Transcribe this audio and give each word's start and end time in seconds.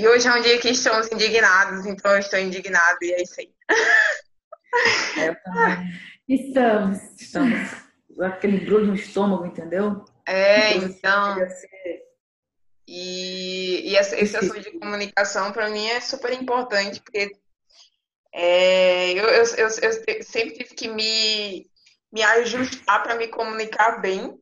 E 0.00 0.08
hoje 0.08 0.26
é 0.26 0.32
um 0.32 0.40
dia 0.40 0.58
que 0.58 0.70
estamos 0.70 1.12
indignados, 1.12 1.84
então 1.84 2.10
eu 2.12 2.20
estou 2.20 2.38
indignado 2.38 2.96
e 3.02 3.12
é 3.12 3.22
isso 3.22 3.38
aí. 3.38 3.52
É, 5.18 5.28
eu 5.28 5.36
também. 5.42 6.00
Estamos. 6.26 6.98
Estamos. 7.20 7.70
Aquele 8.18 8.64
brulho 8.64 8.86
no 8.86 8.94
estômago, 8.94 9.44
entendeu? 9.44 10.02
É, 10.24 10.72
então. 10.72 11.36
E, 12.88 13.90
e 13.90 13.96
esse 13.96 14.38
assunto 14.38 14.58
de 14.58 14.70
comunicação, 14.78 15.52
para 15.52 15.68
mim, 15.68 15.86
é 15.88 16.00
super 16.00 16.32
importante, 16.32 17.02
porque 17.02 17.32
é, 18.32 19.12
eu, 19.12 19.24
eu, 19.26 19.44
eu, 19.58 19.68
eu, 19.82 20.22
sempre 20.22 20.52
tive 20.52 20.74
que 20.74 20.88
me, 20.88 21.70
me 22.10 22.22
ajustar 22.22 23.02
para 23.02 23.16
me 23.16 23.28
comunicar 23.28 24.00
bem, 24.00 24.34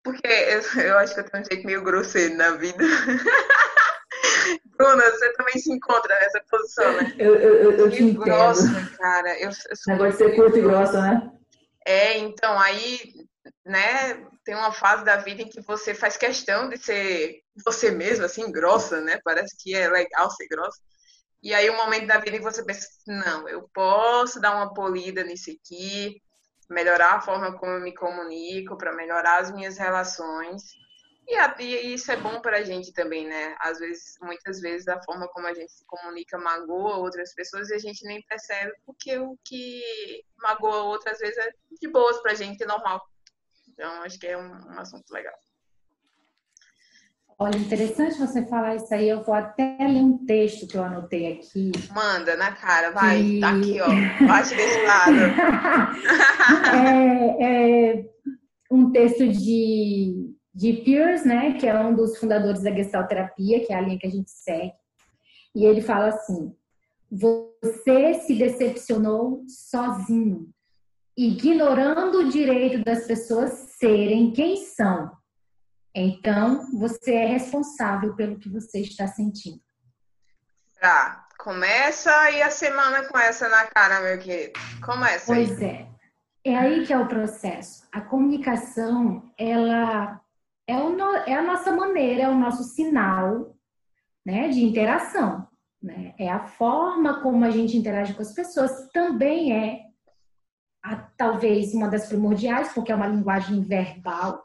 porque 0.00 0.28
eu, 0.28 0.80
eu 0.80 0.98
acho 0.98 1.12
que 1.12 1.20
eu 1.20 1.28
tenho 1.28 1.42
um 1.42 1.46
jeito 1.50 1.66
meio 1.66 1.82
grosseiro 1.82 2.36
na 2.36 2.52
vida. 2.52 2.84
Bruna, 4.76 5.10
você 5.10 5.32
também 5.34 5.58
se 5.58 5.72
encontra 5.72 6.14
nessa 6.18 6.42
posição, 6.50 6.92
né? 6.96 7.14
Eu, 7.18 7.34
eu, 7.36 7.72
eu 7.72 7.90
te 7.90 8.12
grossa, 8.12 8.68
cara. 8.98 9.38
Eu, 9.38 9.50
eu 9.50 9.76
sou 9.76 9.92
Negócio 9.92 10.12
de 10.12 10.18
ser 10.18 10.36
curto 10.36 10.58
e 10.58 10.62
grossa, 10.62 11.00
né? 11.00 11.32
É, 11.84 12.18
então, 12.18 12.58
aí, 12.58 12.98
né, 13.64 14.26
tem 14.44 14.54
uma 14.54 14.72
fase 14.72 15.04
da 15.04 15.16
vida 15.16 15.42
em 15.42 15.48
que 15.48 15.60
você 15.60 15.94
faz 15.94 16.16
questão 16.16 16.68
de 16.68 16.78
ser 16.78 17.42
você 17.64 17.90
mesmo, 17.90 18.24
assim, 18.24 18.50
grossa, 18.50 19.00
né? 19.00 19.18
Parece 19.24 19.56
que 19.58 19.74
é 19.74 19.88
legal 19.88 20.30
ser 20.30 20.46
grossa. 20.48 20.78
E 21.42 21.52
aí, 21.52 21.68
um 21.68 21.76
momento 21.76 22.06
da 22.06 22.18
vida 22.18 22.36
em 22.36 22.38
que 22.38 22.44
você 22.44 22.64
pensa, 22.64 22.86
não, 23.06 23.48
eu 23.48 23.68
posso 23.74 24.40
dar 24.40 24.54
uma 24.54 24.72
polida 24.72 25.24
nisso 25.24 25.50
aqui, 25.50 26.22
melhorar 26.70 27.14
a 27.14 27.20
forma 27.20 27.58
como 27.58 27.72
eu 27.72 27.80
me 27.80 27.94
comunico, 27.94 28.76
para 28.76 28.94
melhorar 28.94 29.40
as 29.40 29.52
minhas 29.52 29.76
relações. 29.76 30.62
E, 31.28 31.36
a, 31.36 31.54
e, 31.60 31.94
isso 31.94 32.10
é 32.10 32.16
bom 32.16 32.40
para 32.40 32.58
a 32.58 32.62
gente 32.62 32.92
também, 32.92 33.26
né? 33.26 33.54
Às 33.60 33.78
vezes, 33.78 34.16
muitas 34.20 34.60
vezes, 34.60 34.88
a 34.88 35.00
forma 35.02 35.28
como 35.28 35.46
a 35.46 35.54
gente 35.54 35.72
se 35.72 35.84
comunica 35.86 36.38
magoa 36.38 36.96
outras 36.96 37.34
pessoas 37.34 37.70
e 37.70 37.74
a 37.74 37.78
gente 37.78 38.04
nem 38.04 38.20
percebe, 38.22 38.72
porque 38.84 39.18
o 39.18 39.38
que 39.44 39.82
magoa 40.36 40.82
outras 40.82 41.18
vezes 41.18 41.38
é 41.38 41.50
de 41.80 41.88
boas 41.88 42.20
para 42.20 42.32
a 42.32 42.34
gente, 42.34 42.62
é 42.62 42.66
normal. 42.66 43.00
Então, 43.68 44.02
acho 44.02 44.18
que 44.18 44.26
é 44.26 44.36
um, 44.36 44.50
um 44.50 44.78
assunto 44.78 45.10
legal. 45.10 45.34
Olha, 47.42 47.56
interessante 47.56 48.18
você 48.18 48.46
falar 48.46 48.76
isso 48.76 48.94
aí. 48.94 49.08
Eu 49.08 49.22
vou 49.22 49.34
até 49.34 49.76
ler 49.80 50.00
um 50.00 50.24
texto 50.24 50.66
que 50.66 50.76
eu 50.76 50.84
anotei 50.84 51.32
aqui. 51.32 51.72
Manda 51.92 52.36
na 52.36 52.52
cara, 52.52 52.92
vai. 52.92 53.20
Que... 53.20 53.40
Tá 53.40 53.50
aqui, 53.50 53.80
ó. 53.80 53.88
Bate 54.28 54.54
desse 54.54 54.86
lado. 54.86 55.16
é, 56.76 57.98
é, 57.98 58.04
um 58.70 58.92
texto 58.92 59.26
de, 59.26 60.32
de 60.54 60.72
Pierce, 60.74 61.26
né? 61.26 61.54
Que 61.54 61.66
é 61.66 61.78
um 61.78 61.94
dos 61.94 62.18
fundadores 62.18 62.62
da 62.62 62.72
Gestalt 62.72 63.08
Terapia, 63.08 63.64
que 63.64 63.72
é 63.72 63.76
a 63.76 63.80
linha 63.80 63.98
que 63.98 64.06
a 64.06 64.10
gente 64.10 64.30
segue. 64.30 64.72
E 65.54 65.64
ele 65.64 65.80
fala 65.80 66.08
assim: 66.08 66.54
Você 67.10 68.14
se 68.14 68.34
decepcionou 68.34 69.44
sozinho, 69.48 70.48
ignorando 71.16 72.18
o 72.18 72.28
direito 72.28 72.84
das 72.84 73.06
pessoas 73.06 73.50
serem 73.78 74.32
quem 74.32 74.56
são 74.56 75.10
então, 75.94 76.70
você 76.72 77.12
é 77.12 77.26
responsável 77.26 78.14
pelo 78.14 78.38
que 78.38 78.48
você 78.48 78.80
está 78.80 79.06
sentindo. 79.06 79.60
Tá. 80.80 81.28
Começa 81.38 82.10
aí 82.20 82.40
a 82.40 82.50
semana 82.50 83.04
com 83.08 83.18
essa 83.18 83.48
na 83.48 83.66
cara, 83.66 84.00
meu 84.00 84.18
querido. 84.18 84.52
Começa 84.84 85.26
Pois 85.26 85.60
é. 85.60 85.88
É 86.44 86.56
aí 86.56 86.86
que 86.86 86.92
é 86.92 86.98
o 86.98 87.08
processo. 87.08 87.86
A 87.92 88.00
comunicação, 88.00 89.30
ela 89.36 90.20
é, 90.66 90.76
o 90.76 90.90
no, 90.90 91.14
é 91.16 91.34
a 91.34 91.42
nossa 91.42 91.72
maneira, 91.72 92.22
é 92.22 92.28
o 92.28 92.38
nosso 92.38 92.62
sinal 92.64 93.56
né, 94.24 94.48
de 94.48 94.62
interação. 94.62 95.46
Né? 95.82 96.14
É 96.18 96.30
a 96.30 96.46
forma 96.46 97.20
como 97.22 97.44
a 97.44 97.50
gente 97.50 97.76
interage 97.76 98.14
com 98.14 98.22
as 98.22 98.32
pessoas. 98.32 98.88
Também 98.92 99.52
é, 99.52 99.80
a, 100.82 100.96
talvez, 100.96 101.74
uma 101.74 101.88
das 101.88 102.06
primordiais, 102.08 102.72
porque 102.72 102.92
é 102.92 102.94
uma 102.94 103.08
linguagem 103.08 103.60
verbal 103.62 104.42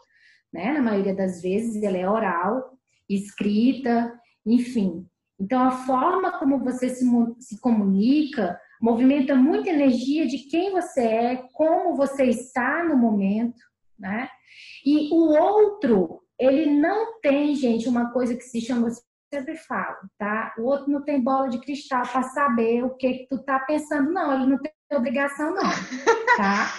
né? 0.51 0.71
Na 0.71 0.81
maioria 0.81 1.15
das 1.15 1.41
vezes 1.41 1.81
ela 1.83 1.97
é 1.97 2.09
oral, 2.09 2.77
escrita, 3.09 4.13
enfim. 4.45 5.05
Então 5.39 5.61
a 5.63 5.71
forma 5.71 6.39
como 6.39 6.63
você 6.63 6.89
se, 6.89 7.05
se 7.39 7.59
comunica 7.59 8.59
movimenta 8.81 9.35
muita 9.35 9.69
energia 9.69 10.27
de 10.27 10.37
quem 10.49 10.71
você 10.71 11.01
é, 11.01 11.35
como 11.53 11.95
você 11.95 12.25
está 12.25 12.83
no 12.83 12.95
momento, 12.95 13.59
né? 13.99 14.29
E 14.85 15.09
o 15.13 15.29
outro, 15.29 16.21
ele 16.39 16.65
não 16.65 17.19
tem, 17.19 17.55
gente, 17.55 17.89
uma 17.89 18.11
coisa 18.11 18.35
que 18.35 18.43
se 18.43 18.61
chama 18.61 18.89
sempre 19.33 19.55
falo, 19.57 19.97
tá? 20.17 20.53
O 20.57 20.63
outro 20.63 20.89
não 20.89 21.03
tem 21.03 21.21
bola 21.21 21.49
de 21.49 21.59
cristal 21.59 22.03
para 22.03 22.23
saber 22.23 22.83
o 22.83 22.95
que, 22.95 23.13
que 23.13 23.27
tu 23.27 23.43
tá 23.43 23.59
pensando, 23.59 24.11
não. 24.11 24.33
Ele 24.33 24.51
não 24.51 24.57
tem 24.57 24.71
obrigação, 24.93 25.53
não, 25.53 25.63
tá? 26.37 26.73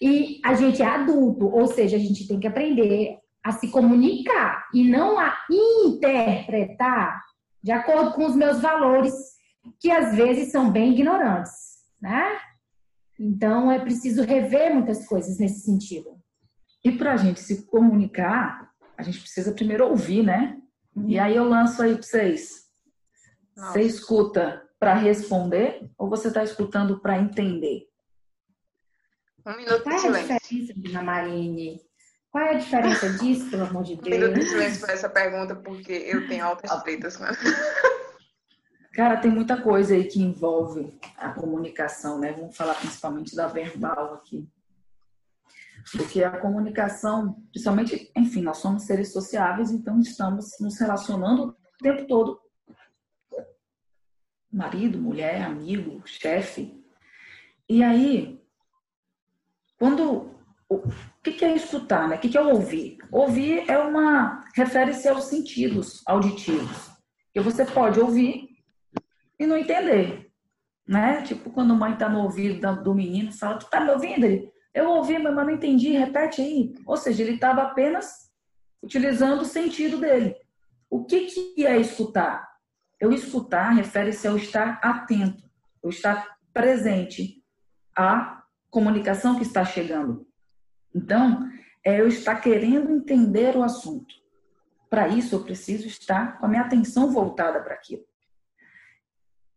E 0.00 0.40
a 0.44 0.54
gente 0.54 0.82
é 0.82 0.86
adulto, 0.86 1.46
ou 1.46 1.66
seja, 1.66 1.96
a 1.96 2.00
gente 2.00 2.28
tem 2.28 2.38
que 2.38 2.46
aprender 2.46 3.18
a 3.42 3.52
se 3.52 3.68
comunicar 3.68 4.66
e 4.72 4.88
não 4.88 5.18
a 5.18 5.36
interpretar 5.50 7.22
de 7.62 7.72
acordo 7.72 8.12
com 8.12 8.26
os 8.26 8.36
meus 8.36 8.60
valores, 8.60 9.14
que 9.80 9.90
às 9.90 10.14
vezes 10.14 10.50
são 10.50 10.70
bem 10.70 10.92
ignorantes, 10.92 11.52
né? 12.00 12.38
Então 13.18 13.70
é 13.70 13.78
preciso 13.78 14.22
rever 14.22 14.74
muitas 14.74 15.06
coisas 15.06 15.38
nesse 15.38 15.60
sentido. 15.60 16.18
E 16.84 16.92
para 16.92 17.14
a 17.14 17.16
gente 17.16 17.40
se 17.40 17.64
comunicar, 17.64 18.70
a 18.96 19.02
gente 19.02 19.18
precisa 19.18 19.52
primeiro 19.52 19.88
ouvir, 19.88 20.22
né? 20.22 20.60
Uhum. 20.94 21.08
E 21.08 21.18
aí 21.18 21.34
eu 21.34 21.48
lanço 21.48 21.82
aí 21.82 21.94
para 21.94 22.02
vocês. 22.02 22.64
Nossa. 23.56 23.72
Você 23.72 23.82
escuta 23.82 24.62
para 24.78 24.94
responder 24.94 25.90
ou 25.96 26.08
você 26.10 26.28
está 26.28 26.44
escutando 26.44 27.00
para 27.00 27.18
entender? 27.18 27.88
Um 29.46 29.56
minuto 29.56 29.82
Qual 29.82 29.98
de 29.98 30.06
é 30.06 30.08
a 30.08 30.38
diferença, 30.38 30.74
Dina 30.76 31.02
Marine? 31.02 31.80
Qual 32.30 32.44
é 32.44 32.50
a 32.50 32.58
diferença 32.58 33.08
disso, 33.10 33.48
pelo 33.50 33.64
amor 33.64 33.84
de 33.84 33.96
Deus? 33.96 34.16
Um 34.16 34.20
minuto 34.20 34.40
de 34.40 34.48
silêncio 34.48 34.80
para 34.80 34.92
essa 34.92 35.08
pergunta, 35.08 35.54
porque 35.54 35.92
eu 35.92 36.26
tenho 36.26 36.44
altas 36.44 36.70
ah. 36.70 36.80
tretas 36.80 37.16
com 37.16 37.24
Cara, 38.94 39.16
tem 39.16 39.30
muita 39.30 39.60
coisa 39.60 39.94
aí 39.94 40.04
que 40.04 40.20
envolve 40.20 40.98
a 41.16 41.30
comunicação, 41.30 42.18
né? 42.18 42.32
Vamos 42.32 42.56
falar 42.56 42.74
principalmente 42.74 43.34
da 43.34 43.46
verbal 43.46 44.14
aqui. 44.14 44.48
Porque 45.92 46.24
a 46.24 46.38
comunicação, 46.38 47.42
principalmente, 47.50 48.10
enfim, 48.16 48.42
nós 48.42 48.58
somos 48.58 48.84
seres 48.84 49.12
sociáveis, 49.12 49.70
então 49.70 50.00
estamos 50.00 50.58
nos 50.60 50.78
relacionando 50.78 51.48
o 51.48 51.82
tempo 51.82 52.06
todo. 52.06 52.40
Marido, 54.50 54.98
mulher, 54.98 55.42
amigo, 55.42 56.02
chefe. 56.06 56.82
E 57.68 57.82
aí, 57.82 58.40
quando 59.78 60.34
o 60.68 60.82
que 61.22 61.44
é 61.44 61.54
escutar, 61.54 62.08
né? 62.08 62.16
O 62.16 62.18
que 62.18 62.36
é 62.36 62.40
ouvir? 62.40 62.98
Ouvir 63.10 63.68
é 63.70 63.78
uma 63.78 64.44
refere-se 64.54 65.08
aos 65.08 65.24
sentidos 65.24 66.02
auditivos. 66.06 66.90
Que 67.32 67.40
você 67.40 67.64
pode 67.64 68.00
ouvir 68.00 68.48
e 69.38 69.46
não 69.46 69.56
entender, 69.56 70.30
né? 70.86 71.22
Tipo 71.22 71.50
quando 71.50 71.72
a 71.72 71.76
mãe 71.76 71.92
está 71.92 72.08
no 72.08 72.22
ouvido 72.22 72.82
do 72.82 72.94
menino, 72.94 73.32
fala: 73.32 73.58
"Tu 73.58 73.68
tá 73.68 73.80
me 73.80 73.90
ouvindo?" 73.90 74.24
Ele: 74.24 74.52
"Eu 74.74 74.90
ouvi, 74.90 75.18
mas 75.18 75.34
não 75.34 75.50
entendi. 75.50 75.92
Repete 75.92 76.42
aí." 76.42 76.74
Ou 76.84 76.96
seja, 76.96 77.22
ele 77.22 77.34
estava 77.34 77.62
apenas 77.62 78.30
utilizando 78.82 79.42
o 79.42 79.46
sentido 79.46 79.98
dele. 79.98 80.36
O 80.90 81.04
que 81.04 81.26
que 81.26 81.66
é 81.66 81.78
escutar? 81.78 82.52
Eu 83.00 83.12
escutar 83.12 83.70
refere-se 83.70 84.28
ao 84.28 84.36
estar 84.36 84.80
atento, 84.82 85.42
ao 85.82 85.90
estar 85.90 86.36
presente 86.52 87.42
a 87.96 88.42
comunicação 88.70 89.36
que 89.36 89.42
está 89.42 89.64
chegando. 89.64 90.26
Então, 90.94 91.48
é 91.84 92.00
eu 92.00 92.08
estar 92.08 92.36
querendo 92.36 92.90
entender 92.90 93.56
o 93.56 93.62
assunto. 93.62 94.14
Para 94.88 95.08
isso, 95.08 95.34
eu 95.34 95.42
preciso 95.42 95.86
estar 95.86 96.38
com 96.38 96.46
a 96.46 96.48
minha 96.48 96.62
atenção 96.62 97.10
voltada 97.10 97.60
para 97.62 97.74
aquilo. 97.74 98.04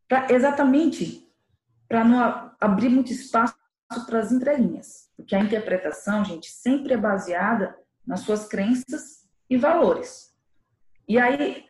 Pra, 0.07 0.27
exatamente 0.29 1.27
para 1.87 2.03
não 2.03 2.51
abrir 2.59 2.89
muito 2.89 3.11
espaço 3.11 3.56
para 4.05 4.19
as 4.19 4.31
entrelinhas. 4.31 5.09
Porque 5.15 5.35
a 5.35 5.39
interpretação, 5.39 6.23
gente, 6.23 6.49
sempre 6.49 6.93
é 6.93 6.97
baseada 6.97 7.77
nas 8.05 8.21
suas 8.21 8.47
crenças 8.47 9.27
e 9.49 9.57
valores. 9.57 10.35
E 11.07 11.17
aí, 11.17 11.65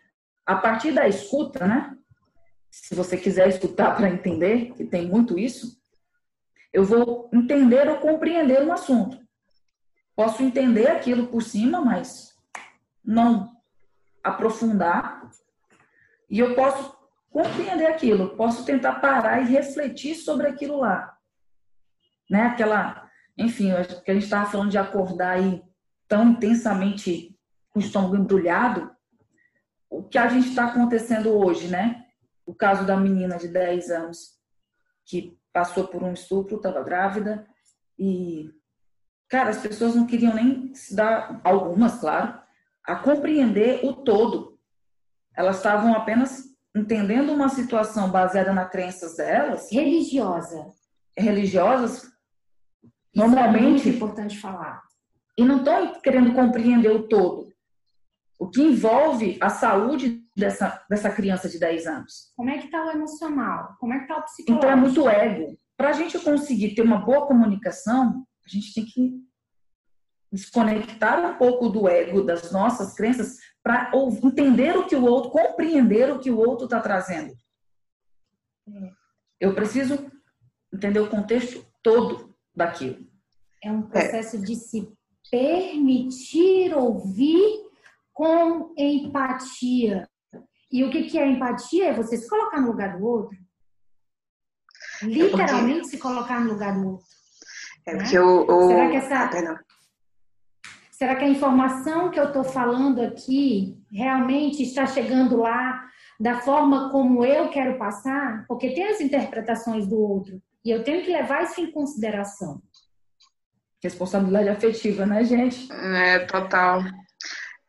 a 0.45 0.55
partir 0.55 0.91
da 0.91 1.07
escuta, 1.07 1.67
né? 1.67 1.95
Se 2.69 2.93
você 2.95 3.17
quiser 3.17 3.47
escutar 3.49 3.95
para 3.95 4.09
entender, 4.09 4.73
que 4.73 4.85
tem 4.85 5.07
muito 5.07 5.37
isso, 5.37 5.81
eu 6.71 6.83
vou 6.83 7.29
entender 7.33 7.89
ou 7.89 7.97
compreender 7.97 8.63
um 8.63 8.71
assunto. 8.71 9.19
Posso 10.15 10.43
entender 10.43 10.87
aquilo 10.87 11.27
por 11.27 11.41
cima, 11.41 11.81
mas 11.81 12.35
não 13.03 13.55
aprofundar. 14.23 15.29
E 16.29 16.39
eu 16.39 16.55
posso 16.55 16.95
compreender 17.29 17.85
aquilo, 17.85 18.35
posso 18.35 18.65
tentar 18.65 18.95
parar 18.95 19.41
e 19.41 19.45
refletir 19.45 20.15
sobre 20.15 20.47
aquilo 20.47 20.77
lá. 20.79 21.16
Né? 22.29 22.41
Aquela, 22.43 23.09
enfim, 23.37 23.71
que 24.03 24.11
a 24.11 24.13
gente 24.13 24.23
estava 24.23 24.49
falando 24.49 24.71
de 24.71 24.77
acordar 24.77 25.31
aí 25.31 25.63
tão 26.07 26.31
intensamente 26.31 27.37
com 27.69 27.79
o 27.79 27.83
estômago 27.83 28.15
embrulhado. 28.15 28.91
o 29.89 30.03
que 30.03 30.17
a 30.17 30.27
gente 30.27 30.49
está 30.49 30.65
acontecendo 30.65 31.29
hoje, 31.29 31.69
né? 31.69 32.05
O 32.45 32.53
caso 32.53 32.85
da 32.85 32.97
menina 32.97 33.37
de 33.37 33.47
10 33.47 33.89
anos 33.89 34.37
que 35.05 35.37
passou 35.53 35.87
por 35.87 36.03
um 36.03 36.13
estupro, 36.13 36.57
estava 36.57 36.83
grávida 36.83 37.47
e, 37.97 38.51
cara, 39.29 39.49
as 39.49 39.57
pessoas 39.57 39.95
não 39.95 40.05
queriam 40.05 40.35
nem 40.35 40.73
se 40.75 40.95
dar, 40.95 41.39
algumas, 41.43 41.99
claro, 41.99 42.39
a 42.83 42.95
compreender 42.95 43.83
o 43.83 43.93
todo. 43.93 44.59
Elas 45.35 45.57
estavam 45.57 45.93
apenas 45.93 46.43
entendendo 46.75 47.31
uma 47.31 47.49
situação 47.49 48.09
baseada 48.11 48.53
nas 48.53 48.69
crenças 48.69 49.15
delas. 49.17 49.71
Religiosa. 49.71 50.67
Religiosas, 51.17 52.07
normalmente. 53.17 53.89
É 53.89 53.93
importante 53.93 54.39
falar. 54.39 54.83
E 55.37 55.43
não 55.43 55.57
estão 55.57 55.99
querendo 56.01 56.33
compreender 56.33 56.89
o 56.89 57.07
todo. 57.07 57.51
O 58.39 58.49
que 58.49 58.61
envolve 58.61 59.37
a 59.41 59.49
saúde 59.49 60.23
dessa, 60.35 60.83
dessa 60.87 61.09
criança 61.09 61.49
de 61.49 61.59
10 61.59 61.87
anos. 61.87 62.31
Como 62.35 62.49
é 62.49 62.59
que 62.59 62.65
está 62.65 62.85
o 62.85 62.91
emocional? 62.91 63.75
Como 63.79 63.93
é 63.93 63.97
que 63.97 64.03
está 64.03 64.17
o 64.17 64.23
psicológico? 64.23 64.57
Então 64.57 64.69
é 64.69 64.75
muito 64.75 65.09
ego. 65.09 65.57
Para 65.75 65.89
a 65.89 65.93
gente 65.93 66.19
conseguir 66.19 66.75
ter 66.75 66.83
uma 66.83 66.99
boa 66.99 67.25
comunicação, 67.25 68.25
a 68.45 68.49
gente 68.49 68.73
tem 68.73 68.85
que 68.85 69.27
desconectar 70.31 71.19
um 71.25 71.37
pouco 71.37 71.69
do 71.69 71.87
ego, 71.87 72.23
das 72.23 72.51
nossas 72.51 72.93
crenças, 72.93 73.37
para 73.63 73.91
entender 74.23 74.77
o 74.77 74.85
que 74.85 74.95
o 74.95 75.03
outro, 75.03 75.31
compreender 75.31 76.11
o 76.11 76.19
que 76.19 76.29
o 76.29 76.37
outro 76.37 76.65
está 76.65 76.79
trazendo. 76.79 77.33
Eu 79.39 79.55
preciso 79.55 80.11
entender 80.73 80.99
o 80.99 81.09
contexto 81.09 81.65
todo 81.81 82.35
daquilo. 82.55 83.06
É 83.63 83.71
um 83.71 83.83
processo 83.83 84.37
é. 84.37 84.39
de 84.39 84.55
se 84.55 84.91
permitir 85.29 86.73
ouvir 86.75 87.67
com 88.13 88.73
empatia. 88.77 90.07
E 90.71 90.83
o 90.83 90.89
que, 90.89 91.17
é 91.17 91.27
empatia? 91.27 91.89
É 91.89 91.93
você 91.93 92.17
se 92.17 92.29
colocar 92.29 92.59
no 92.59 92.67
lugar 92.67 92.97
do 92.97 93.05
outro. 93.05 93.37
Literalmente 95.01 95.71
é 95.71 95.81
porque... 95.81 95.89
se 95.89 95.97
colocar 95.97 96.39
no 96.41 96.53
lugar 96.53 96.73
do 96.73 96.91
outro. 96.91 97.05
É 97.85 97.93
né? 97.93 97.99
porque 97.99 98.19
o, 98.19 98.45
o... 98.45 98.67
Será 98.67 98.89
que 98.89 98.97
essa... 98.97 99.15
Ah, 99.25 99.59
Será 100.91 101.15
que 101.15 101.25
a 101.25 101.29
informação 101.29 102.09
que 102.09 102.19
eu 102.19 102.25
estou 102.25 102.43
falando 102.43 102.99
aqui 103.01 103.77
realmente 103.91 104.63
está 104.63 104.87
chegando 104.87 105.37
lá 105.37 105.85
da 106.19 106.41
forma 106.41 106.89
como 106.89 107.23
eu 107.23 107.49
quero 107.49 107.77
passar? 107.77 108.45
Porque 108.47 108.73
tem 108.73 108.87
as 108.87 108.99
interpretações 108.99 109.85
do 109.85 109.95
outro. 109.99 110.41
E 110.65 110.71
eu 110.71 110.83
tenho 110.83 111.03
que 111.03 111.11
levar 111.11 111.43
isso 111.43 111.61
em 111.61 111.71
consideração. 111.71 112.63
Responsabilidade 113.83 114.49
afetiva, 114.49 115.05
né, 115.05 115.23
gente? 115.23 115.71
É, 115.71 116.19
total 116.19 116.83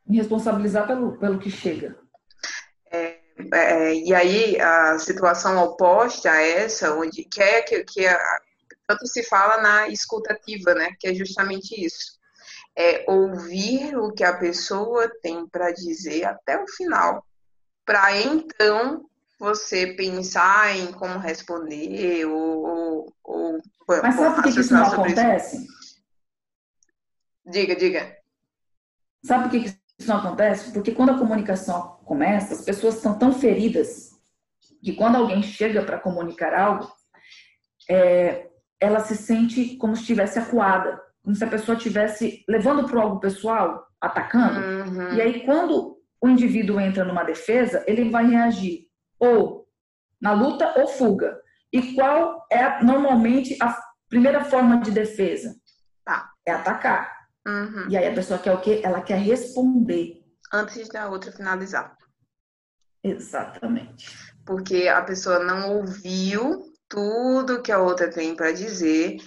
me 0.08 0.16
responsabilizar 0.16 0.86
pelo, 0.86 1.18
pelo 1.18 1.38
que 1.38 1.50
chega. 1.50 1.96
É, 2.90 3.18
é, 3.52 3.94
e 3.94 4.14
aí 4.14 4.60
a 4.60 4.98
situação 4.98 5.62
oposta 5.62 6.30
a 6.30 6.40
essa, 6.40 6.94
onde 6.94 7.24
que 7.24 7.42
é 7.42 7.60
que, 7.60 7.84
que 7.84 8.06
a, 8.06 8.18
tanto 8.86 9.06
se 9.06 9.22
fala 9.24 9.60
na 9.60 9.88
escutativa, 9.88 10.74
né? 10.74 10.92
Que 10.98 11.08
é 11.08 11.14
justamente 11.14 11.84
isso. 11.84 12.18
É 12.76 13.04
ouvir 13.06 13.96
o 13.98 14.12
que 14.12 14.24
a 14.24 14.36
pessoa 14.38 15.10
tem 15.22 15.46
para 15.46 15.70
dizer 15.72 16.24
até 16.24 16.60
o 16.62 16.66
final, 16.68 17.22
para 17.84 18.16
então 18.16 19.04
você 19.38 19.88
pensar 19.88 20.74
em 20.76 20.90
como 20.92 21.18
responder 21.18 22.24
ou, 22.24 22.64
ou, 22.64 23.12
ou 23.24 23.62
Mas 24.02 24.14
sabe 24.14 24.34
por 24.34 24.44
que, 24.44 24.52
que 24.52 24.60
isso 24.60 24.72
não 24.72 24.84
acontece? 24.84 25.56
Isso? 25.56 25.77
Diga, 27.48 27.74
diga. 27.74 28.16
Sabe 29.24 29.44
por 29.44 29.50
que, 29.50 29.56
isso 29.98 30.08
não 30.08 30.18
acontece 30.18 30.72
porque 30.72 30.92
quando 30.92 31.10
a 31.10 31.18
comunicação 31.18 31.98
começa, 32.04 32.54
as 32.54 32.62
pessoas 32.62 32.96
estão 32.96 33.18
tão 33.18 33.32
feridas 33.32 34.10
que 34.82 34.92
quando 34.92 35.16
alguém 35.16 35.42
chega 35.42 35.82
para 35.82 35.98
comunicar 35.98 36.54
algo, 36.54 36.88
é, 37.90 38.48
ela 38.80 39.00
se 39.00 39.16
sente 39.16 39.76
como 39.76 39.96
se 39.96 40.02
estivesse 40.02 40.38
acuada, 40.38 41.00
como 41.22 41.34
se 41.34 41.42
a 41.42 41.48
pessoa 41.48 41.76
estivesse 41.76 42.44
levando 42.48 42.88
para 42.88 43.02
algo 43.02 43.18
pessoal, 43.18 43.86
atacando. 44.00 44.60
Uhum. 44.60 45.14
E 45.14 45.20
aí, 45.20 45.44
quando 45.44 45.98
o 46.20 46.28
indivíduo 46.28 46.80
entra 46.80 47.04
numa 47.04 47.24
defesa, 47.24 47.82
ele 47.86 48.10
vai 48.10 48.26
reagir 48.28 48.86
ou 49.18 49.66
na 50.20 50.32
luta 50.32 50.74
ou 50.76 50.86
fuga. 50.86 51.40
E 51.72 51.94
qual 51.94 52.46
é 52.50 52.82
normalmente 52.82 53.56
a 53.60 53.76
primeira 54.08 54.44
forma 54.44 54.80
de 54.80 54.90
defesa? 54.90 55.54
Ah. 56.06 56.30
É 56.46 56.52
atacar. 56.52 57.17
Uhum. 57.46 57.88
E 57.88 57.96
aí 57.96 58.06
a 58.06 58.14
pessoa 58.14 58.38
quer 58.38 58.52
o 58.52 58.60
quê? 58.60 58.80
Ela 58.84 59.00
quer 59.00 59.18
responder. 59.18 60.22
Antes 60.52 60.88
da 60.88 61.08
outra 61.08 61.32
finalizar. 61.32 61.96
Exatamente. 63.02 64.08
Porque 64.44 64.88
a 64.88 65.02
pessoa 65.02 65.38
não 65.38 65.76
ouviu 65.76 66.72
tudo 66.88 67.62
que 67.62 67.70
a 67.70 67.78
outra 67.78 68.10
tem 68.10 68.34
para 68.34 68.52
dizer, 68.52 69.18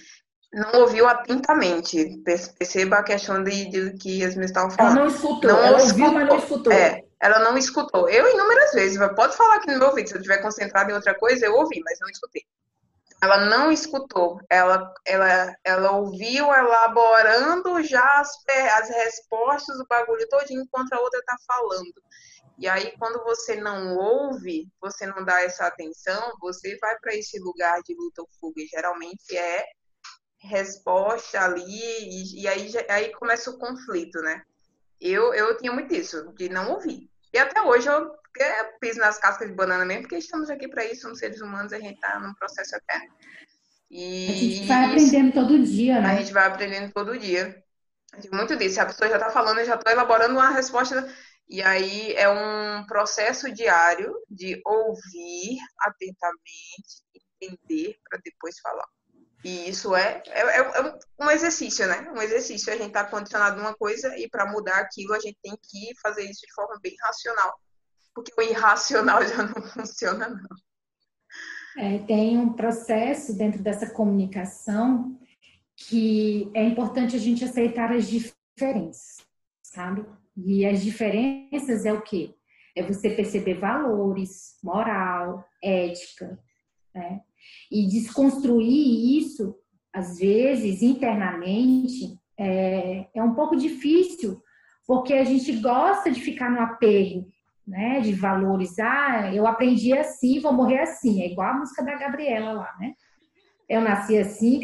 não 0.51 0.81
ouviu 0.81 1.07
atentamente. 1.07 2.21
Perceba 2.57 2.97
a 2.97 3.03
questão 3.03 3.43
de, 3.43 3.69
de 3.69 3.93
que 3.93 4.21
Yasmin 4.21 4.45
estava 4.45 4.69
falando. 4.71 4.97
Ela 4.97 5.05
não 5.05 5.15
escutou. 5.15 5.51
Não 5.51 5.63
ela 5.63 5.77
escutou. 5.77 6.05
ouviu, 6.05 6.19
mas 6.19 6.29
não 6.29 6.37
escutou. 6.37 6.73
É, 6.73 7.03
ela 7.19 7.39
não 7.39 7.57
escutou. 7.57 8.09
Eu, 8.09 8.27
inúmeras 8.33 8.73
vezes, 8.73 8.97
pode 9.15 9.37
falar 9.37 9.55
aqui 9.55 9.71
no 9.71 9.79
meu 9.79 9.89
ouvido, 9.89 10.09
se 10.09 10.15
eu 10.15 10.19
estiver 10.19 10.41
concentrado 10.41 10.89
em 10.89 10.93
outra 10.93 11.13
coisa, 11.13 11.45
eu 11.45 11.55
ouvi, 11.55 11.79
mas 11.85 11.99
não 11.99 12.09
escutei 12.09 12.43
ela 13.21 13.45
não 13.45 13.71
escutou, 13.71 14.39
ela, 14.49 14.91
ela, 15.05 15.55
ela 15.63 15.91
ouviu 15.91 16.51
elaborando 16.51 17.83
já 17.83 18.19
as, 18.19 18.31
as 18.79 18.89
respostas 18.89 19.77
do 19.77 19.85
bagulho 19.87 20.27
todo 20.27 20.49
enquanto 20.49 20.93
a 20.93 20.99
outra 20.99 21.19
está 21.19 21.35
falando. 21.45 21.93
E 22.57 22.67
aí, 22.67 22.95
quando 22.97 23.23
você 23.23 23.55
não 23.55 23.95
ouve, 23.95 24.67
você 24.79 25.05
não 25.05 25.23
dá 25.23 25.41
essa 25.41 25.65
atenção, 25.65 26.33
você 26.39 26.77
vai 26.77 26.97
para 26.99 27.15
esse 27.15 27.39
lugar 27.39 27.81
de 27.83 27.95
luta 27.95 28.21
ou 28.21 28.29
fuga. 28.39 28.61
E 28.61 28.67
geralmente 28.67 29.37
é 29.37 29.65
resposta 30.39 31.41
ali, 31.41 31.63
e, 31.63 32.41
e, 32.41 32.47
aí, 32.47 32.71
aí 32.89 33.11
começa 33.13 33.51
o 33.51 33.59
conflito, 33.59 34.19
né? 34.21 34.43
Eu, 34.99 35.33
eu 35.33 35.57
tinha 35.57 35.71
muito 35.71 35.93
isso, 35.93 36.31
de 36.33 36.49
não 36.49 36.73
ouvir. 36.73 37.09
E 37.33 37.37
até 37.37 37.61
hoje 37.61 37.87
eu 37.87 38.11
é, 38.39 38.63
piso 38.79 38.99
nas 38.99 39.17
cascas 39.17 39.47
de 39.47 39.53
banana 39.53 39.85
mesmo, 39.85 40.03
porque 40.03 40.17
estamos 40.17 40.49
aqui 40.49 40.67
para 40.67 40.85
isso, 40.85 41.01
somos 41.01 41.19
seres 41.19 41.41
humanos, 41.41 41.73
a 41.73 41.79
gente 41.79 41.95
está 41.95 42.19
num 42.19 42.33
processo 42.33 42.75
eterno. 42.75 43.13
E 43.89 44.29
a 44.29 44.33
gente 44.33 44.67
vai 44.67 44.85
aprendendo 44.85 45.33
todo 45.33 45.59
dia, 45.59 45.99
né? 45.99 46.09
A 46.09 46.15
gente 46.15 46.31
vai 46.31 46.47
aprendendo 46.47 46.93
todo 46.93 47.19
dia. 47.19 47.63
Muito 48.31 48.55
disso. 48.55 48.81
A 48.81 48.85
pessoa 48.85 49.09
já 49.09 49.17
está 49.17 49.29
falando, 49.29 49.59
eu 49.59 49.65
já 49.65 49.75
estou 49.75 49.91
elaborando 49.91 50.35
uma 50.35 50.49
resposta. 50.49 51.13
E 51.49 51.61
aí 51.61 52.13
é 52.13 52.29
um 52.29 52.85
processo 52.85 53.51
diário 53.51 54.13
de 54.29 54.61
ouvir 54.65 55.57
atentamente, 55.79 57.03
entender 57.41 57.97
para 58.09 58.19
depois 58.23 58.57
falar. 58.59 58.87
E 59.43 59.69
isso 59.69 59.95
é, 59.95 60.21
é, 60.27 60.39
é, 60.39 60.59
é, 60.59 60.99
um 61.19 61.29
exercício, 61.29 61.87
né? 61.87 62.09
Um 62.15 62.21
exercício. 62.21 62.71
A 62.71 62.77
gente 62.77 62.87
está 62.87 63.03
condicionado 63.03 63.59
a 63.59 63.63
uma 63.63 63.75
coisa 63.75 64.15
e 64.17 64.29
para 64.29 64.45
mudar 64.45 64.77
aquilo 64.77 65.13
a 65.13 65.19
gente 65.19 65.37
tem 65.41 65.57
que 65.61 65.91
fazer 66.01 66.23
isso 66.23 66.41
de 66.41 66.53
forma 66.53 66.79
bem 66.81 66.95
racional. 67.01 67.59
Porque 68.13 68.31
o 68.37 68.41
irracional 68.41 69.21
já 69.27 69.43
não 69.43 69.61
funciona, 69.61 70.29
não. 70.29 70.57
É, 71.77 71.99
tem 71.99 72.37
um 72.37 72.51
processo 72.51 73.37
dentro 73.37 73.63
dessa 73.63 73.89
comunicação 73.89 75.17
que 75.75 76.51
é 76.53 76.63
importante 76.63 77.15
a 77.15 77.19
gente 77.19 77.45
aceitar 77.45 77.91
as 77.91 78.07
diferenças, 78.07 79.25
sabe? 79.63 80.05
E 80.35 80.65
as 80.65 80.81
diferenças 80.81 81.85
é 81.85 81.93
o 81.93 82.01
quê? 82.01 82.35
É 82.75 82.83
você 82.83 83.09
perceber 83.09 83.55
valores, 83.55 84.57
moral, 84.63 85.45
ética, 85.61 86.37
né? 86.93 87.21
E 87.71 87.87
desconstruir 87.87 89.17
isso, 89.17 89.55
às 89.93 90.19
vezes, 90.19 90.81
internamente, 90.81 92.17
é, 92.37 93.07
é 93.13 93.23
um 93.23 93.33
pouco 93.33 93.55
difícil, 93.55 94.41
porque 94.85 95.13
a 95.13 95.23
gente 95.23 95.53
gosta 95.57 96.11
de 96.11 96.21
ficar 96.21 96.51
no 96.51 96.59
apego, 96.59 97.27
né? 97.71 98.01
De 98.01 98.13
valorizar. 98.13 99.23
Ah, 99.23 99.33
eu 99.33 99.47
aprendi 99.47 99.97
assim, 99.97 100.41
vou 100.41 100.51
morrer 100.51 100.81
assim. 100.81 101.21
É 101.21 101.31
igual 101.31 101.51
a 101.51 101.57
música 101.59 101.83
da 101.83 101.95
Gabriela 101.95 102.51
lá, 102.51 102.75
né? 102.77 102.93
Eu 103.67 103.79
nasci 103.79 104.17
assim, 104.17 104.59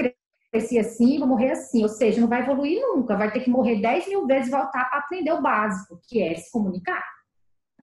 cresci 0.51 0.77
assim, 0.77 1.17
vou 1.17 1.27
morrer 1.27 1.51
assim. 1.51 1.81
Ou 1.83 1.89
seja, 1.89 2.19
não 2.19 2.27
vai 2.27 2.41
evoluir 2.41 2.81
nunca. 2.81 3.15
Vai 3.15 3.31
ter 3.31 3.39
que 3.39 3.49
morrer 3.49 3.81
10 3.81 4.09
mil 4.09 4.27
vezes 4.27 4.49
e 4.49 4.51
voltar 4.51 4.89
para 4.89 4.99
aprender 4.99 5.31
o 5.31 5.41
básico, 5.41 5.99
que 6.07 6.21
é 6.21 6.35
se 6.35 6.51
comunicar. 6.51 7.03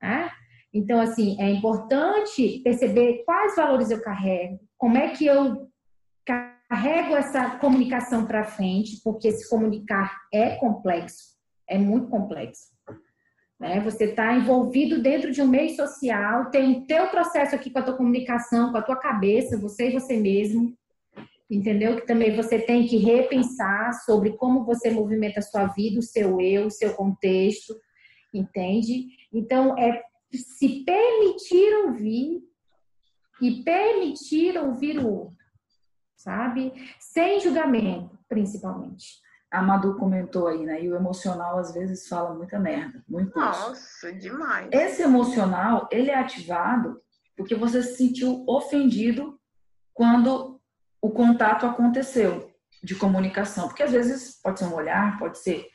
Né? 0.01 0.31
Então, 0.75 1.01
assim, 1.01 1.41
é 1.41 1.51
importante 1.51 2.61
perceber 2.63 3.25
quais 3.25 3.57
valores 3.57 3.91
eu 3.91 4.03
carrego, 4.03 4.61
como 4.77 4.99
é 4.99 5.09
que 5.09 5.25
eu 5.25 5.71
carrego 6.27 7.17
essa 7.17 7.59
comunicação 7.59 8.27
para 8.27 8.45
frente, 8.45 9.01
porque 9.03 9.33
se 9.33 9.49
comunicar 9.49 10.21
é 10.33 10.57
complexo, 10.57 11.37
é 11.67 11.79
muito 11.79 12.09
complexo. 12.09 12.74
Né? 13.59 13.81
Você 13.81 14.05
está 14.05 14.35
envolvido 14.35 15.01
dentro 15.01 15.31
de 15.31 15.41
um 15.41 15.47
meio 15.47 15.75
social, 15.75 16.51
tem 16.51 16.73
o 16.73 16.87
teu 16.87 17.09
processo 17.09 17.55
aqui 17.55 17.71
com 17.71 17.79
a 17.79 17.83
tua 17.83 17.97
comunicação, 17.97 18.71
com 18.71 18.79
a 18.79 18.83
tua 18.83 18.97
cabeça, 18.97 19.59
você 19.59 19.89
e 19.89 19.93
você 19.93 20.17
mesmo, 20.17 20.77
entendeu? 21.51 21.97
Que 21.97 22.07
também 22.07 22.35
você 22.35 22.59
tem 22.59 22.87
que 22.87 22.97
repensar 22.97 23.93
sobre 24.05 24.37
como 24.37 24.65
você 24.65 24.91
movimenta 24.91 25.41
a 25.41 25.43
sua 25.43 25.67
vida, 25.67 25.99
o 25.99 26.03
seu 26.03 26.41
eu, 26.41 26.67
o 26.67 26.71
seu 26.71 26.95
contexto, 26.95 27.75
entende? 28.33 29.07
Então, 29.33 29.79
é 29.79 30.03
se 30.33 30.85
permitir 30.85 31.87
ouvir 31.87 32.43
e 33.41 33.63
permitir 33.63 34.59
ouvir 34.59 34.99
o 34.99 35.09
outro, 35.09 35.45
sabe? 36.17 36.73
Sem 36.99 37.41
julgamento, 37.41 38.19
principalmente. 38.29 39.24
A 39.55 39.63
Madu 39.63 39.97
comentou 39.97 40.49
aí, 40.49 40.65
né? 40.65 40.83
E 40.83 40.91
o 40.91 40.97
emocional 40.97 41.59
às 41.59 41.73
vezes 41.73 42.09
fala 42.09 42.35
muita 42.35 42.59
merda, 42.59 43.03
muito 43.09 43.39
Nossa, 43.39 44.13
demais. 44.13 44.69
Esse 44.73 45.03
emocional, 45.03 45.89
ele 45.93 46.11
é 46.11 46.19
ativado 46.19 47.01
porque 47.37 47.55
você 47.55 47.83
se 47.83 47.97
sentiu 47.97 48.45
ofendido 48.49 49.39
quando 49.93 50.61
o 51.01 51.11
contato 51.11 51.67
aconteceu 51.67 52.51
de 52.83 52.95
comunicação. 52.95 53.69
Porque 53.69 53.83
às 53.83 53.93
vezes 53.93 54.41
pode 54.43 54.59
ser 54.59 54.67
um 54.67 54.75
olhar, 54.75 55.19
pode 55.19 55.39
ser 55.39 55.67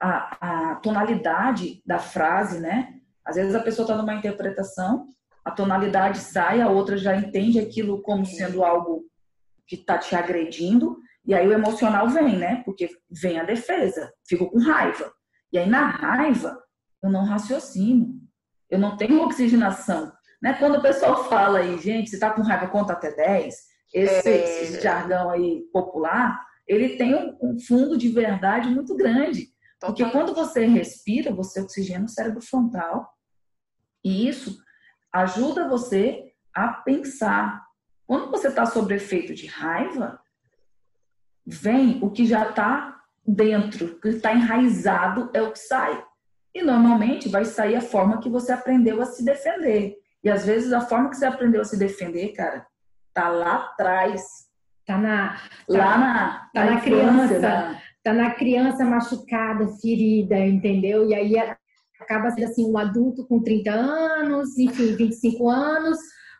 a, 0.00 0.70
a 0.72 0.74
tonalidade 0.76 1.82
da 1.84 1.98
frase, 1.98 2.60
né? 2.60 2.94
Às 3.24 3.36
vezes 3.36 3.54
a 3.54 3.60
pessoa 3.60 3.84
está 3.84 3.96
numa 3.96 4.14
interpretação, 4.14 5.08
a 5.44 5.50
tonalidade 5.50 6.18
sai, 6.18 6.60
a 6.60 6.68
outra 6.68 6.96
já 6.96 7.16
entende 7.16 7.58
aquilo 7.58 8.02
como 8.02 8.24
sendo 8.24 8.64
algo 8.64 9.04
que 9.66 9.76
está 9.76 9.98
te 9.98 10.16
agredindo, 10.16 10.98
e 11.28 11.34
aí 11.34 11.46
o 11.46 11.52
emocional 11.52 12.08
vem, 12.08 12.38
né? 12.38 12.62
Porque 12.64 12.88
vem 13.10 13.38
a 13.38 13.44
defesa, 13.44 14.10
fico 14.26 14.50
com 14.50 14.58
raiva. 14.58 15.12
E 15.52 15.58
aí 15.58 15.68
na 15.68 15.86
raiva, 15.86 16.58
eu 17.02 17.10
não 17.10 17.26
raciocino, 17.26 18.18
eu 18.70 18.78
não 18.78 18.96
tenho 18.96 19.22
oxigenação. 19.22 20.10
Né? 20.40 20.54
Quando 20.54 20.78
o 20.78 20.82
pessoal 20.82 21.28
fala 21.28 21.58
aí, 21.58 21.76
gente, 21.76 22.08
você 22.08 22.18
tá 22.18 22.30
com 22.30 22.40
raiva, 22.40 22.68
conta 22.68 22.94
até 22.94 23.14
10, 23.14 23.54
esse, 23.92 24.28
é... 24.28 24.62
esse 24.62 24.80
jargão 24.80 25.28
aí 25.28 25.64
popular, 25.70 26.42
ele 26.66 26.96
tem 26.96 27.14
um, 27.14 27.36
um 27.42 27.60
fundo 27.60 27.98
de 27.98 28.08
verdade 28.08 28.70
muito 28.70 28.96
grande. 28.96 29.48
Porque 29.78 30.04
quando 30.06 30.34
você 30.34 30.64
respira, 30.64 31.30
você 31.30 31.60
oxigena 31.60 32.06
o 32.06 32.08
cérebro 32.08 32.40
frontal. 32.40 33.06
E 34.02 34.26
isso 34.26 34.56
ajuda 35.12 35.68
você 35.68 36.32
a 36.54 36.68
pensar. 36.68 37.62
Quando 38.06 38.30
você 38.30 38.48
está 38.48 38.64
sob 38.64 38.94
efeito 38.94 39.34
de 39.34 39.46
raiva, 39.46 40.18
vem 41.48 41.98
o 42.02 42.10
que 42.10 42.26
já 42.26 42.50
está 42.50 43.00
dentro, 43.26 43.86
o 43.86 44.00
que 44.00 44.08
está 44.08 44.34
enraizado 44.34 45.30
é 45.32 45.40
o 45.40 45.50
que 45.50 45.58
sai. 45.58 46.04
E 46.54 46.62
normalmente 46.62 47.28
vai 47.28 47.44
sair 47.44 47.76
a 47.76 47.80
forma 47.80 48.20
que 48.20 48.28
você 48.28 48.52
aprendeu 48.52 49.00
a 49.00 49.06
se 49.06 49.24
defender. 49.24 49.96
E 50.22 50.28
às 50.28 50.44
vezes 50.44 50.72
a 50.72 50.80
forma 50.80 51.08
que 51.08 51.16
você 51.16 51.24
aprendeu 51.24 51.62
a 51.62 51.64
se 51.64 51.78
defender, 51.78 52.32
cara, 52.32 52.66
tá 53.14 53.28
lá 53.28 53.56
atrás. 53.56 54.22
Tá 54.84 54.98
na. 54.98 55.34
Tá, 55.34 55.40
lá 55.68 55.98
na. 55.98 56.50
Tá 56.52 56.64
na, 56.64 56.70
na 56.72 56.80
criança. 56.80 57.38
Na... 57.38 57.80
Tá 58.02 58.12
na 58.12 58.30
criança 58.30 58.84
machucada, 58.84 59.66
ferida, 59.80 60.38
entendeu? 60.38 61.06
E 61.08 61.14
aí 61.14 61.34
acaba 62.00 62.30
sendo 62.30 62.44
assim, 62.44 62.70
um 62.70 62.78
adulto 62.78 63.26
com 63.26 63.42
30 63.42 63.70
anos, 63.70 64.56
enfim, 64.56 64.94
25 64.96 65.48
anos, 65.48 65.98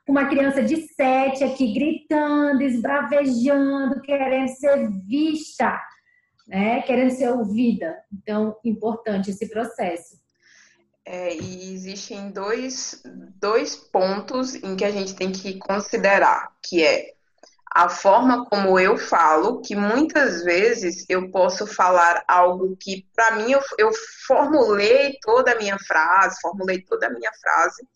uma 0.08 0.26
criança 0.26 0.62
de 0.62 0.88
7 0.94 1.44
aqui 1.44 1.74
gritando, 1.74 2.62
esbravejando, 2.62 4.00
querendo 4.00 4.48
ser 4.48 4.90
vista, 5.06 5.78
né? 6.46 6.80
Querendo 6.82 7.10
ser 7.10 7.28
ouvida. 7.28 7.94
Então, 8.10 8.56
importante 8.64 9.30
esse 9.30 9.48
processo. 9.50 10.16
É, 11.04 11.34
e 11.34 11.74
existem 11.74 12.30
dois, 12.30 13.02
dois 13.40 13.76
pontos 13.76 14.54
em 14.54 14.76
que 14.76 14.84
a 14.84 14.90
gente 14.90 15.14
tem 15.14 15.30
que 15.30 15.58
considerar, 15.58 16.52
que 16.62 16.84
é 16.84 17.12
a 17.74 17.88
forma 17.88 18.46
como 18.46 18.78
eu 18.78 18.96
falo, 18.96 19.60
que 19.60 19.76
muitas 19.76 20.42
vezes 20.42 21.04
eu 21.08 21.30
posso 21.30 21.66
falar 21.66 22.24
algo 22.26 22.76
que, 22.80 23.06
para 23.14 23.36
mim, 23.36 23.52
eu, 23.52 23.60
eu 23.78 23.90
formulei 24.26 25.18
toda 25.22 25.52
a 25.52 25.56
minha 25.56 25.78
frase, 25.78 26.40
formulei 26.40 26.82
toda 26.82 27.06
a 27.06 27.10
minha 27.10 27.30
frase, 27.40 27.86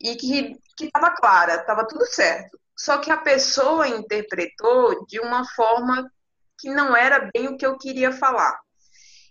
e 0.00 0.16
que 0.16 0.56
estava 0.80 1.10
clara, 1.10 1.56
estava 1.56 1.86
tudo 1.86 2.06
certo. 2.06 2.58
Só 2.76 2.98
que 2.98 3.10
a 3.10 3.16
pessoa 3.16 3.88
interpretou 3.88 5.04
de 5.06 5.18
uma 5.18 5.44
forma 5.54 6.10
que 6.58 6.70
não 6.70 6.96
era 6.96 7.30
bem 7.32 7.48
o 7.48 7.56
que 7.56 7.66
eu 7.66 7.76
queria 7.76 8.12
falar. 8.12 8.58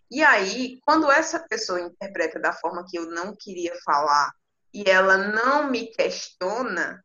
E 0.09 0.23
aí, 0.23 0.79
quando 0.85 1.11
essa 1.11 1.39
pessoa 1.39 1.81
interpreta 1.81 2.39
da 2.39 2.53
forma 2.53 2.85
que 2.87 2.97
eu 2.97 3.07
não 3.07 3.35
queria 3.35 3.73
falar 3.83 4.31
e 4.73 4.89
ela 4.89 5.17
não 5.17 5.69
me 5.69 5.87
questiona, 5.87 7.03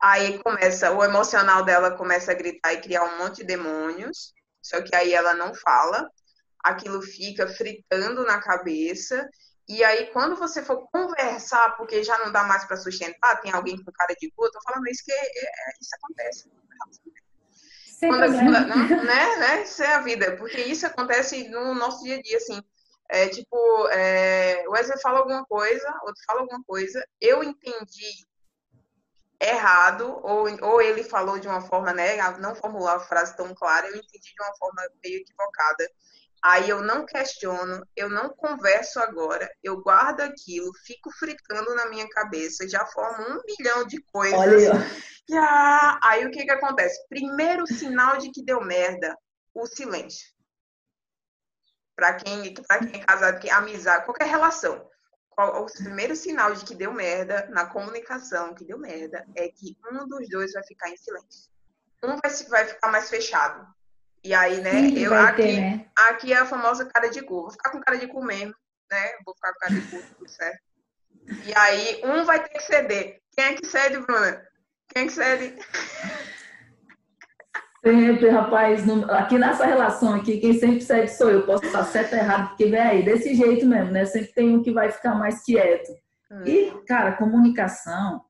aí 0.00 0.38
começa, 0.42 0.90
o 0.90 1.04
emocional 1.04 1.64
dela 1.64 1.96
começa 1.96 2.32
a 2.32 2.34
gritar 2.34 2.72
e 2.72 2.80
criar 2.80 3.04
um 3.04 3.18
monte 3.18 3.38
de 3.38 3.44
demônios, 3.44 4.32
só 4.62 4.80
que 4.82 4.94
aí 4.94 5.12
ela 5.12 5.34
não 5.34 5.54
fala, 5.54 6.08
aquilo 6.62 7.02
fica 7.02 7.46
fritando 7.46 8.24
na 8.24 8.40
cabeça, 8.40 9.28
e 9.68 9.82
aí 9.82 10.06
quando 10.12 10.36
você 10.36 10.62
for 10.62 10.88
conversar, 10.92 11.76
porque 11.76 12.02
já 12.02 12.18
não 12.18 12.30
dá 12.30 12.44
mais 12.44 12.64
para 12.64 12.76
sustentar, 12.76 13.40
tem 13.40 13.52
alguém 13.52 13.82
com 13.82 13.92
cara 13.92 14.14
de 14.14 14.30
puta, 14.36 14.48
eu 14.48 14.52
tô 14.52 14.60
falando 14.62 14.88
isso 14.88 15.04
que 15.04 15.12
é, 15.12 15.16
é, 15.16 15.72
isso 15.80 15.94
acontece. 15.96 16.50
Quando, 18.00 18.28
né, 19.04 19.36
né? 19.36 19.62
Isso 19.62 19.82
é 19.82 19.94
a 19.94 20.00
vida, 20.00 20.36
porque 20.36 20.60
isso 20.60 20.86
acontece 20.86 21.48
no 21.48 21.74
nosso 21.74 22.02
dia 22.02 22.16
a 22.16 22.22
dia, 22.22 22.36
assim. 22.36 22.62
É 23.08 23.28
tipo, 23.28 23.88
é, 23.88 24.64
o 24.66 24.72
Wesley 24.72 24.98
fala 25.00 25.18
alguma 25.18 25.44
coisa, 25.44 25.88
outro 26.02 26.22
fala 26.26 26.40
alguma 26.40 26.62
coisa, 26.64 27.06
eu 27.20 27.42
entendi 27.44 28.26
errado, 29.40 30.20
ou, 30.22 30.46
ou 30.62 30.80
ele 30.80 31.04
falou 31.04 31.38
de 31.38 31.46
uma 31.46 31.60
forma, 31.60 31.92
né, 31.92 32.16
não 32.38 32.54
formulou 32.54 32.88
a 32.88 33.00
frase 33.00 33.36
tão 33.36 33.54
clara, 33.54 33.86
eu 33.88 33.96
entendi 33.96 34.32
de 34.34 34.42
uma 34.42 34.56
forma 34.56 34.82
meio 35.02 35.20
equivocada. 35.20 35.90
Aí 36.44 36.68
eu 36.68 36.82
não 36.82 37.06
questiono, 37.06 37.82
eu 37.96 38.10
não 38.10 38.28
converso 38.28 39.00
agora, 39.00 39.50
eu 39.62 39.80
guardo 39.80 40.20
aquilo, 40.20 40.70
fico 40.84 41.10
fritando 41.10 41.74
na 41.74 41.86
minha 41.86 42.06
cabeça, 42.10 42.68
já 42.68 42.84
formo 42.84 43.24
um 43.26 43.40
milhão 43.46 43.86
de 43.86 43.98
coisas. 44.12 44.38
Olha. 44.38 44.72
Já. 45.26 45.98
Aí 46.02 46.26
o 46.26 46.30
que 46.30 46.44
que 46.44 46.50
acontece? 46.50 47.02
Primeiro 47.08 47.66
sinal 47.66 48.18
de 48.18 48.30
que 48.30 48.44
deu 48.44 48.60
merda, 48.60 49.16
o 49.54 49.64
silêncio. 49.66 50.28
Para 51.96 52.12
quem, 52.16 52.52
pra 52.52 52.78
quem 52.80 53.00
é 53.00 53.04
casado, 53.06 53.40
que 53.40 53.48
amizade, 53.48 54.04
qualquer 54.04 54.28
relação. 54.28 54.86
O 55.38 55.64
primeiro 55.64 56.14
sinal 56.14 56.54
de 56.54 56.62
que 56.66 56.74
deu 56.74 56.92
merda 56.92 57.48
na 57.52 57.64
comunicação, 57.64 58.54
que 58.54 58.66
deu 58.66 58.78
merda, 58.78 59.26
é 59.34 59.48
que 59.48 59.78
um 59.90 60.06
dos 60.06 60.28
dois 60.28 60.52
vai 60.52 60.62
ficar 60.64 60.90
em 60.90 60.96
silêncio. 60.98 61.50
Um 62.02 62.18
vai, 62.18 62.30
vai 62.50 62.66
ficar 62.66 62.92
mais 62.92 63.08
fechado. 63.08 63.66
E 64.24 64.32
aí, 64.32 64.62
né, 64.62 64.70
Sim, 64.70 64.98
eu 64.98 65.12
aqui, 65.12 65.42
ter, 65.42 65.60
né? 65.60 65.86
aqui 65.94 66.32
é 66.32 66.38
a 66.38 66.46
famosa 66.46 66.86
cara 66.86 67.08
de 67.08 67.20
cu. 67.20 67.42
Vou 67.42 67.50
ficar 67.50 67.70
com 67.70 67.80
cara 67.80 67.98
de 67.98 68.06
cu 68.06 68.24
mesmo, 68.24 68.54
né? 68.90 69.02
Vou 69.22 69.34
ficar 69.34 69.52
com 69.52 69.58
cara 69.58 69.74
de 69.74 69.82
cu, 69.82 70.02
tudo 70.16 70.28
certo. 70.28 70.58
E 71.46 71.54
aí, 71.54 72.00
um 72.04 72.24
vai 72.24 72.42
ter 72.42 72.48
que 72.48 72.62
ceder. 72.62 73.20
Quem 73.36 73.44
é 73.44 73.52
que 73.52 73.66
cede, 73.66 73.98
Bruna? 73.98 74.42
Quem 74.88 75.04
é 75.04 75.06
que 75.06 75.12
cede? 75.12 75.54
Sempre, 77.84 78.30
rapaz, 78.30 78.82
aqui 79.10 79.38
nessa 79.38 79.66
relação 79.66 80.14
aqui, 80.14 80.40
quem 80.40 80.58
sempre 80.58 80.80
cede 80.80 81.10
sou 81.10 81.30
eu. 81.30 81.44
Posso 81.44 81.66
estar 81.66 81.84
certo 81.84 82.14
errado, 82.14 82.48
porque 82.48 82.64
vem 82.64 82.80
aí, 82.80 83.02
desse 83.02 83.34
jeito 83.34 83.66
mesmo, 83.66 83.90
né? 83.90 84.06
Sempre 84.06 84.32
tem 84.32 84.56
um 84.56 84.62
que 84.62 84.72
vai 84.72 84.90
ficar 84.90 85.14
mais 85.14 85.44
quieto. 85.44 85.92
Hum. 86.30 86.44
E, 86.46 86.82
cara, 86.86 87.12
comunicação 87.12 88.24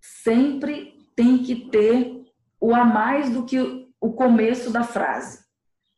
sempre 0.00 0.94
tem 1.14 1.42
que 1.42 1.68
ter 1.68 2.24
o 2.58 2.74
a 2.74 2.86
mais 2.86 3.28
do 3.28 3.44
que 3.44 3.85
o 4.00 4.12
começo 4.12 4.70
da 4.70 4.82
frase, 4.82 5.40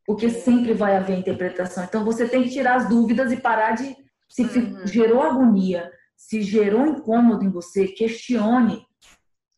porque 0.07 0.31
sempre 0.31 0.73
vai 0.73 0.97
haver 0.97 1.19
interpretação. 1.19 1.85
Então 1.85 2.05
você 2.05 2.28
tem 2.28 2.45
que 2.45 2.50
tirar 2.50 2.76
as 2.76 2.88
dúvidas 2.88 3.33
e 3.33 3.37
parar 3.37 3.73
de 3.73 3.97
se 4.28 4.43
uhum. 4.43 4.87
gerou 4.87 5.23
agonia, 5.23 5.90
se 6.17 6.43
gerou 6.43 6.87
incômodo 6.87 7.45
em 7.45 7.50
você, 7.50 7.88
questione, 7.88 8.87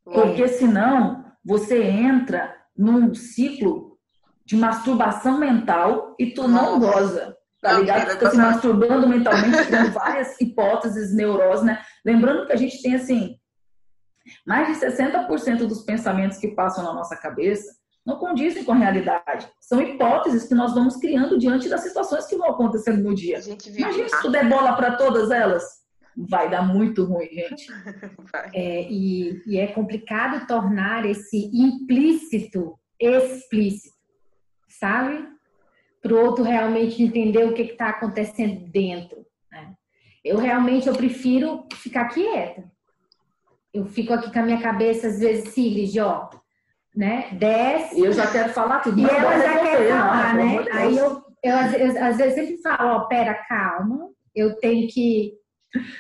porque 0.05 0.49
senão 0.49 1.25
você 1.45 1.83
entra 1.83 2.55
num 2.77 3.15
ciclo 3.15 3.99
de 4.45 4.57
masturbação 4.57 5.39
mental 5.39 6.15
e 6.19 6.33
tu 6.33 6.49
não 6.49 6.79
goza. 6.79 7.37
Tá 7.61 7.75
não, 7.75 7.81
ligado? 7.81 8.11
Fica 8.11 8.31
se 8.31 8.37
masturbando 8.37 9.07
mentalmente, 9.07 9.57
com 9.69 9.93
várias 9.93 10.41
hipóteses, 10.41 11.15
neuroses, 11.15 11.65
né? 11.65 11.81
Lembrando 12.05 12.47
que 12.47 12.53
a 12.53 12.57
gente 12.57 12.81
tem, 12.83 12.95
assim, 12.95 13.37
mais 14.47 14.67
de 14.69 14.87
60% 14.87 15.67
dos 15.67 15.83
pensamentos 15.83 16.39
que 16.39 16.49
passam 16.49 16.83
na 16.83 16.95
nossa 16.95 17.17
cabeça 17.17 17.80
não 18.05 18.17
condizem 18.17 18.65
com 18.65 18.73
a 18.73 18.77
realidade. 18.77 19.49
São 19.61 19.81
hipóteses 19.81 20.47
que 20.47 20.55
nós 20.55 20.75
vamos 20.75 20.97
criando 20.97 21.39
diante 21.39 21.69
das 21.69 21.83
situações 21.83 22.27
que 22.27 22.37
vão 22.37 22.51
acontecendo 22.51 23.03
no 23.03 23.15
dia. 23.15 23.41
Imagina 23.67 24.09
se 24.09 24.23
tu 24.23 24.31
der 24.31 24.49
bola 24.49 24.75
para 24.75 24.97
todas 24.97 25.31
elas. 25.31 25.81
Vai 26.17 26.51
dar 26.51 26.63
muito 26.63 27.05
ruim, 27.05 27.29
gente. 27.29 27.67
É, 28.55 28.83
e, 28.83 29.43
e 29.47 29.59
é 29.59 29.67
complicado 29.69 30.47
tornar 30.47 31.05
esse 31.05 31.51
implícito 31.53 32.79
explícito, 33.01 33.97
sabe? 34.69 35.27
Para 36.03 36.15
o 36.15 36.21
outro 36.21 36.45
realmente 36.45 37.03
entender 37.03 37.45
o 37.45 37.55
que 37.55 37.63
está 37.63 37.89
acontecendo 37.89 38.71
dentro. 38.71 39.27
Né? 39.51 39.75
Eu 40.25 40.39
realmente 40.39 40.87
eu 40.87 40.95
prefiro 40.95 41.67
ficar 41.75 42.09
quieta. 42.09 42.71
Eu 43.73 43.87
fico 43.87 44.13
aqui 44.13 44.33
com 44.33 44.39
a 44.39 44.43
minha 44.43 44.61
cabeça, 44.61 45.09
às 45.09 45.19
vezes, 45.19 45.55
Sigrid, 45.55 45.97
ó, 45.99 46.29
né? 46.95 47.29
Desce. 47.33 47.99
E 47.99 48.05
eu 48.05 48.13
já 48.13 48.31
quero 48.31 48.53
falar 48.53 48.81
tudo. 48.81 49.01
E 49.01 49.05
ela 49.05 49.39
já 49.39 49.59
quer 49.59 49.89
falar, 49.89 50.35
né? 50.35 50.65
Aí 50.73 50.97
eu, 50.97 51.23
eu, 51.43 51.57
às, 51.57 52.17
vezes 52.17 52.35
sempre 52.35 52.63
falo, 52.63 52.97
ó, 52.97 53.01
pera, 53.01 53.35
calma, 53.49 54.09
eu 54.35 54.57
tenho 54.59 54.89
que 54.89 55.35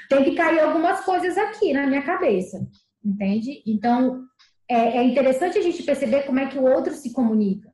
tem 0.09 0.25
que 0.25 0.35
cair 0.35 0.61
algumas 0.61 1.05
coisas 1.05 1.39
aqui 1.39 1.73
na 1.73 1.87
minha 1.87 2.03
cabeça, 2.03 2.67
entende? 3.05 3.63
Então, 3.65 4.25
é, 4.69 4.99
é 4.99 5.05
interessante 5.05 5.59
a 5.59 5.63
gente 5.63 5.85
perceber 5.85 6.23
como 6.23 6.41
é 6.41 6.47
que 6.47 6.59
o 6.59 6.65
outro 6.65 6.93
se 6.93 7.13
comunica. 7.13 7.71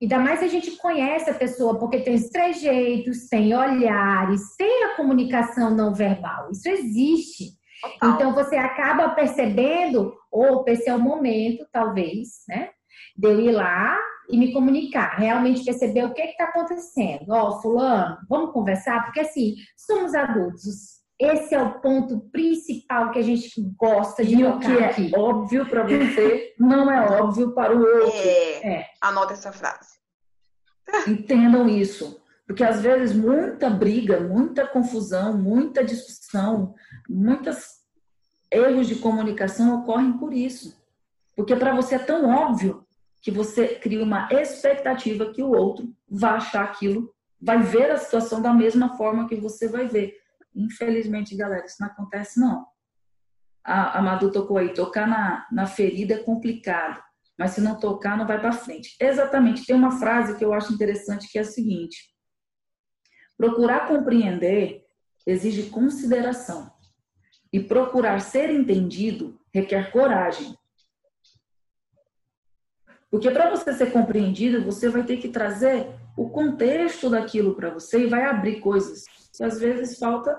Ainda 0.00 0.18
mais 0.18 0.42
a 0.42 0.46
gente 0.46 0.72
conhece 0.72 1.30
a 1.30 1.34
pessoa, 1.34 1.78
porque 1.78 2.00
tem 2.00 2.14
os 2.14 2.28
trejeitos, 2.28 3.28
tem 3.28 3.54
olhares, 3.54 4.54
tem 4.56 4.84
a 4.84 4.96
comunicação 4.96 5.74
não 5.74 5.94
verbal. 5.94 6.50
Isso 6.50 6.68
existe. 6.68 7.52
Total. 7.92 8.10
Então 8.10 8.34
você 8.34 8.56
acaba 8.56 9.10
percebendo, 9.10 10.14
ou 10.30 10.64
esse 10.66 10.88
é 10.88 10.94
o 10.94 11.00
momento, 11.00 11.66
talvez, 11.72 12.44
né? 12.48 12.70
De 13.16 13.28
eu 13.28 13.40
ir 13.40 13.52
lá 13.52 13.98
e 14.28 14.36
me 14.38 14.52
comunicar, 14.52 15.16
realmente 15.16 15.64
perceber 15.64 16.04
o 16.04 16.14
que 16.14 16.22
está 16.22 16.44
acontecendo. 16.44 17.30
Ó, 17.30 17.48
oh, 17.48 17.60
fulano, 17.60 18.18
vamos 18.28 18.52
conversar, 18.52 19.04
porque 19.04 19.20
assim, 19.20 19.54
somos 19.76 20.14
adultos. 20.14 21.04
Esse 21.20 21.54
é 21.54 21.62
o 21.62 21.80
ponto 21.80 22.20
principal 22.32 23.12
que 23.12 23.18
a 23.18 23.22
gente 23.22 23.50
gosta 23.78 24.24
de 24.24 24.34
e 24.34 24.44
o 24.44 24.58
que 24.58 24.72
é 24.72 24.86
aqui. 24.86 25.14
é 25.14 25.18
óbvio 25.18 25.68
para 25.68 25.84
você 25.84 26.52
não 26.58 26.90
é 26.90 27.20
óbvio 27.20 27.54
para 27.54 27.74
o 27.74 27.80
outro. 27.80 28.18
É, 28.18 28.80
é. 28.80 28.86
Anota 29.00 29.34
essa 29.34 29.52
frase. 29.52 29.94
Entendam 31.06 31.68
isso. 31.68 32.20
Porque 32.46 32.64
às 32.64 32.82
vezes 32.82 33.16
muita 33.16 33.70
briga, 33.70 34.20
muita 34.20 34.66
confusão, 34.66 35.38
muita 35.38 35.82
discussão, 35.82 36.74
muitos 37.08 37.73
erros 38.54 38.86
de 38.86 38.96
comunicação 38.96 39.80
ocorrem 39.80 40.12
por 40.12 40.32
isso. 40.32 40.80
Porque 41.36 41.56
para 41.56 41.74
você 41.74 41.96
é 41.96 41.98
tão 41.98 42.28
óbvio 42.28 42.86
que 43.20 43.30
você 43.30 43.76
cria 43.76 44.02
uma 44.02 44.28
expectativa 44.30 45.32
que 45.32 45.42
o 45.42 45.50
outro 45.50 45.92
vai 46.08 46.34
achar 46.34 46.64
aquilo, 46.64 47.12
vai 47.40 47.62
ver 47.62 47.90
a 47.90 47.96
situação 47.96 48.40
da 48.40 48.52
mesma 48.52 48.96
forma 48.96 49.28
que 49.28 49.36
você 49.36 49.68
vai 49.68 49.88
ver. 49.88 50.14
Infelizmente, 50.54 51.36
galera, 51.36 51.64
isso 51.64 51.76
não 51.80 51.88
acontece 51.88 52.38
não. 52.38 52.66
A, 53.64 53.98
a 53.98 54.02
Madu 54.02 54.30
tocou 54.30 54.58
aí, 54.58 54.72
tocar 54.72 55.06
na, 55.06 55.46
na 55.50 55.66
ferida 55.66 56.14
é 56.14 56.18
complicado 56.18 57.02
mas 57.38 57.52
se 57.52 57.60
não 57.60 57.78
tocar, 57.78 58.16
não 58.16 58.26
vai 58.26 58.40
para 58.40 58.52
frente. 58.52 58.96
Exatamente, 59.00 59.66
tem 59.66 59.74
uma 59.74 59.98
frase 59.98 60.36
que 60.36 60.44
eu 60.44 60.52
acho 60.52 60.72
interessante 60.72 61.30
que 61.30 61.38
é 61.38 61.42
a 61.42 61.44
seguinte: 61.44 62.10
procurar 63.36 63.88
compreender 63.88 64.84
exige 65.26 65.70
consideração, 65.70 66.70
e 67.54 67.60
procurar 67.60 68.18
ser 68.18 68.50
entendido 68.50 69.38
requer 69.54 69.92
coragem. 69.92 70.58
Porque 73.08 73.30
para 73.30 73.48
você 73.48 73.72
ser 73.72 73.92
compreendido, 73.92 74.64
você 74.64 74.88
vai 74.88 75.04
ter 75.04 75.18
que 75.18 75.28
trazer 75.28 75.88
o 76.16 76.28
contexto 76.30 77.08
daquilo 77.08 77.54
para 77.54 77.70
você 77.70 78.00
e 78.00 78.06
vai 78.08 78.24
abrir 78.24 78.58
coisas 78.58 79.04
que 79.32 79.44
às 79.44 79.60
vezes 79.60 80.00
falta 80.00 80.36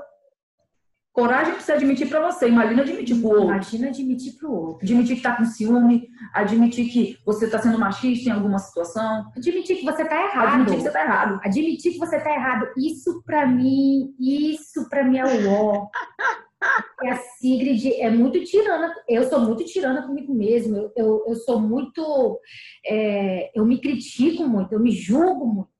Coragem 1.13 1.53
pra 1.53 1.62
você 1.62 1.72
admitir 1.72 2.10
para 2.10 2.29
você, 2.29 2.50
imagina 2.50 2.81
admitir 2.81 3.15
pro 3.22 3.29
outro. 3.29 3.45
Imagina 3.45 3.88
admitir 3.88 4.34
pro 4.34 4.51
outro. 4.51 4.79
Admitir 4.84 5.15
que 5.15 5.22
tá 5.22 5.38
com 5.38 5.45
ciúme, 5.45 6.10
admitir 6.34 6.89
que 6.89 7.17
você 7.25 7.50
tá 7.50 7.57
sendo 7.57 7.79
machista 7.79 8.27
em 8.27 8.34
alguma 8.34 8.60
situação. 8.60 9.31
Admitir 9.34 9.77
que 9.77 9.86
você 9.86 10.03
tá 10.03 10.22
errado. 10.22 10.48
Admitir 10.50 10.75
que 10.75 10.84
você 10.84 10.91
tá 10.91 11.01
errado. 11.01 11.39
Admitir 11.41 11.91
que 11.93 12.00
você 12.00 12.19
tá 12.19 12.29
errado. 12.34 12.67
Isso 12.77 13.24
para 13.25 13.48
mim, 13.48 14.13
isso 14.19 14.89
para 14.89 15.05
mim 15.05 15.17
é 15.17 15.24
o 15.25 15.50
ó. 15.50 15.88
É 17.03 17.10
a 17.10 17.17
Sigrid 17.17 17.93
é 18.00 18.10
muito 18.10 18.43
tirana. 18.43 18.93
Eu 19.07 19.24
sou 19.29 19.39
muito 19.39 19.65
tirana 19.65 20.05
comigo 20.05 20.34
mesmo. 20.34 20.77
Eu, 20.77 20.91
eu, 20.95 21.24
eu 21.27 21.36
sou 21.36 21.60
muito. 21.60 22.39
É, 22.86 23.51
eu 23.53 23.65
me 23.65 23.79
critico 23.79 24.48
muito, 24.48 24.74
eu 24.74 24.79
me 24.79 24.91
julgo 24.91 25.45
muito. 25.45 25.75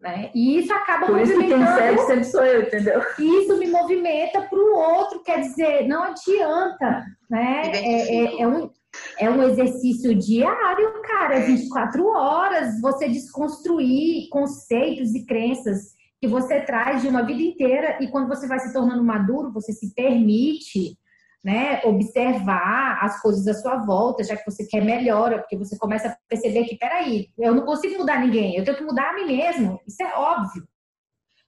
Né? 0.00 0.30
E 0.34 0.58
isso 0.58 0.72
acaba 0.72 1.06
Por 1.06 1.20
isso 1.20 1.38
quem 1.38 1.66
serve 1.66 1.98
sempre 1.98 2.24
sou 2.24 2.42
eu, 2.42 2.62
entendeu? 2.62 3.02
Isso 3.18 3.58
me 3.58 3.66
movimenta 3.66 4.40
para 4.40 4.58
o 4.58 4.74
outro, 4.74 5.22
quer 5.22 5.40
dizer, 5.40 5.86
não 5.86 6.02
adianta. 6.04 7.04
Né? 7.28 7.70
É, 7.74 8.16
é, 8.16 8.40
é, 8.40 8.48
um, 8.48 8.70
é 9.18 9.30
um 9.30 9.42
exercício 9.42 10.14
diário, 10.14 11.02
cara, 11.02 11.34
é 11.34 11.40
24 11.40 12.06
horas. 12.06 12.80
Você 12.80 13.08
desconstruir 13.08 14.30
conceitos 14.30 15.14
e 15.14 15.26
crenças 15.26 15.99
que 16.20 16.28
você 16.28 16.60
traz 16.60 17.00
de 17.00 17.08
uma 17.08 17.22
vida 17.22 17.40
inteira 17.40 17.98
e 18.00 18.08
quando 18.08 18.28
você 18.28 18.46
vai 18.46 18.58
se 18.60 18.72
tornando 18.72 19.02
maduro, 19.02 19.50
você 19.50 19.72
se 19.72 19.94
permite 19.94 20.98
né, 21.42 21.80
observar 21.84 23.02
as 23.02 23.22
coisas 23.22 23.46
à 23.48 23.54
sua 23.54 23.76
volta, 23.78 24.22
já 24.22 24.36
que 24.36 24.44
você 24.44 24.66
quer 24.66 24.84
melhora, 24.84 25.38
porque 25.38 25.56
você 25.56 25.78
começa 25.78 26.08
a 26.08 26.16
perceber 26.28 26.64
que, 26.64 26.76
peraí, 26.76 27.30
eu 27.38 27.54
não 27.54 27.64
consigo 27.64 27.98
mudar 27.98 28.20
ninguém, 28.20 28.56
eu 28.56 28.64
tenho 28.64 28.76
que 28.76 28.84
mudar 28.84 29.10
a 29.10 29.14
mim 29.14 29.26
mesmo. 29.26 29.80
Isso 29.86 30.02
é 30.02 30.14
óbvio. 30.14 30.68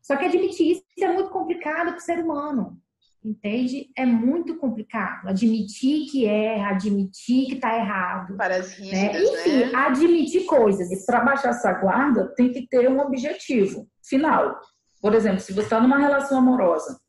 Só 0.00 0.16
que 0.16 0.24
admitir 0.24 0.72
isso 0.72 0.82
é 0.98 1.12
muito 1.12 1.28
complicado 1.28 1.88
para 1.88 1.98
o 1.98 2.00
ser 2.00 2.18
humano. 2.18 2.78
Entende? 3.22 3.88
É 3.96 4.04
muito 4.04 4.56
complicado. 4.56 5.28
Admitir 5.28 6.10
que 6.10 6.26
erra, 6.26 6.70
admitir 6.70 7.46
que 7.46 7.54
está 7.54 7.76
errado. 7.76 8.36
Parece 8.36 8.80
né? 8.90 9.12
Enfim, 9.22 9.58
né? 9.58 9.70
admitir 9.74 10.44
coisas. 10.44 10.90
E 10.90 11.06
para 11.06 11.20
baixar 11.20 11.50
essa 11.50 11.72
guarda, 11.72 12.34
tem 12.34 12.50
que 12.50 12.66
ter 12.66 12.90
um 12.90 12.98
objetivo 12.98 13.86
final. 14.02 14.60
Por 15.00 15.14
exemplo, 15.14 15.40
se 15.40 15.52
você 15.52 15.62
está 15.62 15.80
numa 15.80 15.98
relação 15.98 16.38
amorosa 16.38 17.00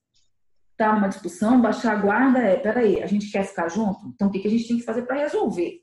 tá 0.78 0.94
numa 0.94 1.08
discussão, 1.08 1.62
baixar 1.62 1.94
a 1.94 2.02
guarda 2.02 2.40
é, 2.40 2.58
peraí, 2.58 3.02
a 3.02 3.06
gente 3.06 3.32
quer 3.32 3.46
ficar 3.46 3.70
junto? 3.70 4.08
Então 4.08 4.28
o 4.28 4.32
que, 4.32 4.40
que 4.40 4.48
a 4.48 4.52
gente 4.52 4.68
tem 4.68 4.78
que 4.78 4.84
fazer 4.84 5.04
para 5.04 5.20
resolver? 5.20 5.82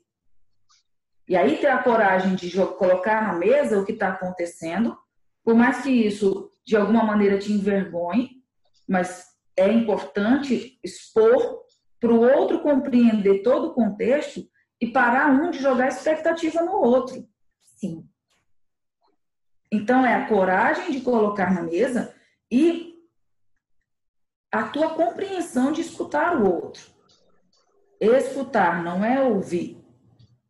E 1.27 1.35
aí 1.35 1.57
ter 1.57 1.67
a 1.67 1.81
coragem 1.81 2.35
de 2.35 2.51
colocar 2.77 3.21
na 3.21 3.33
mesa 3.33 3.79
o 3.79 3.85
que 3.85 3.93
está 3.93 4.09
acontecendo, 4.09 4.97
por 5.43 5.55
mais 5.55 5.81
que 5.81 5.89
isso 5.89 6.51
de 6.65 6.75
alguma 6.75 7.03
maneira 7.03 7.39
te 7.39 7.51
envergonhe, 7.51 8.29
mas 8.87 9.25
é 9.57 9.71
importante 9.71 10.79
expor 10.83 11.61
para 11.99 12.11
o 12.11 12.21
outro 12.21 12.61
compreender 12.61 13.41
todo 13.43 13.67
o 13.67 13.73
contexto 13.73 14.43
e 14.79 14.87
parar 14.87 15.31
um 15.31 15.51
de 15.51 15.59
jogar 15.59 15.87
expectativa 15.87 16.61
no 16.61 16.73
outro. 16.73 17.25
Sim. 17.77 18.03
Então 19.71 20.05
é 20.05 20.13
a 20.13 20.27
coragem 20.27 20.91
de 20.91 21.01
colocar 21.01 21.53
na 21.53 21.63
mesa 21.63 22.13
e 22.51 22.91
a 24.51 24.63
tua 24.63 24.95
compreensão 24.95 25.71
de 25.71 25.81
escutar 25.81 26.35
o 26.35 26.45
outro. 26.45 26.83
Escutar 27.99 28.83
não 28.83 29.05
é 29.05 29.21
ouvir. 29.21 29.81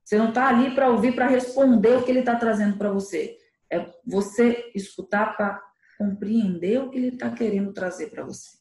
Você 0.03 0.17
não 0.17 0.29
está 0.29 0.47
ali 0.47 0.73
para 0.73 0.89
ouvir, 0.89 1.13
para 1.13 1.27
responder 1.27 1.97
o 1.97 2.03
que 2.03 2.11
ele 2.11 2.21
está 2.21 2.35
trazendo 2.35 2.77
para 2.77 2.91
você. 2.91 3.37
É 3.71 3.89
você 4.05 4.71
escutar 4.73 5.37
para 5.37 5.61
compreender 5.97 6.81
o 6.81 6.89
que 6.89 6.97
ele 6.97 7.09
está 7.09 7.29
querendo 7.29 7.71
trazer 7.71 8.09
para 8.09 8.23
você. 8.23 8.57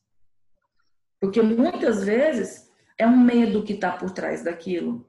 Porque 1.18 1.40
muitas 1.40 2.04
vezes 2.04 2.70
é 2.98 3.06
um 3.06 3.16
medo 3.16 3.62
que 3.62 3.72
está 3.72 3.92
por 3.92 4.10
trás 4.10 4.44
daquilo. 4.44 5.08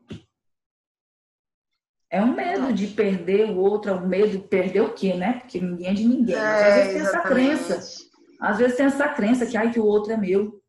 É 2.11 2.21
um 2.21 2.35
medo 2.35 2.73
de 2.73 2.87
perder 2.87 3.49
o 3.49 3.57
outro, 3.57 3.91
é 3.91 3.93
um 3.93 4.05
medo 4.05 4.31
de 4.31 4.39
perder 4.39 4.81
o 4.81 4.93
quê, 4.93 5.13
né? 5.13 5.39
Porque 5.39 5.61
ninguém 5.61 5.87
é 5.87 5.93
de 5.93 6.05
ninguém. 6.05 6.35
É, 6.35 6.39
Às 6.39 6.75
vezes 6.75 6.93
tem 6.93 7.01
essa 7.01 7.19
crença. 7.21 8.01
Às 8.39 8.57
vezes 8.57 8.75
tem 8.75 8.85
essa 8.85 9.09
crença 9.09 9.45
que, 9.45 9.55
ai, 9.55 9.71
que 9.71 9.79
o 9.79 9.85
outro 9.85 10.11
é 10.11 10.17
meu. 10.17 10.61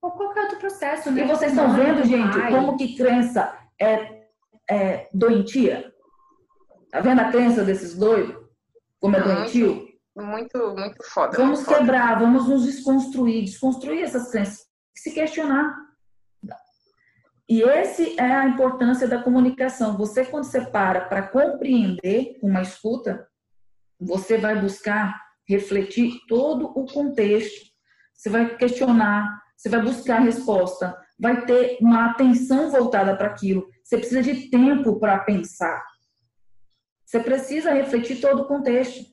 Ou 0.00 0.12
qualquer 0.12 0.44
outro 0.44 0.58
processo, 0.58 1.10
né? 1.10 1.22
E 1.22 1.26
vocês 1.26 1.50
estão 1.50 1.74
vendo, 1.74 2.04
gente, 2.04 2.38
ai. 2.38 2.52
como 2.52 2.76
que 2.76 2.96
crença 2.96 3.58
é, 3.80 4.28
é 4.70 5.08
doentia? 5.12 5.92
Tá 6.92 7.00
vendo 7.00 7.20
a 7.20 7.30
crença 7.32 7.64
desses 7.64 7.96
dois? 7.96 8.32
Como 9.00 9.16
é 9.16 9.20
doentio? 9.20 9.88
Muito, 10.14 10.74
muito 10.76 11.02
foda. 11.02 11.36
Vamos 11.36 11.66
muito 11.66 11.74
quebrar, 11.74 12.14
foda. 12.14 12.20
vamos 12.20 12.48
nos 12.48 12.64
desconstruir, 12.64 13.44
desconstruir 13.44 14.02
essas 14.02 14.30
crenças, 14.30 14.66
se 14.94 15.12
questionar. 15.12 15.85
E 17.48 17.62
esse 17.62 18.18
é 18.18 18.32
a 18.32 18.46
importância 18.46 19.06
da 19.06 19.22
comunicação. 19.22 19.96
Você, 19.96 20.24
quando 20.24 20.44
você 20.44 20.60
para 20.60 21.02
para 21.02 21.28
compreender 21.28 22.38
uma 22.42 22.60
escuta, 22.60 23.26
você 24.00 24.36
vai 24.36 24.60
buscar 24.60 25.14
refletir 25.48 26.20
todo 26.26 26.66
o 26.66 26.84
contexto. 26.86 27.66
Você 28.12 28.28
vai 28.28 28.56
questionar, 28.56 29.40
você 29.56 29.68
vai 29.68 29.80
buscar 29.80 30.16
a 30.16 30.24
resposta, 30.24 30.96
vai 31.18 31.46
ter 31.46 31.78
uma 31.80 32.06
atenção 32.06 32.70
voltada 32.70 33.16
para 33.16 33.28
aquilo. 33.28 33.68
Você 33.84 33.96
precisa 33.96 34.22
de 34.22 34.50
tempo 34.50 34.98
para 34.98 35.18
pensar. 35.20 35.84
Você 37.04 37.20
precisa 37.20 37.72
refletir 37.72 38.20
todo 38.20 38.42
o 38.42 38.48
contexto. 38.48 39.04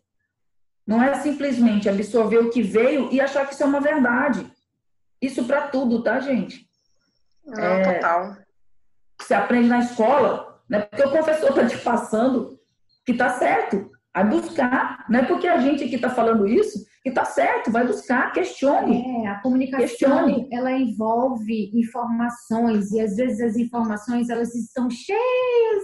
Não 0.86 1.02
é 1.02 1.14
simplesmente 1.22 1.88
absorver 1.88 2.40
o 2.40 2.50
que 2.50 2.62
veio 2.62 3.12
e 3.12 3.22
achar 3.22 3.46
que 3.46 3.54
isso 3.54 3.64
é 3.64 3.66
uma 3.68 3.80
verdade. 3.80 4.52
Isso 5.22 5.46
para 5.46 5.68
tudo, 5.68 6.02
tá, 6.04 6.20
gente? 6.20 6.63
Não, 7.46 7.64
é, 7.64 7.94
total. 7.94 8.38
Você 9.20 9.34
aprende 9.34 9.70
na 9.70 9.80
escola, 9.80 10.62
né? 10.70 10.82
Porque 10.82 11.04
o 11.04 11.12
professor 11.12 11.50
está 11.50 11.68
te 11.68 11.78
passando 11.78 12.60
que 13.06 13.14
tá 13.14 13.30
certo. 13.30 13.92
Vai 14.14 14.26
buscar, 14.26 15.06
não 15.10 15.22
é 15.22 15.26
porque 15.26 15.48
a 15.48 15.58
gente 15.58 15.84
aqui 15.84 15.96
está 15.96 16.10
falando 16.10 16.48
isso 16.48 16.86
que 17.02 17.10
está 17.10 17.26
certo, 17.26 17.72
vai 17.72 17.86
buscar, 17.86 18.32
questione. 18.32 19.26
É, 19.26 19.28
a 19.28 19.42
comunicação, 19.42 19.88
questione. 19.88 20.48
ela 20.52 20.72
envolve 20.72 21.72
informações 21.74 22.92
e 22.92 23.02
às 23.02 23.16
vezes 23.16 23.42
as 23.42 23.58
informações 23.58 24.30
elas 24.30 24.56
estão 24.56 24.90
cheias 24.90 25.84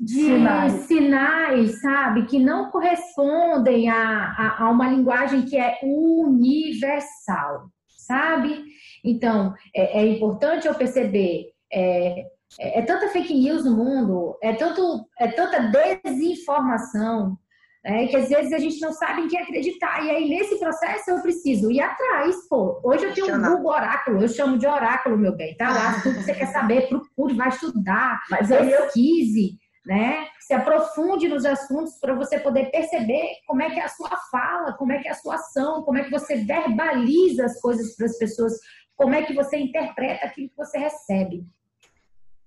de 0.00 0.14
sinais, 0.14 0.72
sinais 0.86 1.80
sabe, 1.80 2.26
que 2.26 2.38
não 2.38 2.70
correspondem 2.70 3.90
a, 3.90 3.96
a, 3.98 4.64
a 4.64 4.70
uma 4.70 4.88
linguagem 4.88 5.42
que 5.42 5.56
é 5.56 5.78
universal. 5.82 7.68
Sabe. 8.04 8.64
Então, 9.04 9.54
é, 9.74 10.00
é 10.00 10.06
importante 10.06 10.66
eu 10.66 10.74
perceber. 10.74 11.52
É, 11.72 12.26
é, 12.58 12.78
é, 12.78 12.82
tanta 12.82 13.08
fake 13.08 13.34
news 13.34 13.64
no 13.64 13.76
mundo, 13.76 14.38
é, 14.42 14.52
tanto, 14.52 15.06
é 15.18 15.28
tanta 15.28 15.70
desinformação, 16.04 17.36
é, 17.84 18.06
que 18.06 18.16
às 18.16 18.28
vezes 18.28 18.52
a 18.52 18.58
gente 18.58 18.80
não 18.80 18.92
sabe 18.92 19.22
em 19.22 19.28
que 19.28 19.36
acreditar. 19.36 20.04
E 20.04 20.10
aí, 20.10 20.28
nesse 20.28 20.58
processo, 20.58 21.10
eu 21.10 21.20
preciso 21.20 21.70
ir 21.70 21.80
atrás. 21.80 22.36
Pô, 22.48 22.80
hoje 22.82 23.04
eu 23.04 23.14
tenho 23.14 23.36
um 23.36 23.42
Google 23.42 23.72
Oráculo, 23.72 24.22
eu 24.22 24.28
chamo 24.28 24.56
de 24.56 24.66
Oráculo, 24.66 25.18
meu 25.18 25.36
bem. 25.36 25.56
Tá 25.56 25.70
lá, 25.70 26.00
tudo 26.00 26.16
que 26.16 26.24
você 26.24 26.34
quer 26.34 26.46
saber, 26.46 26.88
procure, 26.88 27.34
vai 27.34 27.48
estudar, 27.48 28.22
Mas 28.30 28.48
pesquise, 28.48 29.58
né? 29.84 30.26
Se 30.40 30.54
aprofunde 30.54 31.28
nos 31.28 31.44
assuntos 31.44 31.98
para 32.00 32.14
você 32.14 32.38
poder 32.38 32.70
perceber 32.70 33.26
como 33.46 33.62
é 33.62 33.70
que 33.70 33.80
é 33.80 33.84
a 33.84 33.88
sua 33.88 34.10
fala, 34.30 34.72
como 34.74 34.92
é 34.92 34.98
que 35.00 35.08
é 35.08 35.10
a 35.10 35.16
sua 35.16 35.34
ação, 35.34 35.82
como 35.82 35.98
é 35.98 36.04
que 36.04 36.10
você 36.10 36.36
verbaliza 36.36 37.44
as 37.44 37.60
coisas 37.60 37.94
para 37.96 38.06
as 38.06 38.18
pessoas, 38.18 38.54
como 38.96 39.14
é 39.14 39.22
que 39.22 39.34
você 39.34 39.56
interpreta 39.58 40.26
aquilo 40.26 40.48
que 40.48 40.56
você 40.56 40.78
recebe. 40.78 41.46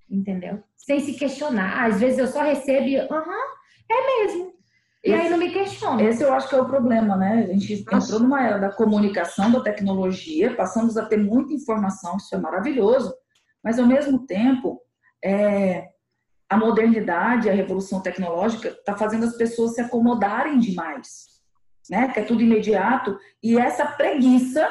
Entendeu? 0.10 0.64
Sem 0.76 1.00
se 1.00 1.14
questionar. 1.14 1.86
Às 1.86 2.00
vezes 2.00 2.18
eu 2.18 2.28
só 2.28 2.42
recebo 2.42 3.14
aham, 3.14 3.58
é 3.90 4.24
mesmo 4.24 4.58
e 5.08 5.12
esse, 5.12 5.22
aí 5.22 5.30
não 5.30 5.38
me 5.38 5.52
questiona. 5.52 6.04
Esse 6.04 6.24
eu 6.24 6.34
acho 6.34 6.50
que 6.50 6.56
é 6.56 6.62
o 6.62 6.66
problema, 6.66 7.16
né? 7.16 7.48
A 7.50 7.54
gente 7.54 7.74
entrou 7.74 8.20
numa 8.20 8.46
era 8.46 8.58
da 8.58 8.70
comunicação, 8.70 9.52
da 9.52 9.62
tecnologia, 9.62 10.56
passamos 10.56 10.98
a 10.98 11.06
ter 11.06 11.18
muita 11.18 11.54
informação, 11.54 12.18
isso 12.18 12.34
é 12.36 12.38
maravilhoso, 12.38 13.14
mas 13.64 13.80
ao 13.80 13.86
mesmo 13.86 14.26
tempo, 14.26 14.82
é, 15.24 15.88
a 16.50 16.58
modernidade, 16.58 17.50
a 17.50 17.54
revolução 17.54 18.02
tecnológica 18.02 18.70
está 18.70 18.96
fazendo 18.96 19.26
as 19.26 19.36
pessoas 19.36 19.74
se 19.74 19.82
acomodarem 19.82 20.60
demais, 20.60 21.42
né? 21.90 22.08
Que 22.10 22.20
é 22.20 22.24
tudo 22.24 22.42
imediato, 22.42 23.20
e 23.44 23.58
essa 23.58 23.86
preguiça 23.86 24.70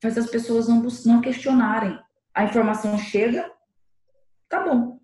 faz 0.00 0.16
as 0.16 0.30
pessoas 0.30 0.68
não, 0.68 0.82
não 1.04 1.20
questionarem. 1.20 1.98
A 2.34 2.44
informação 2.44 2.98
chega, 2.98 3.50
tá 4.48 4.60
bom, 4.60 4.98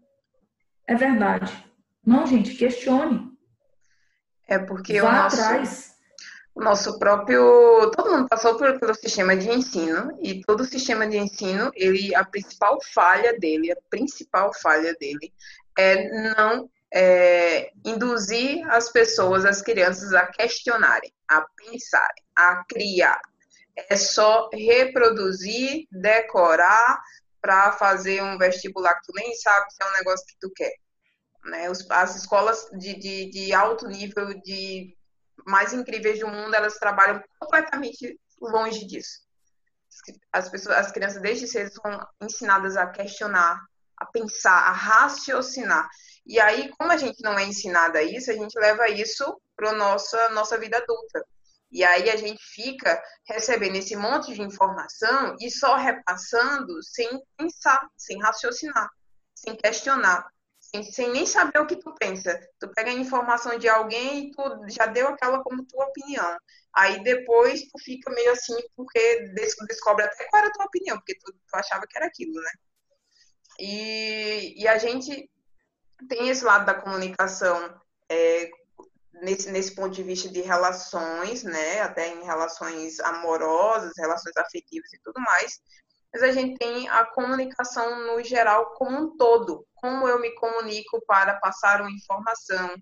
é 0.87 0.95
verdade. 0.95 1.53
Não, 2.05 2.27
gente, 2.27 2.55
questione. 2.55 3.31
É 4.49 4.59
porque 4.59 5.01
Vá 5.01 5.09
o 5.09 5.23
nosso, 5.23 5.41
atrás. 5.41 5.95
o 6.55 6.63
nosso 6.63 6.99
próprio. 6.99 7.91
Todo 7.95 8.11
mundo 8.11 8.29
passou 8.29 8.57
por, 8.59 8.79
pelo 8.79 8.95
sistema 8.95 9.37
de 9.37 9.49
ensino, 9.51 10.19
e 10.21 10.43
todo 10.43 10.61
o 10.61 10.65
sistema 10.65 11.07
de 11.07 11.17
ensino, 11.17 11.71
ele, 11.75 12.15
a 12.15 12.25
principal 12.25 12.79
falha 12.93 13.39
dele, 13.39 13.73
a 13.73 13.77
principal 13.89 14.53
falha 14.61 14.95
dele 14.99 15.33
é 15.79 16.09
não 16.35 16.71
é, 16.93 17.73
induzir 17.85 18.69
as 18.71 18.91
pessoas, 18.91 19.45
as 19.45 19.63
crianças, 19.63 20.13
a 20.13 20.27
questionarem, 20.27 21.13
a 21.29 21.45
pensarem, 21.57 22.25
a 22.37 22.65
criar. 22.65 23.21
É 23.89 23.97
só 23.97 24.51
reproduzir, 24.53 25.87
decorar 25.91 27.01
para 27.41 27.73
fazer 27.73 28.23
um 28.23 28.37
vestibular 28.37 28.95
que 28.95 29.07
tu 29.07 29.13
nem 29.17 29.35
sabe 29.35 29.67
se 29.73 29.83
é 29.83 29.89
um 29.89 29.95
negócio 29.95 30.27
que 30.27 30.37
tu 30.39 30.51
quer. 30.55 30.75
Né? 31.45 31.67
As 31.91 32.17
escolas 32.17 32.69
de, 32.73 32.95
de, 32.95 33.31
de 33.31 33.53
alto 33.53 33.89
nível, 33.89 34.35
de 34.43 34.97
mais 35.47 35.73
incríveis 35.73 36.21
do 36.21 36.29
mundo, 36.29 36.55
elas 36.55 36.79
trabalham 36.79 37.23
completamente 37.41 38.21
longe 38.41 38.87
disso. 38.87 39.23
As 40.33 40.49
pessoas, 40.49 40.77
as 40.77 40.93
crianças 40.93 41.21
desde 41.21 41.49
cedo 41.49 41.73
são 41.73 42.07
ensinadas 42.23 42.77
a 42.77 42.87
questionar, 42.87 43.61
a 44.03 44.07
pensar, 44.07 44.59
a 44.69 44.73
raciocinar. 44.73 45.88
E 46.27 46.38
aí, 46.41 46.71
como 46.77 46.93
a 46.93 46.97
gente 46.97 47.23
não 47.23 47.38
é 47.38 47.45
ensinada 47.45 47.99
a 47.99 48.03
isso, 48.03 48.31
a 48.31 48.35
gente 48.35 48.59
leva 48.59 48.88
isso 48.88 49.41
para 49.57 49.73
nossa 49.73 50.29
nossa 50.31 50.59
vida 50.59 50.77
adulta. 50.77 51.25
E 51.71 51.83
aí 51.85 52.11
a 52.11 52.17
gente 52.17 52.43
fica 52.55 53.03
recebendo 53.27 53.77
esse 53.77 53.97
monte 53.97 54.35
de 54.35 54.43
informação 54.43 55.37
e 55.41 55.51
só 55.51 55.77
repassando 55.77 56.83
sem 56.83 57.09
pensar, 57.37 57.81
sem 57.97 58.21
raciocinar, 58.21 58.88
sem 59.35 59.57
questionar 59.57 60.27
sem 60.91 61.11
nem 61.11 61.27
saber 61.27 61.59
o 61.59 61.67
que 61.67 61.77
tu 61.77 61.95
pensa. 61.95 62.38
Tu 62.59 62.69
pega 62.73 62.91
a 62.91 62.95
informação 62.95 63.59
de 63.59 63.69
alguém 63.69 64.29
e 64.29 64.31
tu 64.31 64.43
já 64.69 64.87
deu 64.87 65.09
aquela 65.09 65.43
como 65.43 65.67
tua 65.67 65.87
opinião. 65.87 66.38
Aí 66.75 67.03
depois 67.03 67.62
tu 67.62 67.79
fica 67.85 68.11
meio 68.11 68.33
assim, 68.33 68.57
porque 68.75 69.33
descobre 69.69 70.05
até 70.05 70.25
qual 70.31 70.41
era 70.43 70.51
a 70.51 70.53
tua 70.53 70.65
opinião, 70.65 70.97
porque 70.97 71.15
tu, 71.19 71.33
tu 71.33 71.57
achava 71.57 71.87
que 71.87 71.97
era 71.97 72.07
aquilo, 72.07 72.33
né? 72.33 72.51
E, 73.64 74.61
e 74.61 74.66
a 74.66 74.77
gente 74.77 75.31
tem 76.09 76.29
esse 76.29 76.44
lado 76.44 76.66
da 76.66 76.75
comunicação 76.75 77.72
é, 78.11 78.51
nesse, 79.22 79.51
nesse 79.53 79.75
ponto 79.75 79.94
de 79.94 80.03
vista 80.03 80.29
de 80.29 80.40
relações, 80.40 81.44
né? 81.44 81.81
Até 81.81 82.09
em 82.09 82.25
relações 82.25 82.98
amorosas, 83.01 83.92
relações 83.96 84.37
afetivas 84.37 84.92
e 84.92 84.98
tudo 85.05 85.20
mais 85.20 85.61
mas 86.12 86.22
a 86.22 86.31
gente 86.31 86.59
tem 86.59 86.88
a 86.88 87.07
comunicação 87.07 88.07
no 88.07 88.22
geral 88.22 88.75
como 88.75 88.98
um 88.98 89.16
todo. 89.16 89.66
Como 89.75 90.07
eu 90.07 90.20
me 90.20 90.35
comunico 90.35 91.03
para 91.07 91.37
passar 91.37 91.81
uma 91.81 91.90
informação, 91.90 92.77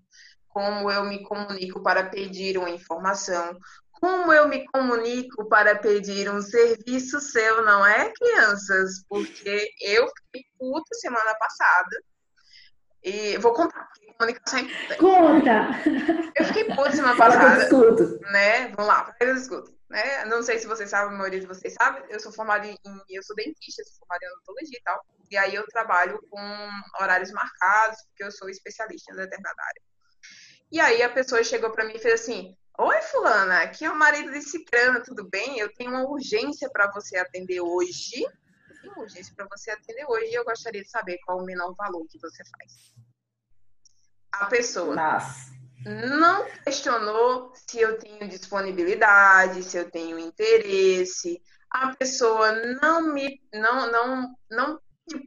como 0.49 0.91
eu 0.91 1.05
me 1.05 1.23
comunico 1.23 1.81
para 1.81 2.09
pedir 2.09 2.57
uma 2.57 2.69
informação, 2.69 3.57
como 4.01 4.33
eu 4.33 4.47
me 4.47 4.65
comunico 4.65 5.47
para 5.47 5.75
pedir 5.77 6.27
um 6.27 6.41
serviço 6.41 7.21
seu, 7.21 7.63
não 7.63 7.85
é, 7.85 8.11
crianças? 8.11 9.05
Porque 9.07 9.71
eu 9.79 10.07
fiquei 10.07 10.43
puta 10.57 10.95
semana 10.95 11.35
passada. 11.35 12.03
E 13.03 13.37
vou 13.37 13.53
contar, 13.53 13.87
porque 13.89 14.13
comunicação 14.13 14.59
é 14.59 14.61
importante. 14.63 14.99
Conta! 14.99 15.69
Eu 16.35 16.45
fiquei 16.45 16.63
puta 16.65 16.91
semana 16.97 17.15
passada. 17.15 17.69
Né? 18.31 18.69
Vamos 18.69 18.87
lá, 18.87 19.15
eu 19.19 19.35
escuto. 19.35 19.71
Né? 19.87 20.25
Não 20.25 20.41
sei 20.41 20.57
se 20.57 20.65
vocês 20.65 20.89
sabem, 20.89 21.13
a 21.13 21.17
maioria 21.17 21.39
de 21.39 21.47
vocês 21.47 21.73
sabe, 21.73 22.01
eu 22.09 22.19
sou 22.19 22.31
formada 22.31 22.65
em, 22.65 22.77
eu 23.09 23.21
sou 23.21 23.35
dentista, 23.35 23.83
sou 23.83 23.99
formada 23.99 24.25
em 24.25 24.29
odontologia 24.29 24.79
e 24.79 24.83
tal. 24.83 25.05
E 25.29 25.37
aí 25.37 25.53
eu 25.53 25.65
trabalho 25.67 26.19
com 26.27 26.69
horários 26.99 27.31
marcados, 27.31 28.01
porque 28.07 28.23
eu 28.23 28.31
sou 28.31 28.49
especialista 28.49 29.13
em 29.13 29.15
determinada 29.15 29.61
área. 29.61 29.81
E 30.71 30.79
aí 30.79 31.03
a 31.03 31.09
pessoa 31.09 31.43
chegou 31.43 31.69
para 31.69 31.85
mim 31.85 31.93
e 31.95 31.99
fez 31.99 32.21
assim: 32.21 32.55
Oi, 32.77 33.01
fulana, 33.03 33.63
aqui 33.63 33.85
é 33.85 33.89
o 33.89 33.95
marido 33.95 34.31
de 34.31 34.41
Cicrano, 34.41 35.03
tudo 35.03 35.27
bem? 35.29 35.59
Eu 35.59 35.73
tenho 35.73 35.91
uma 35.91 36.07
urgência 36.07 36.69
para 36.69 36.91
você 36.91 37.17
atender 37.17 37.61
hoje. 37.61 38.23
Eu 38.23 38.81
tenho 38.81 38.93
uma 38.93 39.03
urgência 39.03 39.33
para 39.35 39.47
você 39.49 39.71
atender 39.71 40.05
hoje 40.07 40.31
e 40.31 40.35
eu 40.35 40.45
gostaria 40.45 40.81
de 40.81 40.89
saber 40.89 41.19
qual 41.25 41.39
o 41.39 41.45
menor 41.45 41.73
valor 41.75 42.05
que 42.09 42.19
você 42.19 42.43
faz. 42.45 42.93
A 44.31 44.45
pessoa 44.45 44.95
Nossa 44.95 45.61
não 45.85 46.45
questionou 46.63 47.51
se 47.55 47.79
eu 47.79 47.97
tenho 47.97 48.29
disponibilidade, 48.29 49.63
se 49.63 49.77
eu 49.77 49.89
tenho 49.89 50.19
interesse. 50.19 51.41
A 51.69 51.95
pessoa 51.95 52.51
não 52.81 53.13
me, 53.13 53.41
não, 53.53 53.91
não, 53.91 54.35
não, 54.49 54.79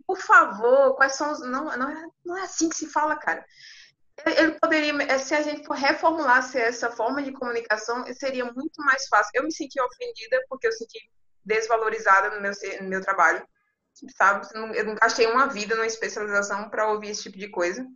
por 0.07 0.19
favor, 0.19 0.95
quais 0.95 1.17
são 1.17 1.33
os, 1.33 1.41
não, 1.41 1.65
não 1.77 1.91
é, 1.91 2.07
não 2.25 2.37
é 2.37 2.43
assim 2.43 2.69
que 2.69 2.77
se 2.77 2.87
fala, 2.87 3.17
cara. 3.17 3.45
Ele 4.25 4.53
poderia, 4.53 5.19
se 5.19 5.35
a 5.35 5.43
gente 5.43 5.67
for 5.67 5.75
reformulasse 5.75 6.59
essa 6.59 6.91
forma 6.91 7.23
de 7.23 7.33
comunicação, 7.33 8.05
seria 8.15 8.45
muito 8.45 8.83
mais 8.83 9.07
fácil. 9.09 9.33
Eu 9.35 9.45
me 9.45 9.53
senti 9.53 9.81
ofendida 9.81 10.45
porque 10.49 10.67
eu 10.67 10.73
senti 10.73 11.11
desvalorizada 11.45 12.31
no 12.31 12.41
meu, 12.41 12.53
no 12.81 12.89
meu 12.89 13.01
trabalho, 13.01 13.47
sabe? 14.17 14.47
Eu 14.55 14.85
não 14.85 14.95
gastei 14.95 15.27
uma 15.27 15.49
vida 15.49 15.75
numa 15.75 15.87
especialização 15.87 16.71
para 16.71 16.89
ouvir 16.89 17.11
esse 17.11 17.25
tipo 17.25 17.39
de 17.39 17.49
coisa. 17.49 17.87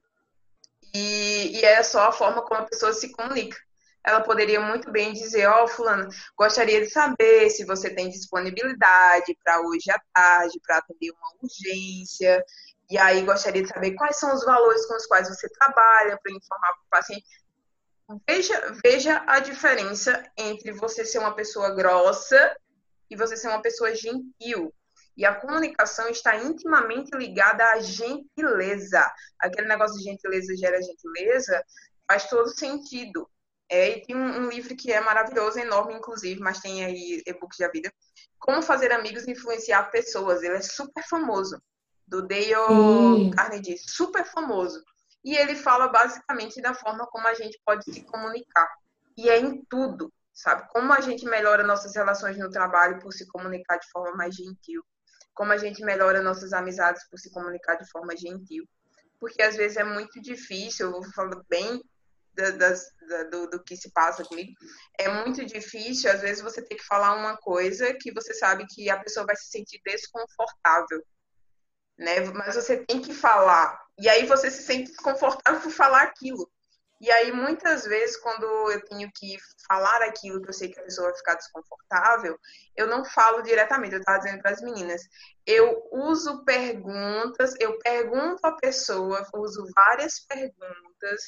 E, 0.95 1.59
e 1.59 1.65
é 1.65 1.83
só 1.83 2.09
a 2.09 2.13
forma 2.13 2.43
como 2.43 2.61
a 2.61 2.67
pessoa 2.67 2.93
se 2.93 3.13
comunica. 3.13 3.57
Ela 4.05 4.23
poderia 4.23 4.61
muito 4.61 4.91
bem 4.91 5.13
dizer, 5.13 5.47
ó, 5.47 5.65
oh, 5.65 5.69
fulano, 5.69 6.09
gostaria 6.37 6.81
de 6.81 6.91
saber 6.91 7.51
se 7.51 7.65
você 7.65 7.91
tem 7.91 8.09
disponibilidade 8.09 9.37
para 9.45 9.61
hoje 9.61 9.91
à 9.91 10.01
tarde, 10.15 10.59
para 10.67 10.79
atender 10.79 11.11
uma 11.11 11.31
urgência. 11.43 12.43
E 12.91 12.97
aí 12.97 13.23
gostaria 13.23 13.63
de 13.63 13.69
saber 13.69 13.95
quais 13.95 14.19
são 14.19 14.35
os 14.35 14.45
valores 14.45 14.87
com 14.87 14.95
os 14.95 15.07
quais 15.07 15.29
você 15.29 15.49
trabalha 15.51 16.19
para 16.23 16.33
informar 16.33 16.73
para 16.73 16.83
o 16.87 16.91
paciente. 16.91 17.27
Veja, 18.27 18.73
veja 18.83 19.23
a 19.27 19.39
diferença 19.39 20.25
entre 20.37 20.73
você 20.73 21.05
ser 21.05 21.19
uma 21.19 21.35
pessoa 21.35 21.75
grossa 21.75 22.57
e 23.11 23.17
você 23.17 23.37
ser 23.37 23.49
uma 23.49 23.61
pessoa 23.61 23.95
gentil. 23.95 24.73
E 25.15 25.27
a 25.27 25.35
comunicação 25.35 26.09
está 26.09 26.37
intimamente 26.37 27.11
ligada 27.15 27.65
à 27.73 27.81
gentileza. 27.81 29.13
Aquele 29.39 29.67
negócio 29.67 29.99
de 29.99 30.05
gentileza 30.05 30.57
gera 30.57 30.81
gentileza 30.81 31.63
faz 32.07 32.29
todo 32.29 32.49
sentido. 32.49 33.29
É, 33.69 33.91
e 33.91 34.03
tem 34.03 34.17
um, 34.17 34.45
um, 34.45 34.49
livro 34.49 34.75
que 34.75 34.91
é 34.91 35.01
maravilhoso, 35.01 35.59
enorme, 35.59 35.95
inclusive, 35.95 36.41
mas 36.41 36.61
tem 36.61 36.83
aí 36.85 37.23
e-books 37.27 37.59
da 37.59 37.69
vida. 37.69 37.93
Como 38.39 38.63
fazer 38.63 38.93
amigos 38.93 39.27
e 39.27 39.33
influenciar 39.33 39.91
pessoas. 39.91 40.43
Ele 40.43 40.57
é 40.57 40.63
super 40.63 41.05
famoso. 41.07 41.61
Do 42.09 42.27
Dale 42.27 43.31
Carnegie. 43.35 43.79
Super 43.79 44.25
famoso. 44.25 44.83
E 45.25 45.37
ele 45.37 45.55
fala 45.55 45.89
basicamente 45.89 46.61
da 46.61 46.75
forma 46.75 47.07
como 47.07 47.27
a 47.29 47.35
gente 47.35 47.61
pode 47.65 47.85
se 47.85 48.03
comunicar. 48.05 48.69
E 49.17 49.29
é 49.29 49.39
em 49.39 49.65
tudo, 49.69 50.13
sabe? 50.33 50.67
Como 50.71 50.93
a 50.93 51.01
gente 51.01 51.25
melhora 51.25 51.67
nossas 51.67 51.95
relações 51.95 52.39
no 52.39 52.51
trabalho 52.51 53.01
por 53.01 53.13
se 53.13 53.27
comunicar 53.29 53.79
de 53.79 53.91
forma 53.91 54.17
mais 54.17 54.35
gentil 54.35 54.83
como 55.39 55.53
a 55.53 55.57
gente 55.57 55.85
melhora 55.85 56.21
nossas 56.21 56.53
amizades 56.53 57.09
por 57.09 57.17
se 57.17 57.31
comunicar 57.31 57.77
de 57.77 57.89
forma 57.89 58.17
gentil. 58.17 58.69
Porque 59.21 59.41
às 59.41 59.55
vezes 59.55 59.77
é 59.77 59.85
muito 59.85 60.21
difícil, 60.21 60.87
eu 60.87 60.93
vou 60.93 61.13
falar 61.13 61.41
bem 61.49 61.81
da, 62.35 62.51
da, 62.51 62.75
do, 63.31 63.49
do 63.49 63.63
que 63.63 63.77
se 63.77 63.93
passa 63.93 64.25
comigo, 64.25 64.53
é 64.99 65.09
muito 65.09 65.47
difícil, 65.47 66.11
às 66.11 66.21
vezes, 66.21 66.43
você 66.43 66.61
ter 66.61 66.75
que 66.75 66.85
falar 66.85 67.15
uma 67.15 67.37
coisa 67.37 67.95
que 67.95 68.13
você 68.13 68.35
sabe 68.35 68.67
que 68.69 68.91
a 68.91 68.99
pessoa 68.99 69.27
vai 69.27 69.37
se 69.37 69.49
sentir 69.49 69.81
desconfortável. 69.85 71.05
Né? 71.99 72.21
Mas 72.33 72.55
você 72.55 72.77
tem 72.85 73.01
que 73.01 73.13
falar. 73.13 73.79
E 73.99 74.09
aí 74.09 74.27
você 74.27 74.51
se 74.51 74.63
sente 74.63 74.91
desconfortável 74.91 75.61
por 75.61 75.73
falar 75.73 76.03
aquilo. 76.03 76.49
E 77.01 77.11
aí, 77.13 77.31
muitas 77.31 77.85
vezes, 77.85 78.17
quando 78.17 78.45
eu 78.73 78.85
tenho 78.87 79.09
que 79.15 79.37
falar 79.69 80.03
aquilo 80.03 80.43
que 80.43 80.49
eu 80.49 80.53
sei 80.53 80.69
que 80.69 80.81
a 80.81 80.83
pessoa 80.83 81.09
vai 81.09 81.17
ficar 81.17 81.35
desconfortável, 81.35 82.37
eu 82.77 82.89
não 82.89 83.05
falo 83.05 83.41
diretamente. 83.43 83.95
Eu 83.95 84.01
estava 84.01 84.19
dizendo 84.19 84.43
para 84.43 84.51
as 84.51 84.61
meninas, 84.61 85.03
eu 85.47 85.89
uso 85.93 86.45
perguntas, 86.45 87.55
eu 87.61 87.79
pergunto 87.79 88.45
à 88.45 88.53
pessoa, 88.57 89.25
uso 89.33 89.65
várias 89.77 90.19
perguntas 90.21 91.23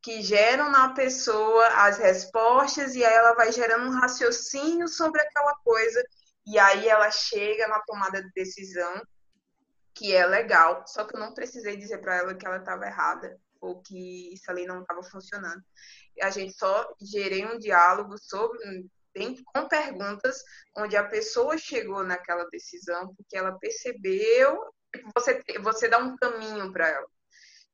que 0.00 0.22
geram 0.22 0.70
na 0.70 0.94
pessoa 0.94 1.66
as 1.68 1.98
respostas 1.98 2.94
e 2.94 3.04
aí 3.04 3.12
ela 3.12 3.34
vai 3.34 3.50
gerando 3.50 3.86
um 3.86 4.00
raciocínio 4.00 4.86
sobre 4.86 5.20
aquela 5.20 5.52
coisa 5.64 6.00
e 6.46 6.56
aí 6.56 6.88
ela 6.88 7.10
chega 7.10 7.66
na 7.66 7.80
tomada 7.80 8.22
de 8.22 8.30
decisão 8.32 9.02
que 9.96 10.14
é 10.14 10.26
legal, 10.26 10.84
só 10.86 11.04
que 11.04 11.16
eu 11.16 11.20
não 11.20 11.32
precisei 11.32 11.76
dizer 11.76 11.98
para 11.98 12.16
ela 12.16 12.34
que 12.34 12.46
ela 12.46 12.58
estava 12.58 12.86
errada 12.86 13.40
ou 13.60 13.80
que 13.80 14.32
isso 14.32 14.50
ali 14.50 14.66
não 14.66 14.82
estava 14.82 15.02
funcionando. 15.02 15.62
A 16.20 16.30
gente 16.30 16.56
só 16.56 16.94
gerei 17.00 17.46
um 17.46 17.58
diálogo 17.58 18.16
sobre 18.18 18.86
com 19.54 19.66
perguntas 19.66 20.42
onde 20.76 20.94
a 20.94 21.08
pessoa 21.08 21.56
chegou 21.56 22.04
naquela 22.04 22.44
decisão 22.50 23.14
porque 23.16 23.34
ela 23.34 23.58
percebeu 23.58 24.62
você 25.16 25.42
você 25.62 25.88
dá 25.88 25.96
um 25.98 26.14
caminho 26.16 26.70
para 26.70 26.88
ela. 26.88 27.06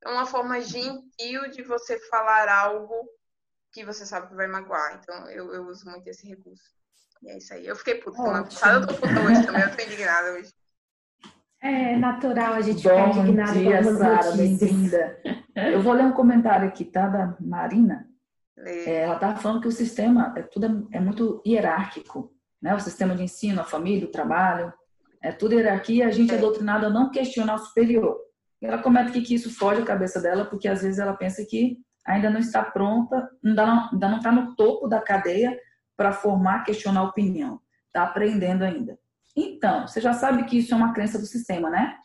É 0.05 0.09
uma 0.09 0.25
forma 0.25 0.61
gentil 0.61 1.51
de 1.51 1.63
você 1.63 1.99
falar 2.09 2.49
algo 2.49 3.09
que 3.73 3.85
você 3.85 4.07
sabe 4.07 4.29
que 4.29 4.37
vai 4.37 4.47
magoar. 4.47 5.01
Então 5.03 5.29
eu, 5.31 5.53
eu 5.53 5.67
uso 5.67 5.85
muito 5.91 6.07
esse 6.07 6.29
recurso. 6.29 6.71
E 7.23 7.31
é 7.31 7.39
isso 7.39 7.53
aí. 7.55 7.67
Eu 7.67 7.75
fiquei 7.75 7.97
puta 7.97 8.23
passada, 8.23 8.85
eu 8.85 8.87
tô 8.87 8.95
puta 8.95 9.21
hoje 9.21 9.45
também, 9.45 9.63
eu 9.63 9.77
tô 9.77 9.83
indignada 9.83 10.33
hoje. 10.35 10.53
É 11.63 11.97
natural 11.97 12.55
a 12.55 12.61
gente 12.61 12.83
Bom 12.83 12.91
ficar 12.91 13.17
indignada 13.21 13.53
dia, 13.53 13.85
Sara, 13.85 14.33
bem-vinda. 14.33 15.17
Eu 15.55 15.81
vou 15.81 15.93
ler 15.93 16.03
um 16.03 16.13
comentário 16.13 16.67
aqui, 16.67 16.85
tá? 16.85 17.07
Da 17.07 17.37
Marina. 17.39 18.09
É, 18.59 19.03
ela 19.03 19.15
tá 19.15 19.37
falando 19.37 19.61
que 19.61 19.69
o 19.69 19.73
sistema 19.73 20.35
é 20.37 20.43
tudo 20.43 20.89
é, 20.91 20.99
muito 20.99 21.41
hierárquico, 21.47 22.33
né? 22.61 22.75
O 22.75 22.81
sistema 22.81 23.15
de 23.15 23.23
ensino, 23.23 23.61
a 23.61 23.65
família, 23.65 24.09
o 24.09 24.11
trabalho, 24.11 24.73
é 25.23 25.31
tudo 25.31 25.55
hierarquia. 25.55 26.09
A 26.09 26.11
gente 26.11 26.35
é, 26.35 26.37
doutrinado 26.37 26.87
a 26.87 26.91
não 26.91 27.13
questionar 27.13 27.55
o 27.55 27.59
superior. 27.59 28.19
E 28.61 28.67
ela 28.67 28.83
comenta 28.83 29.11
aqui 29.11 29.23
que 29.23 29.35
isso 29.35 29.55
foge 29.57 29.83
a 29.83 29.87
cabeça 29.87 30.21
dela, 30.21 30.45
porque 30.45 30.67
às 30.67 30.83
vezes 30.83 30.99
ela 30.99 31.15
pensa 31.15 31.47
que 31.49 31.79
ainda 32.05 32.29
não 32.29 32.41
está 32.41 32.65
pronta, 32.65 33.31
ainda 33.45 33.65
não, 33.65 33.89
ainda 33.93 34.09
não 34.09 34.17
está 34.17 34.33
no 34.33 34.57
topo 34.57 34.89
da 34.89 35.01
cadeia 35.01 35.57
para 35.97 36.11
formar, 36.11 36.65
questionar 36.65 37.05
opinião. 37.05 37.61
Está 37.87 38.03
aprendendo 38.03 38.65
ainda. 38.65 38.99
Então, 39.37 39.87
você 39.87 40.01
já 40.01 40.13
sabe 40.13 40.45
que 40.45 40.59
isso 40.59 40.75
é 40.75 40.77
uma 40.77 40.93
crença 40.93 41.19
do 41.19 41.27
sistema, 41.27 41.71
né? 41.71 41.97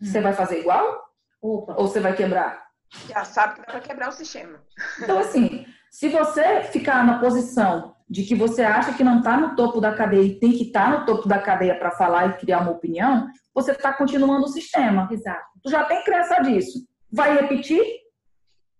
Você 0.00 0.20
vai 0.20 0.32
fazer 0.32 0.60
igual? 0.60 1.04
Opa. 1.40 1.74
Ou 1.76 1.88
você 1.88 2.00
vai 2.00 2.14
quebrar? 2.14 2.66
Já 3.08 3.24
sabe 3.24 3.54
que 3.54 3.60
dá 3.60 3.66
para 3.66 3.80
quebrar 3.80 4.08
o 4.08 4.12
sistema. 4.12 4.60
Então, 5.02 5.18
assim, 5.18 5.66
se 5.90 6.08
você 6.08 6.62
ficar 6.64 7.04
na 7.04 7.18
posição 7.18 7.96
de 8.08 8.22
que 8.22 8.34
você 8.34 8.62
acha 8.62 8.92
que 8.94 9.02
não 9.02 9.18
está 9.18 9.36
no 9.36 9.56
topo 9.56 9.80
da 9.80 9.94
cadeia 9.94 10.22
e 10.22 10.38
tem 10.38 10.52
que 10.52 10.64
estar 10.64 10.92
tá 10.92 10.98
no 10.98 11.06
topo 11.06 11.28
da 11.28 11.38
cadeia 11.38 11.76
para 11.76 11.90
falar 11.90 12.26
e 12.28 12.38
criar 12.38 12.60
uma 12.60 12.72
opinião, 12.72 13.28
você 13.54 13.72
está 13.72 13.92
continuando 13.92 14.44
o 14.44 14.48
sistema. 14.48 15.08
Exato. 15.10 15.44
Tu 15.62 15.70
já 15.70 15.84
tem 15.84 16.04
crença 16.04 16.40
disso. 16.40 16.86
Vai 17.10 17.36
repetir 17.36 17.82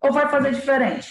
ou 0.01 0.13
vai 0.13 0.29
fazer 0.29 0.53
diferente? 0.53 1.09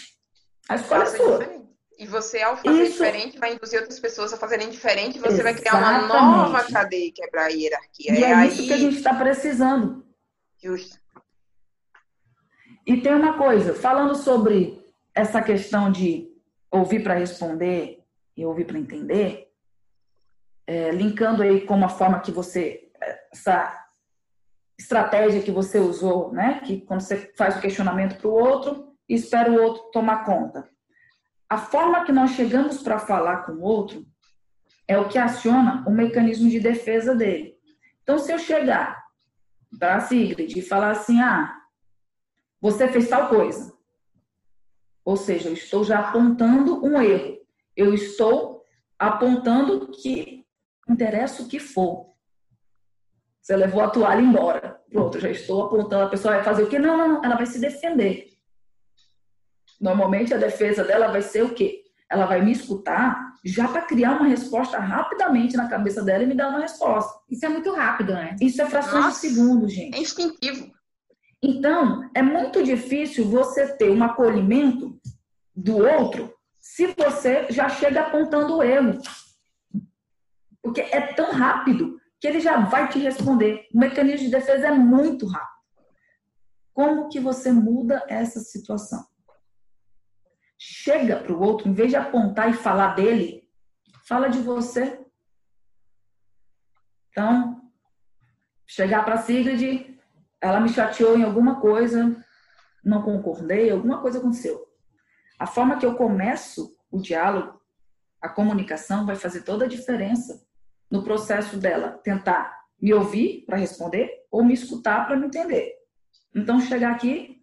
A 0.69 0.75
escolha 0.75 1.03
é 1.03 1.05
sua. 1.08 1.39
Diferente. 1.39 1.55
E 1.97 2.05
você, 2.05 2.41
ao 2.41 2.58
fazer 2.58 2.84
Isso... 2.84 2.91
diferente, 2.93 3.39
vai 3.39 3.53
induzir 3.53 3.79
outras 3.79 3.99
pessoas 3.99 4.34
a 4.34 4.38
fazerem 4.38 4.69
diferente, 4.69 5.17
você 5.17 5.36
Exatamente. 5.36 5.43
vai 5.43 5.53
criar 5.53 5.77
uma 5.77 6.08
nova 6.08 6.63
cadeia 6.71 7.08
e 7.08 7.12
quebrar 7.12 7.45
a 7.45 7.49
hierarquia. 7.49 8.13
E 8.13 8.23
é, 8.23 8.31
é 8.31 8.47
isso 8.47 8.62
aí... 8.62 8.67
que 8.67 8.73
a 8.73 8.77
gente 8.77 8.97
está 8.97 9.13
precisando. 9.13 10.05
Justo. 10.62 10.99
E 12.86 13.01
tem 13.01 13.13
uma 13.13 13.38
coisa, 13.38 13.73
falando 13.73 14.15
sobre 14.15 14.84
essa 15.13 15.41
questão 15.41 15.91
de 15.91 16.29
ouvir 16.69 17.01
para 17.01 17.15
responder 17.15 18.03
e 18.36 18.45
ouvir 18.45 18.65
para 18.65 18.77
entender, 18.77 19.49
é, 20.67 20.91
linkando 20.91 21.41
aí 21.41 21.62
com 21.62 21.75
uma 21.75 21.89
forma 21.89 22.19
que 22.19 22.31
você, 22.31 22.91
essa 23.31 23.86
estratégia 24.77 25.41
que 25.41 25.51
você 25.51 25.79
usou, 25.79 26.34
né? 26.34 26.60
Que 26.60 26.81
quando 26.81 27.01
você 27.01 27.31
faz 27.38 27.55
o 27.55 27.62
questionamento 27.62 28.17
para 28.17 28.27
o 28.27 28.34
outro, 28.34 28.93
espera 29.08 29.49
o 29.49 29.62
outro 29.62 29.84
tomar 29.91 30.25
conta 30.25 30.69
a 31.49 31.58
forma 31.58 32.03
que 32.05 32.12
nós 32.12 32.31
chegamos 32.31 32.81
para 32.81 32.99
falar 32.99 33.45
com 33.45 33.53
o 33.53 33.62
outro 33.62 34.05
é 34.88 34.97
o 34.97 35.08
que 35.08 35.17
aciona 35.17 35.84
o 35.88 35.91
mecanismo 35.91 36.49
de 36.49 36.60
defesa 36.60 37.15
dele. 37.15 37.55
Então, 38.03 38.17
se 38.17 38.31
eu 38.31 38.39
chegar 38.39 39.03
para 39.79 39.95
a 39.95 39.99
Sigrid 39.99 40.55
e 40.55 40.62
falar 40.62 40.91
assim, 40.91 41.21
ah, 41.21 41.55
você 42.62 42.88
fez 42.88 43.08
tal 43.10 43.29
coisa, 43.29 43.73
ou 45.03 45.15
seja, 45.15 45.49
eu 45.49 45.53
estou 45.53 45.84
já 45.84 45.99
apontando 45.99 46.84
um 46.86 46.99
erro, 47.01 47.38
eu 47.75 47.93
estou 47.93 48.63
apontando 48.97 49.91
que 49.91 50.45
interessa 50.89 51.43
o 51.43 51.47
que 51.47 51.60
for. 51.60 52.13
Você 53.41 53.55
levou 53.55 53.81
a 53.81 53.89
toalha 53.89 54.21
embora. 54.21 54.81
Pronto, 54.89 55.19
já 55.19 55.29
estou 55.29 55.65
apontando, 55.65 56.05
a 56.05 56.10
pessoa 56.10 56.36
vai 56.36 56.43
fazer 56.43 56.63
o 56.63 56.69
quê? 56.69 56.79
Não, 56.79 56.97
não, 56.97 57.08
não, 57.08 57.25
ela 57.25 57.36
vai 57.36 57.45
se 57.45 57.60
defender. 57.60 58.35
Normalmente 59.79 60.33
a 60.33 60.38
defesa 60.38 60.83
dela 60.83 61.11
vai 61.11 61.21
ser 61.21 61.43
o 61.43 61.53
quê? 61.53 61.83
Ela 62.09 62.25
vai 62.25 62.43
me 62.43 62.51
escutar 62.51 63.33
já 63.43 63.67
para 63.67 63.81
criar 63.81 64.13
uma 64.13 64.27
resposta 64.27 64.79
rapidamente 64.79 65.55
na 65.55 65.67
cabeça 65.67 66.03
dela 66.03 66.23
e 66.23 66.27
me 66.27 66.35
dar 66.35 66.49
uma 66.49 66.59
resposta. 66.59 67.19
Isso 67.29 67.45
é 67.45 67.49
muito 67.49 67.71
rápido, 67.73 68.13
né? 68.13 68.35
Isso 68.41 68.61
é 68.61 68.65
frações 68.65 69.05
Nossa, 69.05 69.27
de 69.27 69.33
segundo, 69.33 69.67
gente. 69.67 69.95
É 69.95 70.01
instintivo. 70.01 70.71
Então, 71.41 72.09
é 72.15 72.21
muito 72.21 72.63
difícil 72.63 73.25
você 73.25 73.67
ter 73.75 73.91
um 73.91 74.03
acolhimento 74.03 74.99
do 75.55 75.77
outro 75.77 76.33
se 76.59 76.88
você 76.88 77.45
já 77.51 77.69
chega 77.69 78.01
apontando 78.01 78.57
o 78.57 78.63
erro. 78.63 78.99
Porque 80.63 80.81
é 80.81 81.13
tão 81.13 81.31
rápido 81.31 81.99
que 82.19 82.27
ele 82.27 82.39
já 82.39 82.57
vai 82.57 82.89
te 82.89 82.97
responder. 82.97 83.67
O 83.71 83.77
mecanismo 83.77 84.25
de 84.25 84.31
defesa 84.31 84.67
é 84.67 84.71
muito 84.71 85.27
rápido. 85.27 85.55
Como 86.73 87.09
que 87.09 87.19
você 87.19 87.51
muda 87.51 88.03
essa 88.07 88.39
situação? 88.39 89.05
Chega 90.58 91.18
para 91.18 91.34
o 91.34 91.41
outro, 91.41 91.68
em 91.68 91.74
vez 91.74 91.89
de 91.89 91.96
apontar 91.96 92.50
e 92.50 92.54
falar 92.54 92.96
dele, 92.96 93.48
fala 94.08 94.28
de 94.28 94.39
você. 94.39 95.00
Então, 97.10 97.62
chegar 98.65 99.04
para 99.04 99.15
a 99.15 99.22
Sigrid, 99.22 99.98
ela 100.41 100.60
me 100.60 100.70
chateou 100.70 101.18
em 101.18 101.24
alguma 101.24 101.60
coisa, 101.60 102.15
não 102.84 103.02
concordei, 103.02 103.70
alguma 103.70 104.02
coisa 104.02 104.20
aconteceu. 104.20 104.65
A 105.39 105.48
forma 105.48 105.78
que 105.78 105.86
eu 105.86 105.96
começo 105.96 106.76
o 106.91 107.00
diálogo, 107.00 107.60
a 108.22 108.30
comunicação, 108.30 109.06
vai 109.06 109.15
fazer 109.15 109.41
toda 109.41 109.65
a 109.65 109.70
diferença 109.70 110.46
no 110.89 111.04
processo 111.04 111.58
dela 111.58 112.00
tentar 112.04 112.65
me 112.82 112.94
ouvir 112.94 113.44
para 113.46 113.58
responder 113.58 114.10
ou 114.32 114.44
me 114.44 114.54
escutar 114.54 115.06
para 115.08 115.18
me 115.18 115.28
entender. 115.28 115.74
Então, 116.34 116.60
chegar 116.60 116.91
aqui 116.91 117.41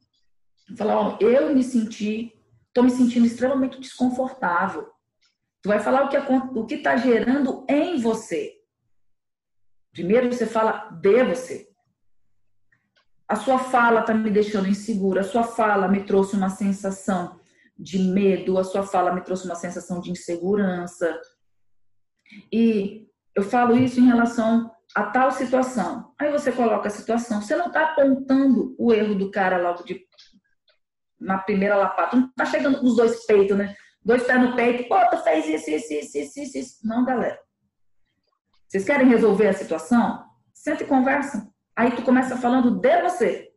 e 0.71 0.77
falar: 0.77 0.97
ó, 0.97 1.19
eu 1.21 1.55
me 1.55 1.63
senti 1.63 2.33
Estou 2.73 2.85
me 2.85 2.91
sentindo 2.91 3.27
extremamente 3.27 3.79
desconfortável. 3.79 4.89
Tu 5.61 5.69
vai 5.69 5.79
falar 5.79 6.05
o 6.05 6.09
que 6.09 6.17
o 6.17 6.65
que 6.65 6.77
está 6.77 6.97
gerando 6.97 7.67
em 7.69 8.01
você. 8.01 8.55
Primeiro 9.93 10.33
você 10.33 10.47
fala 10.47 10.89
de 10.89 11.23
você. 11.23 11.69
A 13.29 13.37
sua 13.37 13.59
fala 13.59 14.01
está 14.01 14.15
me 14.15 14.31
deixando 14.31 14.69
insegura. 14.69 15.21
A 15.21 15.25
sua 15.25 15.45
fala 15.45 15.87
me 15.87 16.03
trouxe 16.05 16.35
uma 16.35 16.49
sensação 16.49 17.39
de 17.79 17.99
medo. 17.99 18.59
A 18.59 18.65
sua 18.65 18.85
fala 18.85 19.15
me 19.15 19.21
trouxe 19.21 19.45
uma 19.45 19.55
sensação 19.55 20.01
de 20.01 20.11
insegurança. 20.11 21.21
E 22.51 23.07
eu 23.37 23.43
falo 23.43 23.77
isso 23.77 24.01
em 24.01 24.07
relação 24.07 24.71
a 24.95 25.05
tal 25.05 25.31
situação. 25.31 26.11
Aí 26.19 26.33
você 26.33 26.51
coloca 26.51 26.89
a 26.89 26.91
situação. 26.91 27.43
Você 27.43 27.55
não 27.55 27.67
está 27.67 27.93
apontando 27.93 28.75
o 28.79 28.95
erro 28.95 29.15
do 29.15 29.31
cara 29.31 29.61
logo 29.61 29.85
de 29.85 30.07
na 31.23 31.39
primeira 31.39 31.77
lapada. 31.77 32.17
Não 32.17 32.33
tá 32.33 32.45
chegando 32.45 32.79
com 32.79 32.87
os 32.87 32.97
dois 32.97 33.25
peitos, 33.27 33.57
né? 33.57 33.75
Dois 34.05 34.25
pés 34.25 34.41
no 34.41 34.57
peito. 34.57 34.89
Pô, 34.89 34.97
tu 35.11 35.19
fez 35.19 35.47
isso, 35.47 35.71
isso, 35.71 35.93
isso, 35.93 36.19
isso, 36.19 36.41
isso, 36.41 36.59
isso. 36.59 36.87
Não, 36.87 37.05
galera. 37.05 37.39
Vocês 38.69 38.85
querem 38.85 39.09
resolver 39.09 39.49
a 39.49 39.53
situação? 39.53 40.25
Senta 40.53 40.83
e 40.83 40.87
conversa. 40.87 41.51
Aí 41.77 41.95
tu 41.95 42.03
começa 42.03 42.37
falando 42.37 42.81
de 42.81 43.03
você. 43.03 43.51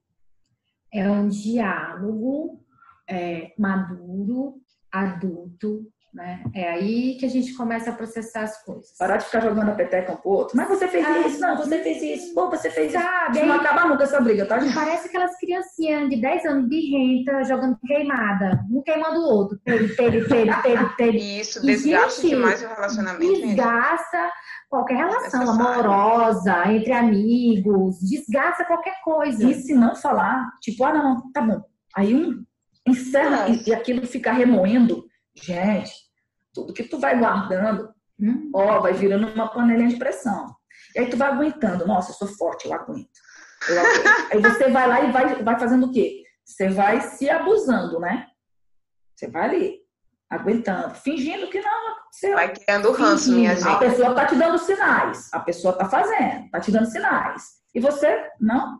É 0.94 1.10
um 1.10 1.28
diálogo 1.28 2.64
é, 3.10 3.54
maduro, 3.58 4.62
adulto, 4.92 5.92
Né? 6.16 6.42
É 6.54 6.70
aí 6.70 7.18
que 7.20 7.26
a 7.26 7.30
gente 7.30 7.54
começa 7.56 7.90
a 7.90 7.94
processar 7.94 8.44
as 8.44 8.64
coisas. 8.64 8.96
Parar 8.98 9.18
de 9.18 9.26
ficar 9.26 9.42
jogando 9.42 9.70
a 9.70 9.76
peteca 9.76 10.14
um 10.14 10.16
pro 10.16 10.32
outro. 10.32 10.56
Mas 10.56 10.70
você 10.70 10.88
fez 10.88 11.06
ah, 11.06 11.20
isso, 11.28 11.42
não, 11.42 11.58
você 11.58 11.80
fez 11.80 12.02
isso, 12.02 12.34
pô, 12.34 12.50
você 12.50 12.70
fez 12.70 12.94
sabe, 12.94 13.40
isso. 13.40 13.46
Não 13.46 13.56
acaba 13.56 13.86
nunca 13.86 14.06
essa 14.06 14.22
briga, 14.22 14.46
tá, 14.46 14.58
gente? 14.60 14.74
Parece 14.74 15.10
aquelas 15.10 15.38
criancinhas 15.38 16.10
de 16.10 16.22
10 16.22 16.46
anos 16.46 16.70
birrenta 16.70 17.44
jogando 17.44 17.78
queimada, 17.86 18.64
um 18.72 18.82
queimando 18.82 19.20
o 19.20 19.24
outro. 19.24 19.60
Pele, 19.66 19.90
pele, 19.90 20.24
pele, 20.26 20.54
pele, 20.62 20.90
pele. 20.96 21.40
Isso, 21.42 21.62
desgasta 21.66 22.22
gente, 22.22 22.30
demais 22.30 22.64
o 22.64 22.68
relacionamento. 22.70 23.42
Desgasta 23.42 24.18
mesmo. 24.18 24.32
qualquer 24.70 24.96
relação 24.96 25.50
amorosa, 25.50 26.72
entre 26.72 26.94
amigos, 26.94 28.00
desgasta 28.00 28.64
qualquer 28.64 29.02
coisa. 29.04 29.44
E 29.44 29.54
se 29.56 29.74
não 29.74 29.94
falar, 29.94 30.50
tipo, 30.62 30.86
ah, 30.86 30.94
não, 30.94 31.30
tá 31.34 31.42
bom. 31.42 31.62
Aí 31.94 32.16
um 32.16 32.42
encerra 32.88 33.50
e, 33.50 33.68
e 33.68 33.74
aquilo 33.74 34.08
fica 34.08 34.32
remoendo. 34.32 35.04
Gente, 35.36 36.05
tudo 36.56 36.74
que 36.74 36.86
tu 36.86 36.98
vai 36.98 37.20
guardando, 37.20 37.94
hum, 38.20 38.50
ó, 38.56 38.80
vai 38.80 38.94
virando 38.94 39.28
uma 39.28 39.50
panelinha 39.50 39.90
de 39.90 39.98
pressão. 39.98 40.56
E 40.96 41.00
aí 41.00 41.10
tu 41.10 41.18
vai 41.18 41.30
aguentando. 41.30 41.86
Nossa, 41.86 42.12
eu 42.12 42.16
sou 42.16 42.28
forte, 42.30 42.66
eu 42.66 42.74
aguento. 42.74 43.10
Eu 43.68 43.80
aguento. 43.80 44.32
aí 44.32 44.42
você 44.42 44.70
vai 44.70 44.88
lá 44.88 45.02
e 45.02 45.12
vai, 45.12 45.44
vai 45.44 45.60
fazendo 45.60 45.88
o 45.88 45.92
quê? 45.92 46.24
Você 46.46 46.70
vai 46.70 47.02
se 47.02 47.30
abusando, 47.30 48.00
né? 48.00 48.28
Você 49.16 49.28
vai 49.28 49.50
ali, 49.50 49.80
aguentando, 50.30 50.96
fingindo 50.96 51.50
que 51.50 51.62
não 51.62 51.92
aconteceu. 51.92 52.36
Vai 52.36 52.54
criando 52.54 52.92
ranço, 52.92 53.32
minha 53.34 53.56
gente. 53.56 53.68
A 53.68 53.78
pessoa 53.78 54.16
tá 54.16 54.26
te 54.26 54.36
dando 54.36 54.58
sinais. 54.58 55.30
A 55.34 55.40
pessoa 55.40 55.74
tá 55.74 55.90
fazendo, 55.90 56.50
tá 56.50 56.60
te 56.60 56.72
dando 56.72 56.86
sinais. 56.86 57.44
E 57.74 57.80
você, 57.80 58.30
não. 58.40 58.80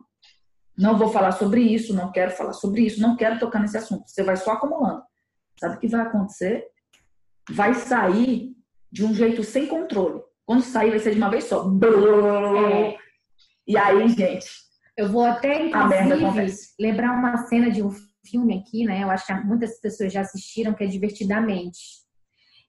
Não 0.78 0.96
vou 0.96 1.08
falar 1.08 1.32
sobre 1.32 1.62
isso, 1.62 1.94
não 1.94 2.12
quero 2.12 2.30
falar 2.32 2.52
sobre 2.52 2.82
isso, 2.82 3.00
não 3.00 3.16
quero 3.16 3.38
tocar 3.38 3.60
nesse 3.60 3.78
assunto. 3.78 4.08
Você 4.08 4.22
vai 4.22 4.36
só 4.36 4.52
acumulando. 4.52 5.02
Sabe 5.58 5.76
o 5.76 5.78
que 5.78 5.88
vai 5.88 6.02
acontecer? 6.02 6.64
Vai 7.50 7.74
sair 7.74 8.54
de 8.90 9.04
um 9.04 9.14
jeito 9.14 9.42
sem 9.44 9.66
controle. 9.66 10.22
Quando 10.44 10.62
sair, 10.62 10.90
vai 10.90 10.98
ser 10.98 11.12
de 11.12 11.18
uma 11.18 11.30
vez 11.30 11.44
só. 11.44 11.68
É. 12.72 12.96
E 13.66 13.76
aí, 13.76 14.08
gente. 14.08 14.46
Eu 14.96 15.10
vou 15.10 15.24
até, 15.24 15.66
inclusive, 15.66 16.54
lembrar 16.80 17.12
uma 17.12 17.36
cena 17.48 17.70
de 17.70 17.82
um 17.82 17.90
filme 18.24 18.58
aqui, 18.58 18.84
né? 18.84 19.02
Eu 19.02 19.10
acho 19.10 19.26
que 19.26 19.34
muitas 19.44 19.78
pessoas 19.80 20.12
já 20.12 20.22
assistiram, 20.22 20.72
que 20.72 20.84
é 20.84 20.86
Divertidamente. 20.86 21.78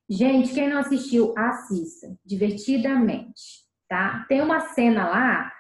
Gente, 0.10 0.54
quem 0.54 0.70
não 0.70 0.80
assistiu, 0.80 1.34
assista. 1.38 2.08
Divertidamente, 2.26 3.66
tá? 3.88 4.26
Tem 4.28 4.42
uma 4.42 4.60
cena 4.60 5.08
lá 5.08 5.52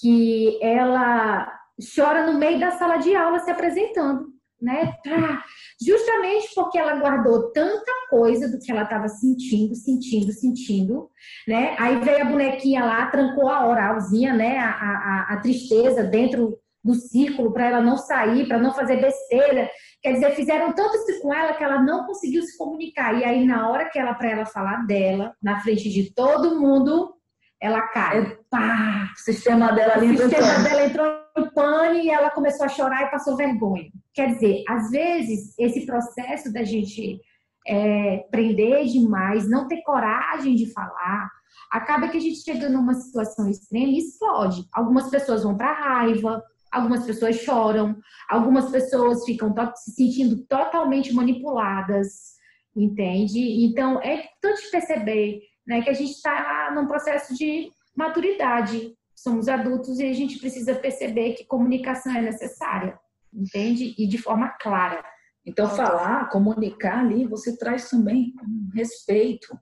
que 0.00 0.58
ela 0.62 1.50
chora 1.94 2.30
no 2.30 2.38
meio 2.38 2.58
da 2.58 2.72
sala 2.72 2.98
de 2.98 3.14
aula 3.14 3.38
se 3.40 3.50
apresentando 3.50 4.39
né? 4.60 4.92
Pra, 5.02 5.42
justamente 5.80 6.54
porque 6.54 6.78
ela 6.78 6.98
guardou 6.98 7.50
tanta 7.52 7.92
coisa 8.08 8.48
do 8.48 8.58
que 8.58 8.70
ela 8.70 8.82
estava 8.82 9.08
sentindo, 9.08 9.74
sentindo, 9.74 10.32
sentindo, 10.32 11.10
né? 11.46 11.74
Aí 11.78 11.96
veio 12.00 12.22
a 12.22 12.26
bonequinha 12.26 12.84
lá, 12.84 13.06
trancou 13.06 13.48
a 13.48 13.66
oralzinha, 13.66 14.34
né? 14.34 14.58
A, 14.58 14.70
a, 14.70 15.26
a 15.34 15.40
tristeza 15.40 16.04
dentro 16.04 16.58
do 16.82 16.94
círculo 16.94 17.52
para 17.52 17.66
ela 17.66 17.80
não 17.80 17.96
sair, 17.96 18.48
para 18.48 18.58
não 18.58 18.72
fazer 18.72 19.00
besteira. 19.00 19.70
Quer 20.02 20.14
dizer, 20.14 20.30
fizeram 20.34 20.72
tanto 20.72 20.96
isso 20.96 21.20
com 21.20 21.32
ela 21.32 21.52
que 21.52 21.62
ela 21.62 21.82
não 21.82 22.06
conseguiu 22.06 22.42
se 22.42 22.56
comunicar. 22.56 23.18
E 23.18 23.24
aí, 23.24 23.44
na 23.44 23.68
hora 23.68 23.88
que 23.90 23.98
ela, 23.98 24.14
para 24.14 24.30
ela 24.30 24.46
falar 24.46 24.86
dela, 24.86 25.34
na 25.42 25.60
frente 25.60 25.90
de 25.90 26.12
todo 26.14 26.58
mundo, 26.58 27.14
ela 27.60 27.82
cai. 27.88 28.18
É, 28.18 28.38
pá, 28.50 29.10
o 29.14 29.18
sistema 29.18 29.72
dela 29.72 29.94
ali 29.94 30.12
O 30.12 30.18
sistema 30.18 30.58
dela 30.64 30.86
entrou 30.86 31.06
em 31.36 31.50
pane 31.50 32.04
e 32.04 32.10
ela 32.10 32.30
começou 32.30 32.66
a 32.66 32.68
chorar 32.68 33.06
e 33.06 33.10
passou 33.10 33.36
vergonha. 33.36 33.90
Quer 34.14 34.28
dizer, 34.28 34.64
às 34.68 34.90
vezes, 34.90 35.54
esse 35.58 35.84
processo 35.84 36.52
da 36.52 36.64
gente 36.64 37.20
é, 37.66 38.24
prender 38.30 38.86
demais, 38.86 39.48
não 39.48 39.68
ter 39.68 39.82
coragem 39.82 40.54
de 40.54 40.72
falar, 40.72 41.30
acaba 41.70 42.08
que 42.08 42.16
a 42.16 42.20
gente 42.20 42.42
chega 42.42 42.68
numa 42.68 42.94
situação 42.94 43.48
extrema 43.48 43.88
e 43.88 43.98
explode. 43.98 44.64
Algumas 44.72 45.10
pessoas 45.10 45.42
vão 45.42 45.56
para 45.56 45.72
raiva, 45.72 46.42
algumas 46.72 47.04
pessoas 47.04 47.36
choram, 47.36 47.96
algumas 48.28 48.70
pessoas 48.70 49.24
ficam 49.24 49.54
se 49.76 49.92
sentindo 49.92 50.44
totalmente 50.46 51.12
manipuladas, 51.12 52.36
entende? 52.74 53.64
Então, 53.64 54.00
é 54.00 54.14
importante 54.14 54.70
perceber 54.70 55.49
né, 55.70 55.82
que 55.82 55.88
a 55.88 55.94
gente 55.94 56.10
está 56.10 56.72
num 56.74 56.88
processo 56.88 57.32
de 57.32 57.70
maturidade. 57.94 58.92
Somos 59.14 59.46
adultos 59.46 60.00
e 60.00 60.04
a 60.04 60.12
gente 60.12 60.40
precisa 60.40 60.74
perceber 60.74 61.34
que 61.34 61.46
comunicação 61.46 62.12
é 62.12 62.20
necessária, 62.20 62.98
entende? 63.32 63.94
E 63.96 64.08
de 64.08 64.18
forma 64.18 64.48
clara. 64.60 65.00
Então, 65.46 65.70
falar, 65.70 66.28
comunicar 66.28 66.98
ali, 66.98 67.24
você 67.24 67.56
traz 67.56 67.88
também 67.88 68.34
um 68.42 68.68
respeito 68.74 69.56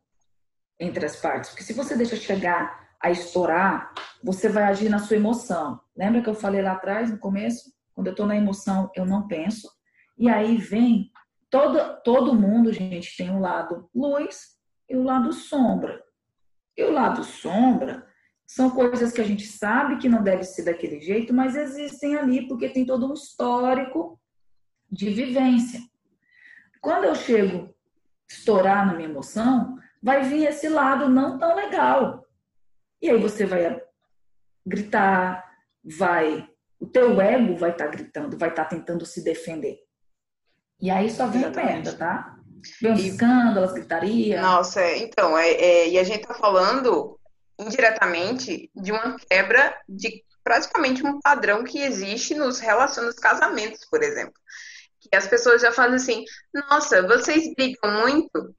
entre 0.80 1.04
as 1.04 1.16
partes. 1.16 1.50
Porque 1.50 1.62
se 1.62 1.74
você 1.74 1.94
deixa 1.94 2.16
chegar 2.16 2.88
a 3.02 3.10
estourar, 3.10 3.92
você 4.24 4.48
vai 4.48 4.62
agir 4.62 4.88
na 4.88 5.00
sua 5.00 5.16
emoção. 5.16 5.78
Lembra 5.94 6.22
que 6.22 6.28
eu 6.30 6.34
falei 6.34 6.62
lá 6.62 6.72
atrás, 6.72 7.10
no 7.10 7.18
começo? 7.18 7.70
Quando 7.94 8.06
eu 8.06 8.12
estou 8.12 8.26
na 8.26 8.36
emoção, 8.36 8.90
eu 8.96 9.04
não 9.04 9.28
penso. 9.28 9.68
E 10.16 10.26
aí 10.26 10.56
vem 10.56 11.10
todo, 11.50 12.00
todo 12.02 12.34
mundo, 12.34 12.72
gente, 12.72 13.14
tem 13.14 13.30
um 13.30 13.40
lado 13.40 13.90
luz 13.94 14.57
e 14.88 14.96
o 14.96 15.02
lado 15.02 15.32
sombra. 15.32 16.02
E 16.76 16.84
o 16.84 16.92
lado 16.92 17.24
sombra 17.24 18.06
são 18.46 18.70
coisas 18.70 19.12
que 19.12 19.20
a 19.20 19.24
gente 19.24 19.46
sabe 19.46 19.98
que 19.98 20.08
não 20.08 20.22
deve 20.22 20.44
ser 20.44 20.64
daquele 20.64 21.00
jeito, 21.00 21.34
mas 21.34 21.54
existem 21.54 22.16
ali 22.16 22.48
porque 22.48 22.70
tem 22.70 22.86
todo 22.86 23.10
um 23.10 23.12
histórico 23.14 24.18
de 24.90 25.10
vivência. 25.10 25.80
Quando 26.80 27.04
eu 27.04 27.14
chego 27.14 27.74
estourar 28.28 28.86
na 28.86 28.94
minha 28.94 29.08
emoção, 29.08 29.76
vai 30.02 30.22
vir 30.22 30.46
esse 30.46 30.68
lado 30.68 31.08
não 31.08 31.38
tão 31.38 31.54
legal. 31.54 32.24
E 33.02 33.10
aí 33.10 33.20
você 33.20 33.44
vai 33.44 33.80
gritar, 34.66 35.44
vai, 35.84 36.48
o 36.78 36.86
teu 36.86 37.20
ego 37.20 37.56
vai 37.56 37.70
estar 37.70 37.86
tá 37.86 37.90
gritando, 37.90 38.38
vai 38.38 38.48
estar 38.50 38.64
tá 38.64 38.70
tentando 38.70 39.04
se 39.04 39.22
defender. 39.22 39.78
E 40.80 40.90
aí 40.90 41.10
só 41.10 41.26
vem 41.26 41.44
a 41.44 41.50
merda, 41.50 41.92
tá? 41.92 42.37
Vem 42.80 42.92
os 42.92 43.00
escândalos, 43.00 43.72
gritaria. 43.72 44.40
Nossa, 44.40 44.80
é, 44.80 44.98
então, 44.98 45.36
é, 45.36 45.50
é, 45.50 45.88
e 45.88 45.98
a 45.98 46.04
gente 46.04 46.26
tá 46.26 46.34
falando 46.34 47.18
indiretamente 47.58 48.70
de 48.74 48.92
uma 48.92 49.16
quebra 49.18 49.76
de 49.88 50.24
praticamente 50.44 51.04
um 51.04 51.20
padrão 51.20 51.64
que 51.64 51.80
existe 51.80 52.34
nos 52.34 52.58
relacionamentos, 52.58 53.16
nos 53.16 53.22
casamentos, 53.22 53.84
por 53.90 54.02
exemplo. 54.02 54.34
Que 55.00 55.14
as 55.14 55.26
pessoas 55.26 55.60
já 55.60 55.72
falam 55.72 55.94
assim, 55.94 56.24
nossa, 56.54 57.06
vocês 57.06 57.52
brigam 57.54 58.00
muito? 58.00 58.54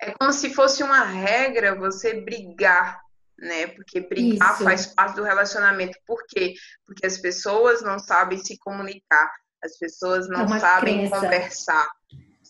É 0.00 0.12
como 0.12 0.32
se 0.32 0.52
fosse 0.52 0.82
uma 0.82 1.04
regra 1.04 1.74
você 1.74 2.20
brigar, 2.20 3.00
né? 3.38 3.66
Porque 3.68 4.00
brigar 4.00 4.54
Isso. 4.54 4.64
faz 4.64 4.86
parte 4.86 5.16
do 5.16 5.24
relacionamento. 5.24 5.98
Por 6.06 6.24
quê? 6.28 6.54
Porque 6.86 7.06
as 7.06 7.18
pessoas 7.18 7.82
não 7.82 7.98
sabem 7.98 8.38
se 8.38 8.58
comunicar, 8.58 9.30
as 9.62 9.76
pessoas 9.78 10.28
não 10.28 10.44
é 10.54 10.60
sabem 10.60 11.08
crença. 11.08 11.20
conversar 11.20 11.95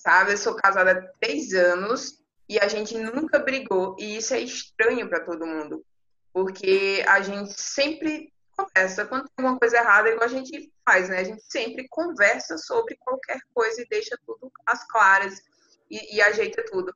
sabe? 0.06 0.32
Eu 0.32 0.38
sou 0.38 0.54
casada 0.54 0.92
há 0.92 1.02
três 1.20 1.52
anos 1.52 2.22
e 2.48 2.60
a 2.60 2.68
gente 2.68 2.96
nunca 2.96 3.40
brigou. 3.40 3.96
E 3.98 4.18
isso 4.18 4.32
é 4.34 4.40
estranho 4.40 5.08
para 5.08 5.24
todo 5.24 5.44
mundo. 5.44 5.84
Porque 6.32 7.04
a 7.08 7.20
gente 7.20 7.52
sempre 7.60 8.32
conversa. 8.56 9.04
Quando 9.04 9.24
tem 9.24 9.44
alguma 9.44 9.58
coisa 9.58 9.78
errada, 9.78 10.08
igual 10.08 10.24
a 10.24 10.28
gente 10.28 10.72
faz, 10.84 11.08
né? 11.08 11.18
A 11.18 11.24
gente 11.24 11.42
sempre 11.42 11.88
conversa 11.90 12.56
sobre 12.56 12.96
qualquer 13.00 13.40
coisa 13.52 13.82
e 13.82 13.88
deixa 13.88 14.16
tudo 14.24 14.52
às 14.64 14.86
claras 14.86 15.42
e, 15.90 16.16
e 16.16 16.22
ajeita 16.22 16.64
tudo. 16.70 16.94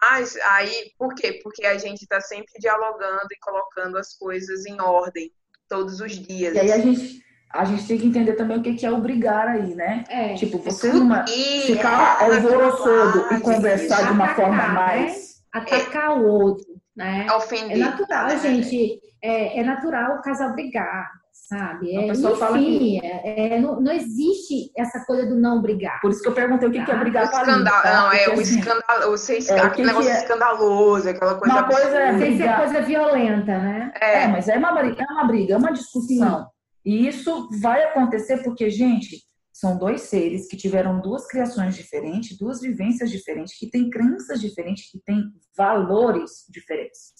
Mas 0.00 0.36
aí, 0.36 0.92
por 0.96 1.12
quê? 1.14 1.40
Porque 1.42 1.66
a 1.66 1.76
gente 1.76 2.02
está 2.02 2.20
sempre 2.20 2.52
dialogando 2.60 3.26
e 3.32 3.40
colocando 3.40 3.98
as 3.98 4.14
coisas 4.16 4.64
em 4.64 4.80
ordem 4.80 5.32
todos 5.68 6.00
os 6.00 6.12
dias. 6.12 6.54
E 6.54 6.60
aí 6.60 6.72
a 6.72 6.78
gente 6.78 7.24
a 7.54 7.64
gente 7.64 7.86
tem 7.86 7.96
que 7.96 8.06
entender 8.06 8.32
também 8.32 8.58
o 8.58 8.62
que 8.62 8.84
é 8.84 8.90
obrigar 8.90 9.46
aí, 9.46 9.74
né? 9.74 10.04
É. 10.08 10.34
Tipo, 10.34 10.58
você 10.58 10.92
numa, 10.92 11.24
ficar 11.26 12.20
é, 12.20 12.34
alvoroçado 12.34 13.32
e 13.32 13.40
conversar 13.40 14.06
de 14.06 14.12
uma 14.12 14.24
atacar, 14.24 14.36
forma 14.36 14.62
né? 14.62 14.68
mais. 14.68 15.12
Né? 15.12 15.60
Atacar 15.60 16.10
é. 16.10 16.14
o 16.14 16.24
outro, 16.24 16.66
né? 16.96 17.26
Ofender. 17.36 17.76
É 17.76 17.80
natural, 17.80 18.26
né? 18.26 18.38
gente. 18.38 19.00
É, 19.22 19.60
é 19.60 19.62
natural 19.62 20.16
o 20.16 20.20
casal 20.20 20.52
brigar, 20.52 21.10
sabe? 21.32 21.96
É, 21.96 22.08
enfim, 22.08 22.36
fala 22.36 22.58
que... 22.58 23.00
é, 23.02 23.58
não, 23.58 23.80
não, 23.80 23.92
existe 23.92 24.70
essa 24.76 25.02
coisa 25.06 25.26
do 25.26 25.36
não 25.36 25.62
brigar. 25.62 25.98
Por 26.02 26.10
isso 26.10 26.20
que 26.20 26.28
eu 26.28 26.34
perguntei 26.34 26.68
o 26.68 26.72
que, 26.72 26.78
tá? 26.80 26.84
que 26.84 26.90
é 26.90 26.96
brigar 26.96 27.30
para 27.30 27.40
escandalo, 27.40 27.82
tá? 27.82 27.94
Não, 27.94 28.12
é 28.12 28.28
o 28.28 28.32
assim, 28.32 28.58
escandalo, 28.58 29.10
você, 29.12 29.38
é, 29.48 29.60
aquele 29.60 29.86
negócio 29.86 30.10
é... 30.10 30.18
escandaloso, 30.18 31.08
aquela 31.08 31.36
coisa 31.36 31.54
Uma 31.54 31.64
coisa 31.64 31.96
é 31.96 32.12
brigar. 32.12 32.56
coisa 32.58 32.82
violenta, 32.82 33.58
né? 33.58 33.92
É, 33.98 34.26
mas 34.26 34.46
é 34.48 34.58
uma, 34.58 34.78
é 34.80 35.12
uma 35.12 35.24
briga, 35.24 35.54
é 35.54 35.56
uma 35.56 35.72
discussão. 35.72 36.46
E 36.84 37.08
isso 37.08 37.48
vai 37.60 37.82
acontecer 37.84 38.42
porque, 38.42 38.68
gente, 38.68 39.22
são 39.52 39.78
dois 39.78 40.02
seres 40.02 40.48
que 40.48 40.56
tiveram 40.56 41.00
duas 41.00 41.26
criações 41.26 41.76
diferentes, 41.76 42.36
duas 42.36 42.60
vivências 42.60 43.10
diferentes, 43.10 43.56
que 43.56 43.70
têm 43.70 43.88
crenças 43.88 44.40
diferentes, 44.40 44.90
que 44.90 44.98
têm 45.00 45.22
valores 45.56 46.44
diferentes. 46.50 47.12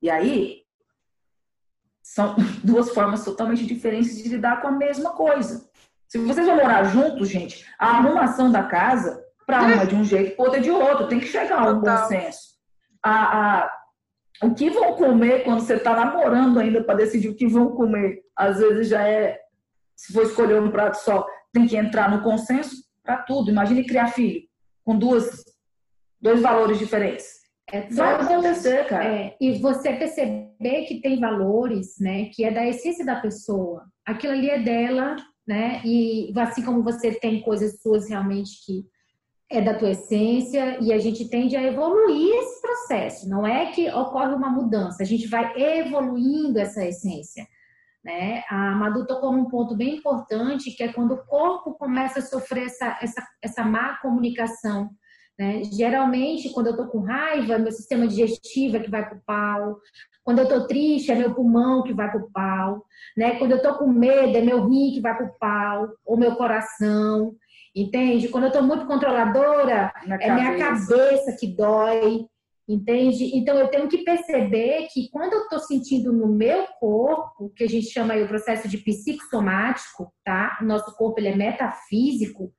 E 0.00 0.10
aí, 0.10 0.62
são 2.02 2.34
duas 2.64 2.90
formas 2.90 3.24
totalmente 3.24 3.66
diferentes 3.66 4.22
de 4.22 4.28
lidar 4.28 4.60
com 4.60 4.68
a 4.68 4.72
mesma 4.72 5.12
coisa. 5.12 5.70
Se 6.08 6.18
vocês 6.18 6.46
vão 6.46 6.56
morar 6.56 6.84
juntos, 6.84 7.28
gente, 7.28 7.64
a 7.78 7.98
arrumação 7.98 8.50
da 8.50 8.64
casa, 8.64 9.22
Para 9.46 9.62
uma 9.62 9.86
de 9.86 9.94
um 9.94 10.04
jeito, 10.04 10.36
para 10.36 10.44
outra 10.44 10.60
de 10.60 10.70
outro. 10.70 11.08
Tem 11.08 11.20
que 11.20 11.26
chegar 11.26 11.62
a 11.62 11.70
um 11.70 11.80
bom 11.80 11.96
senso. 12.06 12.52
A, 13.02 13.60
a, 13.64 13.81
o 14.42 14.54
que 14.54 14.70
vão 14.70 14.94
comer 14.94 15.44
quando 15.44 15.60
você 15.60 15.74
está 15.74 15.94
namorando 15.94 16.58
ainda 16.58 16.82
para 16.82 16.96
decidir 16.96 17.28
o 17.28 17.36
que 17.36 17.46
vão 17.46 17.72
comer, 17.72 18.22
às 18.36 18.58
vezes 18.58 18.88
já 18.88 19.06
é, 19.06 19.38
se 19.96 20.12
for 20.12 20.22
escolher 20.22 20.60
um 20.60 20.70
prato 20.70 20.94
só, 20.98 21.26
tem 21.52 21.66
que 21.66 21.76
entrar 21.76 22.10
no 22.10 22.22
consenso 22.22 22.76
para 23.02 23.18
tudo. 23.18 23.50
Imagine 23.50 23.84
criar 23.84 24.08
filho 24.08 24.42
com 24.84 24.98
duas, 24.98 25.44
dois 26.20 26.40
valores 26.40 26.78
diferentes. 26.78 27.42
É, 27.70 27.88
Vai 27.88 28.14
acontecer, 28.14 28.86
cara. 28.86 29.04
É, 29.04 29.36
e 29.40 29.58
você 29.58 29.92
perceber 29.92 30.84
que 30.86 31.00
tem 31.00 31.20
valores, 31.20 31.94
né, 32.00 32.26
que 32.26 32.44
é 32.44 32.50
da 32.50 32.66
essência 32.66 33.04
da 33.04 33.20
pessoa. 33.20 33.84
Aquilo 34.04 34.32
ali 34.32 34.50
é 34.50 34.58
dela, 34.58 35.16
né? 35.46 35.80
E 35.84 36.32
assim 36.38 36.62
como 36.62 36.82
você 36.82 37.12
tem 37.12 37.40
coisas 37.40 37.80
suas 37.80 38.08
realmente 38.08 38.64
que 38.64 38.84
é 39.52 39.60
da 39.60 39.74
tua 39.74 39.90
essência 39.90 40.78
e 40.80 40.92
a 40.92 40.98
gente 40.98 41.28
tende 41.28 41.56
a 41.56 41.62
evoluir 41.62 42.34
esse 42.36 42.60
processo. 42.62 43.28
Não 43.28 43.46
é 43.46 43.70
que 43.70 43.90
ocorre 43.90 44.34
uma 44.34 44.48
mudança, 44.48 45.02
a 45.02 45.06
gente 45.06 45.28
vai 45.28 45.52
evoluindo 45.56 46.58
essa 46.58 46.84
essência. 46.84 47.46
Né? 48.02 48.42
A 48.48 48.74
Madu 48.74 49.06
tocou 49.06 49.32
num 49.32 49.48
ponto 49.48 49.76
bem 49.76 49.96
importante, 49.96 50.72
que 50.72 50.82
é 50.82 50.92
quando 50.92 51.12
o 51.12 51.24
corpo 51.24 51.74
começa 51.74 52.18
a 52.18 52.22
sofrer 52.22 52.66
essa, 52.66 52.98
essa, 53.00 53.26
essa 53.40 53.64
má 53.64 53.98
comunicação. 53.98 54.90
Né? 55.38 55.62
Geralmente, 55.64 56.50
quando 56.50 56.68
eu 56.68 56.76
tô 56.76 56.86
com 56.88 57.00
raiva, 57.00 57.58
meu 57.58 57.70
sistema 57.70 58.08
digestivo 58.08 58.76
é 58.76 58.80
que 58.80 58.90
vai 58.90 59.08
pro 59.08 59.20
pau. 59.24 59.78
Quando 60.24 60.40
eu 60.40 60.48
tô 60.48 60.66
triste, 60.66 61.12
é 61.12 61.14
meu 61.14 61.34
pulmão 61.34 61.82
que 61.82 61.92
vai 61.92 62.10
pro 62.10 62.30
pau. 62.32 62.84
Né? 63.16 63.38
Quando 63.38 63.52
eu 63.52 63.62
tô 63.62 63.74
com 63.76 63.86
medo, 63.86 64.36
é 64.36 64.40
meu 64.40 64.66
rim 64.68 64.92
que 64.92 65.00
vai 65.00 65.16
pro 65.16 65.32
pau, 65.38 65.88
ou 66.04 66.16
meu 66.16 66.36
coração. 66.36 67.34
Entende? 67.74 68.28
Quando 68.28 68.44
eu 68.44 68.52
tô 68.52 68.62
muito 68.62 68.86
controladora, 68.86 69.92
Na 70.06 70.16
é 70.16 70.18
cabeça. 70.18 70.34
minha 70.34 70.58
cabeça 70.58 71.36
que 71.38 71.46
dói. 71.46 72.26
Entende? 72.68 73.36
Então 73.36 73.58
eu 73.58 73.68
tenho 73.68 73.88
que 73.88 73.98
perceber 73.98 74.86
que 74.92 75.10
quando 75.10 75.32
eu 75.32 75.42
estou 75.42 75.58
sentindo 75.58 76.12
no 76.12 76.28
meu 76.28 76.64
corpo, 76.78 77.50
que 77.56 77.64
a 77.64 77.68
gente 77.68 77.86
chama 77.90 78.14
aí 78.14 78.22
o 78.22 78.28
processo 78.28 78.68
de 78.68 78.78
psicossomático, 78.78 80.12
tá? 80.24 80.58
O 80.60 80.64
nosso 80.64 80.94
corpo 80.96 81.18
ele 81.18 81.28
é 81.28 81.36
metafísico. 81.36 82.52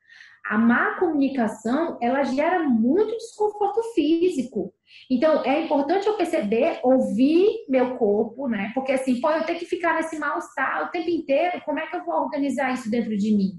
A 0.45 0.57
má 0.57 0.99
comunicação, 0.99 1.97
ela 2.01 2.21
gera 2.23 2.59
muito 2.67 3.15
desconforto 3.15 3.81
físico. 3.95 4.73
Então, 5.09 5.41
é 5.45 5.61
importante 5.61 6.05
eu 6.05 6.17
perceber, 6.17 6.81
ouvir 6.83 7.65
meu 7.69 7.95
corpo, 7.95 8.49
né? 8.49 8.71
Porque 8.75 8.91
assim, 8.91 9.21
pô, 9.21 9.31
eu 9.31 9.45
tenho 9.45 9.57
que 9.57 9.65
ficar 9.65 9.95
nesse 9.95 10.19
mal-estar 10.19 10.83
o 10.83 10.91
tempo 10.91 11.09
inteiro, 11.09 11.61
como 11.63 11.79
é 11.79 11.87
que 11.87 11.95
eu 11.95 12.03
vou 12.03 12.15
organizar 12.15 12.73
isso 12.73 12.91
dentro 12.91 13.15
de 13.15 13.33
mim? 13.33 13.51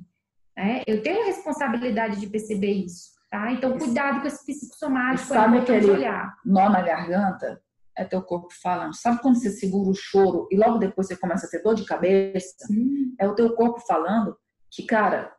É, 0.56 0.82
eu 0.86 1.02
tenho 1.02 1.26
responsabilidade 1.26 2.20
de 2.20 2.26
perceber 2.26 2.72
isso. 2.72 3.14
Tá? 3.30 3.50
Então, 3.50 3.76
cuidado 3.76 4.20
com 4.20 4.28
esse 4.28 4.46
psicossomático. 4.46 5.26
Sabe 5.28 5.58
aquele 5.58 5.90
olhar. 5.90 6.36
nó 6.44 6.68
na 6.68 6.80
garganta? 6.80 7.60
É 7.96 8.04
teu 8.04 8.22
corpo 8.22 8.48
falando. 8.62 8.94
Sabe 8.94 9.20
quando 9.20 9.40
você 9.40 9.50
segura 9.50 9.90
o 9.90 9.94
choro 9.94 10.48
e 10.50 10.56
logo 10.56 10.78
depois 10.78 11.08
você 11.08 11.16
começa 11.16 11.46
a 11.46 11.50
ter 11.50 11.62
dor 11.62 11.74
de 11.74 11.84
cabeça? 11.84 12.66
Hum. 12.70 13.14
É 13.18 13.26
o 13.26 13.34
teu 13.34 13.54
corpo 13.54 13.80
falando 13.80 14.36
que, 14.70 14.84
cara, 14.84 15.32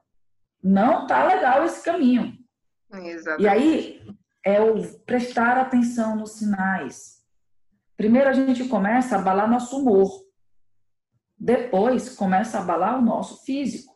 não 0.62 1.08
tá 1.08 1.26
legal 1.26 1.64
esse 1.64 1.84
caminho. 1.84 2.34
Exatamente. 2.94 3.44
E 3.44 3.48
aí 3.48 4.02
é 4.44 4.62
o 4.62 4.84
prestar 5.06 5.58
atenção 5.58 6.16
nos 6.16 6.34
sinais. 6.34 7.24
Primeiro 7.98 8.30
a 8.30 8.34
gente 8.34 8.68
começa 8.68 9.16
a 9.16 9.20
abalar 9.20 9.50
nosso 9.50 9.80
humor. 9.80 10.10
Depois 11.38 12.16
começa 12.16 12.58
a 12.58 12.62
abalar 12.62 13.00
o 13.00 13.02
nosso 13.02 13.44
físico. 13.44 13.95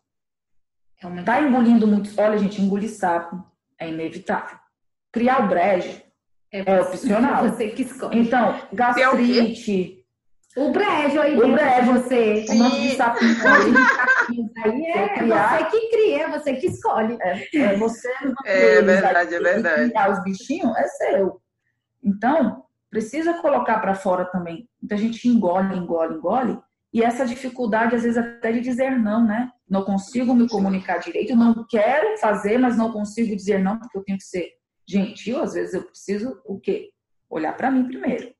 É 1.01 1.23
tá 1.23 1.41
engolindo 1.41 1.87
muito. 1.87 2.09
Olha, 2.19 2.37
gente, 2.37 2.61
engolir 2.61 2.89
sapo 2.89 3.43
é 3.79 3.89
inevitável. 3.89 4.57
Criar 5.11 5.45
o 5.45 5.47
brejo 5.47 6.01
é, 6.51 6.63
é 6.65 6.81
opcional. 6.81 7.49
Você 7.49 7.69
que 7.69 7.83
escolhe. 7.83 8.19
Então, 8.19 8.59
gastrite. 8.73 9.99
O 10.57 10.71
brejo 10.71 11.21
aí 11.21 11.37
o 11.37 11.51
brejo, 11.53 11.93
você. 11.93 12.45
O 12.49 12.53
nosso 12.55 12.81
de 12.81 12.95
sapinho 12.95 13.35
aí 14.65 14.85
é 14.85 15.23
você 15.23 15.65
que 15.65 15.89
cria, 15.89 16.23
é 16.23 16.29
você 16.29 16.53
que 16.55 16.67
escolhe. 16.67 17.17
É, 17.21 17.57
é 17.57 17.77
você 17.77 18.09
É 18.43 18.81
verdade, 18.81 19.35
é 19.35 19.39
verdade. 19.39 19.89
Criar 19.89 20.11
os 20.11 20.23
bichinhos 20.23 20.75
é 20.75 20.87
seu. 20.87 21.39
Então, 22.03 22.63
precisa 22.89 23.35
colocar 23.35 23.79
para 23.79 23.93
fora 23.93 24.25
também. 24.25 24.67
Então 24.83 24.97
a 24.97 25.01
gente 25.01 25.27
engole, 25.27 25.77
engole, 25.77 26.15
engole. 26.15 26.59
E 26.91 27.03
essa 27.03 27.25
dificuldade, 27.25 27.95
às 27.95 28.03
vezes, 28.03 28.17
até 28.17 28.51
de 28.51 28.61
dizer 28.61 28.97
não, 28.97 29.23
né? 29.23 29.51
Não 29.69 29.83
consigo 29.83 30.33
me 30.33 30.47
comunicar 30.49 30.97
direito, 30.97 31.35
não 31.35 31.65
quero 31.67 32.17
fazer, 32.17 32.57
mas 32.57 32.75
não 32.75 32.91
consigo 32.91 33.35
dizer 33.35 33.59
não, 33.59 33.77
porque 33.77 33.97
eu 33.97 34.03
tenho 34.03 34.17
que 34.17 34.23
ser 34.23 34.49
gentil, 34.87 35.41
às 35.41 35.53
vezes 35.53 35.73
eu 35.73 35.83
preciso 35.83 36.41
o 36.45 36.59
quê? 36.59 36.89
Olhar 37.29 37.55
para 37.55 37.69
mim 37.69 37.85
primeiro. 37.85 38.33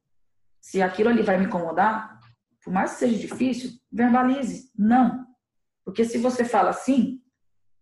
Se 0.59 0.81
aquilo 0.81 1.09
ali 1.09 1.21
vai 1.21 1.37
me 1.37 1.45
incomodar, 1.45 2.19
por 2.63 2.73
mais 2.73 2.93
que 2.93 2.99
seja 2.99 3.17
difícil, 3.17 3.71
verbalize. 3.91 4.71
Não. 4.75 5.25
Porque 5.85 6.03
se 6.03 6.17
você 6.17 6.43
fala 6.43 6.71
assim, 6.71 7.21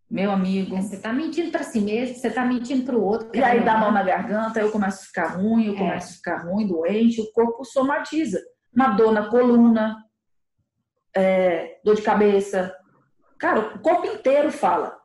meu 0.10 0.32
amigo. 0.32 0.76
É, 0.76 0.82
você 0.82 0.95
está 0.95 1.12
mentindo 1.12 1.52
para 1.52 1.64
si 1.64 1.80
mesmo, 1.80 2.16
você 2.16 2.28
está 2.28 2.45
mentindo 2.45 2.86
para 2.86 2.98
o 2.98 3.04
outro. 3.04 3.30
E 3.34 3.43
aí 3.43 3.64
dá 3.64 3.74
a 3.74 3.78
mão 3.78 3.91
na 3.91 4.04
garganta, 4.04 4.60
eu 4.60 4.72
começo 4.72 5.04
a 5.04 5.06
ficar 5.06 5.28
ruim, 5.38 5.68
eu 5.68 5.74
é. 5.74 5.78
começo 5.78 6.12
a 6.12 6.16
ficar 6.16 6.38
ruim, 6.43 6.68
doente, 6.68 7.22
o 7.22 7.32
corpo 7.32 7.64
somatiza. 7.64 8.41
Uma 8.74 8.89
dor 8.89 9.12
na 9.12 9.30
coluna, 9.30 9.98
é, 11.16 11.80
dor 11.84 11.95
de 11.95 12.02
cabeça, 12.02 12.74
Cara, 13.39 13.75
o 13.75 13.79
corpo 13.79 14.05
inteiro 14.07 14.51
fala. 14.51 14.97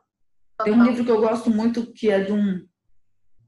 Tem 0.63 0.73
um 0.73 0.83
livro 0.83 1.03
que 1.03 1.11
eu 1.11 1.19
gosto 1.19 1.49
muito 1.49 1.91
que 1.93 2.09
é 2.09 2.21
de 2.21 2.31
um, 2.31 2.67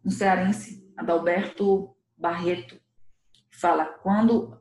um 0.04 0.10
cearense, 0.10 0.86
Adalberto 0.98 1.96
Barreto, 2.18 2.80
fala: 3.52 3.86
quando 3.86 4.60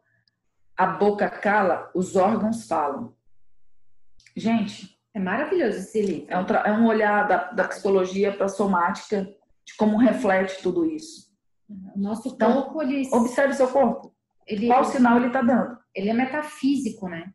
a 0.76 0.86
boca 0.86 1.28
cala, 1.28 1.90
os 1.94 2.16
órgãos 2.16 2.66
falam. 2.66 3.14
Gente. 4.36 4.94
É 5.14 5.20
maravilhoso 5.20 5.78
esse 5.78 6.02
livro. 6.02 6.26
É 6.28 6.38
um, 6.38 6.44
é 6.44 6.72
um 6.72 6.86
olhar 6.86 7.28
da, 7.28 7.52
da 7.52 7.68
psicologia 7.68 8.32
para 8.32 8.46
a 8.46 8.48
somática, 8.48 9.24
de 9.64 9.76
como 9.76 9.96
reflete 9.96 10.60
tudo 10.60 10.84
isso. 10.84 11.32
Nosso 11.94 12.30
então, 12.34 12.62
corpo, 12.62 12.82
ele... 12.82 13.08
Observe 13.12 13.54
seu 13.54 13.68
corpo. 13.68 14.12
Ele, 14.44 14.66
Qual 14.66 14.84
sinal 14.84 15.16
ele 15.16 15.28
está 15.28 15.40
dando? 15.40 15.78
Ele 15.94 16.10
é 16.10 16.12
metafísico, 16.12 17.08
né? 17.08 17.32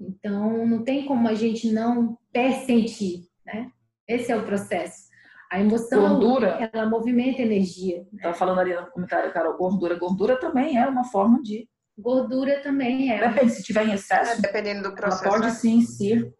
Então, 0.00 0.66
não 0.66 0.84
tem 0.84 1.06
como 1.06 1.28
a 1.28 1.34
gente 1.34 1.72
não 1.72 2.16
pressentir, 2.32 3.24
né? 3.44 3.70
Esse 4.06 4.32
é 4.32 4.36
o 4.36 4.44
processo. 4.44 5.08
A 5.50 5.60
emoção, 5.60 6.08
gordura, 6.08 6.70
ela 6.72 6.88
movimenta 6.88 7.42
energia. 7.42 8.06
Né? 8.12 8.22
Tá 8.22 8.34
falando 8.34 8.60
ali 8.60 8.74
no 8.74 8.86
comentário, 8.90 9.32
Carol, 9.32 9.56
gordura. 9.56 9.98
Gordura 9.98 10.38
também 10.38 10.76
é 10.76 10.86
uma 10.86 11.04
forma 11.04 11.42
de... 11.42 11.68
Gordura 11.96 12.60
também 12.62 13.10
é. 13.10 13.28
Depende, 13.28 13.52
se 13.52 13.62
tiver 13.62 13.86
em 13.86 13.92
excesso... 13.92 14.32
É, 14.32 14.36
dependendo 14.40 14.82
do 14.82 14.94
processo. 14.94 15.24
Ela 15.24 15.32
pode 15.34 15.46
né? 15.46 15.52
sim 15.52 15.80
ser, 15.80 16.32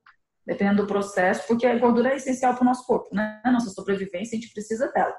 dependendo 0.47 0.83
do 0.83 0.87
processo, 0.87 1.47
porque 1.49 1.67
a 1.67 1.79
gordura 1.79 2.11
é 2.11 2.17
essencial 2.17 2.55
para 2.55 2.63
o 2.63 2.67
nosso 2.67 2.87
corpo, 2.87 3.15
né? 3.15 3.41
A 3.43 3.51
nossa 3.51 3.71
sobrevivência, 3.71 4.37
a 4.37 4.41
gente 4.41 4.53
precisa 4.53 4.93
dela. 4.93 5.15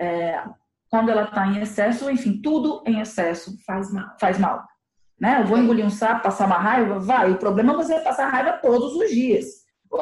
É, 0.00 0.42
quando 0.88 1.10
ela 1.10 1.24
está 1.24 1.46
em 1.46 1.60
excesso, 1.60 2.08
enfim, 2.08 2.40
tudo 2.40 2.82
em 2.86 3.00
excesso 3.00 3.56
faz 3.66 3.92
mal. 3.92 4.16
Faz 4.20 4.38
mal. 4.38 4.64
Né? 5.20 5.40
Eu 5.40 5.46
vou 5.46 5.58
engolir 5.58 5.84
um 5.84 5.90
sapo, 5.90 6.22
passar 6.22 6.46
uma 6.46 6.58
raiva? 6.58 6.98
Vai. 6.98 7.30
O 7.30 7.38
problema 7.38 7.72
é 7.72 7.76
você 7.76 8.00
passar 8.00 8.28
raiva 8.28 8.58
todos 8.60 8.94
os 8.94 9.10
dias. 9.10 9.46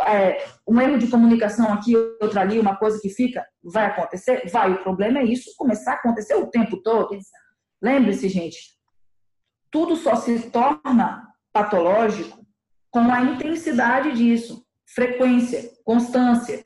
É, 0.06 0.46
um 0.66 0.80
erro 0.80 0.98
de 0.98 1.08
comunicação 1.08 1.72
aqui, 1.72 1.94
outro 1.94 2.40
ali, 2.40 2.58
uma 2.58 2.76
coisa 2.76 2.98
que 3.00 3.10
fica, 3.10 3.46
vai 3.62 3.86
acontecer? 3.86 4.48
Vai. 4.50 4.72
O 4.72 4.82
problema 4.82 5.18
é 5.18 5.24
isso 5.24 5.54
começar 5.56 5.92
a 5.92 5.94
acontecer 5.96 6.34
o 6.34 6.46
tempo 6.46 6.78
todo. 6.82 7.16
Lembre-se, 7.82 8.28
gente, 8.28 8.58
tudo 9.70 9.96
só 9.96 10.16
se 10.16 10.50
torna 10.50 11.28
patológico 11.52 12.42
com 12.90 13.10
a 13.10 13.22
intensidade 13.22 14.12
disso, 14.12 14.64
frequência, 14.86 15.70
constância. 15.84 16.62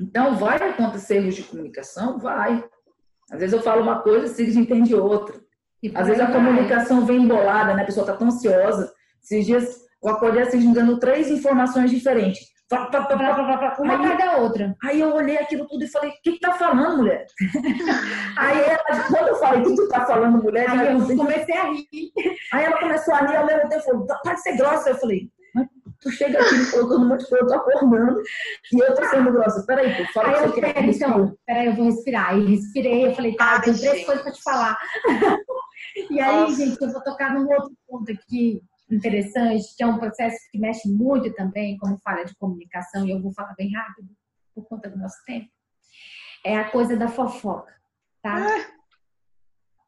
Então, 0.00 0.36
vai 0.36 0.56
acontecer 0.56 1.16
erros 1.16 1.34
de 1.34 1.42
comunicação? 1.42 2.18
Vai. 2.18 2.64
Às 3.30 3.40
vezes 3.40 3.52
eu 3.52 3.62
falo 3.62 3.82
uma 3.82 4.00
coisa, 4.02 4.26
e 4.26 4.52
se 4.52 4.58
entende 4.58 4.94
outra. 4.94 5.40
Às 5.94 6.06
vezes 6.06 6.22
a 6.22 6.30
comunicação 6.30 7.04
vem 7.04 7.22
embolada, 7.22 7.74
né? 7.74 7.82
A 7.82 7.86
pessoa 7.86 8.04
está 8.04 8.16
tão 8.16 8.28
ansiosa. 8.28 8.92
Esses 9.22 9.46
dias 9.46 9.86
eu 10.02 10.10
acordei 10.10 10.42
assim, 10.42 10.72
dando 10.72 10.98
três 10.98 11.30
informações 11.30 11.90
diferentes. 11.90 12.40
Uma 13.78 14.10
aí, 14.10 14.16
cada 14.16 14.36
outra. 14.38 14.76
Aí 14.82 15.00
eu 15.00 15.14
olhei 15.14 15.38
aquilo 15.38 15.68
tudo 15.68 15.84
e 15.84 15.88
falei, 15.88 16.10
o 16.10 16.14
que, 16.22 16.32
que 16.32 16.40
tá 16.40 16.52
falando, 16.54 16.98
mulher? 16.98 17.26
aí 18.36 18.60
ela, 18.60 19.04
quando 19.08 19.28
eu 19.28 19.36
falei, 19.36 19.60
o 19.60 19.64
que 19.64 19.76
tu 19.76 19.88
tá 19.88 20.04
falando, 20.04 20.42
mulher? 20.42 20.68
Aí 20.68 20.92
eu 20.92 21.16
comecei 21.16 21.56
a 21.56 21.70
rir. 21.70 21.88
Aí 22.52 22.64
ela 22.64 22.78
começou 22.78 23.14
a 23.14 23.18
rir, 23.18 23.36
ao 23.36 23.46
mesmo 23.46 23.68
tempo 23.68 23.84
falou, 23.84 24.06
pode 24.24 24.42
ser 24.42 24.56
grossa. 24.56 24.90
Eu 24.90 24.96
falei, 24.96 25.30
tu 26.00 26.10
chega 26.10 26.40
aqui 26.40 26.56
me 26.56 26.70
colocando 26.70 27.04
um 27.04 27.08
monte 27.08 27.20
de 27.24 27.28
coisa, 27.28 27.44
eu 27.44 27.48
tô 27.48 27.54
acordando 27.54 28.22
e 28.72 28.80
eu 28.80 28.94
tô 28.94 29.04
sendo 29.04 29.32
grossa. 29.32 29.64
Peraí, 29.64 29.94
pô, 29.96 30.12
fala 30.12 30.28
aí 30.28 30.52
que 30.52 30.60
eu 30.60 30.72
quero, 30.72 30.90
então, 30.90 31.36
peraí, 31.46 31.66
eu 31.66 31.74
vou 31.74 31.84
respirar. 31.86 32.30
Aí 32.30 32.44
respirei, 32.46 33.06
eu 33.06 33.14
falei, 33.14 33.36
tá, 33.36 33.60
tem 33.60 33.74
três 33.74 34.04
coisas 34.04 34.24
pra 34.24 34.32
te 34.32 34.42
falar. 34.42 34.76
E 36.10 36.20
aí, 36.20 36.40
Nossa. 36.42 36.56
gente, 36.56 36.80
eu 36.80 36.92
vou 36.92 37.02
tocar 37.02 37.34
num 37.34 37.48
outro 37.50 37.72
ponto 37.88 38.12
aqui 38.12 38.62
interessante, 38.90 39.74
que 39.76 39.82
é 39.82 39.86
um 39.86 39.98
processo 39.98 40.36
que 40.50 40.58
mexe 40.58 40.88
muito 40.88 41.32
também, 41.34 41.76
como 41.78 41.98
falha 41.98 42.24
de 42.24 42.36
comunicação, 42.36 43.06
e 43.06 43.10
eu 43.10 43.20
vou 43.20 43.32
falar 43.32 43.54
bem 43.54 43.72
rápido, 43.72 44.08
por 44.54 44.64
conta 44.66 44.88
do 44.88 44.98
nosso 44.98 45.16
tempo. 45.24 45.48
é 46.44 46.56
a 46.56 46.70
coisa 46.70 46.96
da 46.96 47.08
fofoca, 47.08 47.74
tá? 48.22 48.58
É. 48.58 48.66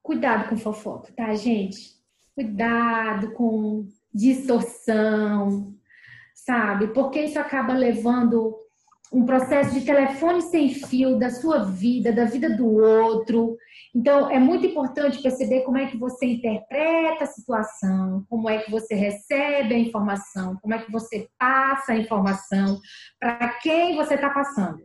Cuidado 0.02 0.48
com 0.48 0.56
fofoca, 0.56 1.12
tá, 1.14 1.34
gente? 1.34 1.96
Cuidado 2.34 3.32
com 3.32 3.86
distorção, 4.12 5.74
sabe? 6.34 6.88
Porque 6.88 7.20
isso 7.20 7.38
acaba 7.38 7.74
levando 7.74 8.56
um 9.12 9.24
processo 9.24 9.72
de 9.72 9.84
telefone 9.84 10.42
sem 10.42 10.74
fio 10.74 11.18
da 11.18 11.30
sua 11.30 11.64
vida, 11.64 12.12
da 12.12 12.24
vida 12.24 12.54
do 12.56 12.66
outro. 12.66 13.56
Então, 13.94 14.30
é 14.30 14.38
muito 14.38 14.66
importante 14.66 15.22
perceber 15.22 15.62
como 15.62 15.78
é 15.78 15.86
que 15.86 15.96
você 15.96 16.26
interpreta 16.26 17.24
a 17.24 17.26
situação, 17.26 18.24
como 18.28 18.48
é 18.48 18.58
que 18.58 18.70
você 18.70 18.94
recebe 18.94 19.74
a 19.74 19.78
informação, 19.78 20.56
como 20.60 20.74
é 20.74 20.78
que 20.78 20.90
você 20.92 21.28
passa 21.38 21.92
a 21.92 21.96
informação, 21.96 22.78
para 23.18 23.48
quem 23.60 23.96
você 23.96 24.14
está 24.14 24.30
passando. 24.30 24.82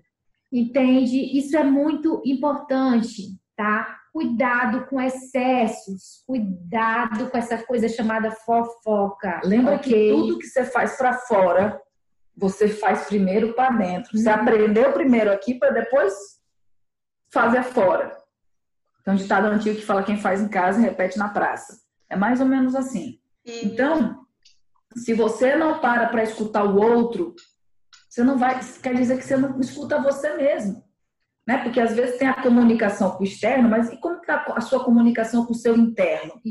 Entende? 0.51 1.38
Isso 1.38 1.58
é 1.58 1.64
muito 1.64 2.22
importante, 2.26 3.24
tá? 3.56 3.99
Cuidado 4.14 4.86
com 4.86 5.01
excessos, 5.01 6.24
cuidado 6.28 7.30
com 7.30 7.38
essa 7.38 7.58
coisa 7.58 7.89
chamada 7.89 8.32
fofoca. 8.32 9.41
Lembra 9.43 9.76
okay? 9.76 9.91
que 9.91 10.16
tudo 10.16 10.38
que 10.38 10.45
você 10.45 10.64
faz 10.64 10.95
para 10.97 11.14
fora 11.14 11.82
você 12.36 12.68
faz 12.68 13.06
primeiro 13.06 13.54
para 13.54 13.72
dentro. 13.72 14.18
Você 14.18 14.30
uhum. 14.30 14.36
aprendeu 14.36 14.91
primeiro 14.91 15.32
aqui 15.32 15.54
para 15.54 15.72
depois 15.72 16.14
fazer 17.32 17.64
fora. 17.64 18.23
Tem 19.04 19.14
um 19.14 19.18
ditado 19.18 19.47
antigo 19.47 19.76
que 19.76 19.86
fala 19.86 20.04
quem 20.04 20.18
faz 20.18 20.41
em 20.41 20.47
casa 20.47 20.80
repete 20.80 21.18
na 21.18 21.30
praça. 21.30 21.82
É 22.10 22.16
mais 22.16 22.39
ou 22.39 22.45
menos 22.45 22.76
assim. 22.76 23.20
Então, 23.45 24.26
se 24.95 25.14
você 25.14 25.56
não 25.56 25.80
para 25.80 26.08
para 26.08 26.24
escutar 26.24 26.64
o 26.64 26.78
outro, 26.78 27.36
você 28.10 28.24
não 28.24 28.38
vai. 28.38 28.60
Quer 28.82 28.95
dizer 28.95 29.18
que 29.18 29.24
você 29.24 29.36
não 29.36 29.60
escuta 29.60 30.01
você 30.01 30.36
mesmo. 30.36 30.84
Né? 31.45 31.58
Porque 31.58 31.82
às 31.82 31.93
vezes 31.93 32.18
tem 32.18 32.28
a 32.28 32.41
comunicação 32.41 33.12
com 33.12 33.24
o 33.24 33.26
externo, 33.26 33.70
mas 33.70 33.91
e 33.91 33.97
como 33.97 34.16
está 34.16 34.45
a 34.56 34.62
sua 34.62 34.84
comunicação 34.84 35.45
com 35.45 35.51
o 35.51 35.58
seu 35.58 35.76
interno? 35.76 36.41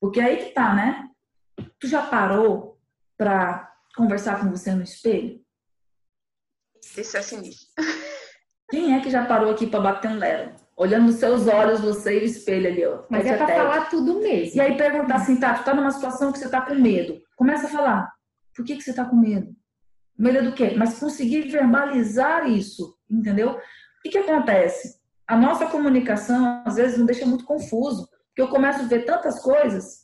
Porque 0.00 0.20
aí 0.20 0.36
que 0.36 0.50
tá, 0.52 0.74
né? 0.74 1.08
Tu 1.80 1.88
já 1.88 2.06
parou 2.06 2.78
para 3.16 3.72
conversar 3.96 4.40
com 4.40 4.50
você 4.50 4.72
no 4.72 4.82
espelho? 4.82 5.40
Isso 6.96 7.16
é 7.16 7.22
sinistro. 7.22 7.68
Quem 8.70 8.94
é 8.94 9.00
que 9.00 9.10
já 9.10 9.26
parou 9.26 9.50
aqui 9.50 9.66
para 9.66 9.80
bater 9.80 10.10
um 10.10 10.18
lero? 10.18 10.54
Olhando 10.82 11.06
nos 11.06 11.16
seus 11.16 11.46
olhos, 11.46 11.80
você 11.80 12.18
e 12.18 12.22
o 12.22 12.24
espelho 12.24 12.68
ali, 12.68 12.84
ó. 12.84 13.04
Mas 13.08 13.24
é 13.26 13.36
para 13.36 13.46
falar 13.46 13.88
tudo 13.88 14.20
mesmo. 14.20 14.56
E 14.56 14.60
aí 14.60 14.76
perguntar 14.76 15.16
assim, 15.16 15.36
tá, 15.36 15.54
tu 15.54 15.64
tá 15.64 15.74
numa 15.74 15.90
situação 15.90 16.32
que 16.32 16.38
você 16.38 16.48
tá 16.48 16.60
com 16.60 16.74
medo. 16.74 17.20
Começa 17.36 17.66
a 17.66 17.70
falar. 17.70 18.12
Por 18.54 18.64
que, 18.64 18.76
que 18.76 18.82
você 18.82 18.92
tá 18.92 19.04
com 19.04 19.16
medo? 19.16 19.54
Medo 20.18 20.50
do 20.50 20.54
quê? 20.54 20.74
Mas 20.76 20.98
conseguir 20.98 21.42
verbalizar 21.42 22.50
isso, 22.50 22.96
entendeu? 23.10 23.50
O 23.50 23.58
que, 24.02 24.10
que 24.10 24.18
acontece? 24.18 25.00
A 25.26 25.36
nossa 25.36 25.66
comunicação, 25.66 26.62
às 26.66 26.76
vezes, 26.76 26.98
me 26.98 27.06
deixa 27.06 27.24
muito 27.26 27.44
confuso. 27.44 28.08
Porque 28.28 28.42
eu 28.42 28.48
começo 28.48 28.80
a 28.80 28.86
ver 28.86 29.04
tantas 29.04 29.40
coisas 29.40 30.02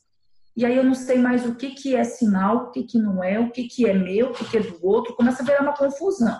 e 0.58 0.66
aí 0.66 0.76
eu 0.76 0.82
não 0.82 0.94
sei 0.94 1.18
mais 1.18 1.46
o 1.46 1.54
que, 1.54 1.70
que 1.70 1.94
é 1.94 2.02
sinal, 2.02 2.56
o 2.56 2.70
que, 2.72 2.82
que 2.82 2.98
não 2.98 3.22
é, 3.22 3.38
o 3.38 3.48
que, 3.48 3.68
que 3.68 3.86
é 3.86 3.92
meu, 3.92 4.30
o 4.30 4.32
que, 4.32 4.44
que 4.44 4.56
é 4.58 4.60
do 4.60 4.84
outro, 4.84 5.14
começa 5.14 5.40
a 5.40 5.46
virar 5.46 5.62
uma 5.62 5.76
confusão. 5.76 6.36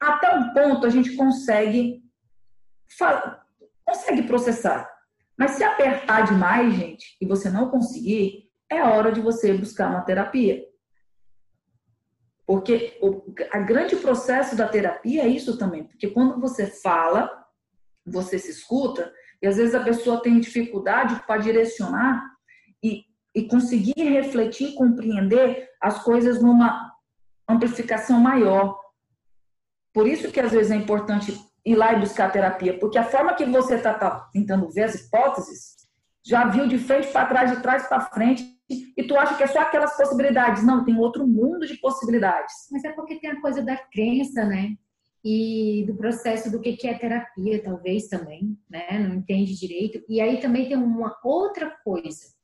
Até 0.00 0.34
um 0.34 0.54
ponto 0.54 0.86
a 0.86 0.88
gente 0.88 1.14
consegue, 1.14 2.02
consegue 3.84 4.22
processar. 4.24 4.90
Mas 5.36 5.52
se 5.52 5.64
apertar 5.64 6.22
demais, 6.22 6.74
gente, 6.74 7.16
e 7.20 7.26
você 7.26 7.50
não 7.50 7.70
conseguir, 7.70 8.50
é 8.70 8.82
hora 8.82 9.12
de 9.12 9.20
você 9.20 9.52
buscar 9.52 9.90
uma 9.90 10.02
terapia. 10.02 10.64
Porque 12.46 12.96
o 13.02 13.34
a 13.52 13.58
grande 13.58 13.96
processo 13.96 14.56
da 14.56 14.68
terapia 14.68 15.22
é 15.22 15.28
isso 15.28 15.58
também. 15.58 15.84
Porque 15.84 16.08
quando 16.08 16.40
você 16.40 16.66
fala, 16.66 17.30
você 18.04 18.38
se 18.38 18.50
escuta, 18.50 19.12
e 19.42 19.46
às 19.46 19.56
vezes 19.56 19.74
a 19.74 19.82
pessoa 19.82 20.22
tem 20.22 20.40
dificuldade 20.40 21.20
para 21.26 21.40
direcionar 21.40 22.24
e, 22.82 23.04
e 23.34 23.46
conseguir 23.48 24.00
refletir 24.00 24.74
compreender 24.74 25.68
as 25.80 26.02
coisas 26.02 26.40
numa 26.40 26.94
amplificação 27.48 28.20
maior. 28.20 28.78
Por 29.92 30.06
isso 30.06 30.30
que 30.30 30.40
às 30.40 30.52
vezes 30.52 30.70
é 30.70 30.76
importante 30.76 31.38
ir 31.66 31.74
lá 31.74 31.92
e 31.92 32.00
buscar 32.00 32.30
terapia, 32.30 32.78
porque 32.78 32.96
a 32.96 33.04
forma 33.04 33.34
que 33.34 33.44
você 33.44 33.74
está 33.74 33.92
tá 33.92 34.28
tentando 34.32 34.70
ver 34.70 34.84
as 34.84 34.94
hipóteses, 34.94 35.74
já 36.24 36.46
viu 36.48 36.66
de 36.66 36.78
frente 36.78 37.08
para 37.08 37.26
trás, 37.26 37.50
de 37.50 37.62
trás 37.62 37.86
para 37.88 38.00
frente, 38.00 38.44
e 38.68 39.02
tu 39.04 39.16
acha 39.16 39.36
que 39.36 39.42
é 39.42 39.46
só 39.46 39.60
aquelas 39.60 39.96
possibilidades. 39.96 40.64
Não, 40.64 40.84
tem 40.84 40.98
outro 40.98 41.26
mundo 41.26 41.66
de 41.66 41.76
possibilidades. 41.76 42.52
Mas 42.72 42.82
é 42.84 42.92
porque 42.92 43.20
tem 43.20 43.30
a 43.30 43.40
coisa 43.40 43.62
da 43.62 43.76
crença, 43.76 44.44
né? 44.44 44.74
E 45.24 45.84
do 45.86 45.94
processo 45.94 46.50
do 46.50 46.60
que 46.60 46.76
é 46.86 46.94
terapia, 46.94 47.62
talvez 47.62 48.08
também, 48.08 48.58
né? 48.68 48.98
Não 48.98 49.14
entende 49.14 49.54
direito. 49.54 50.02
E 50.08 50.20
aí 50.20 50.40
também 50.40 50.66
tem 50.66 50.76
uma 50.76 51.16
outra 51.22 51.70
coisa 51.84 52.36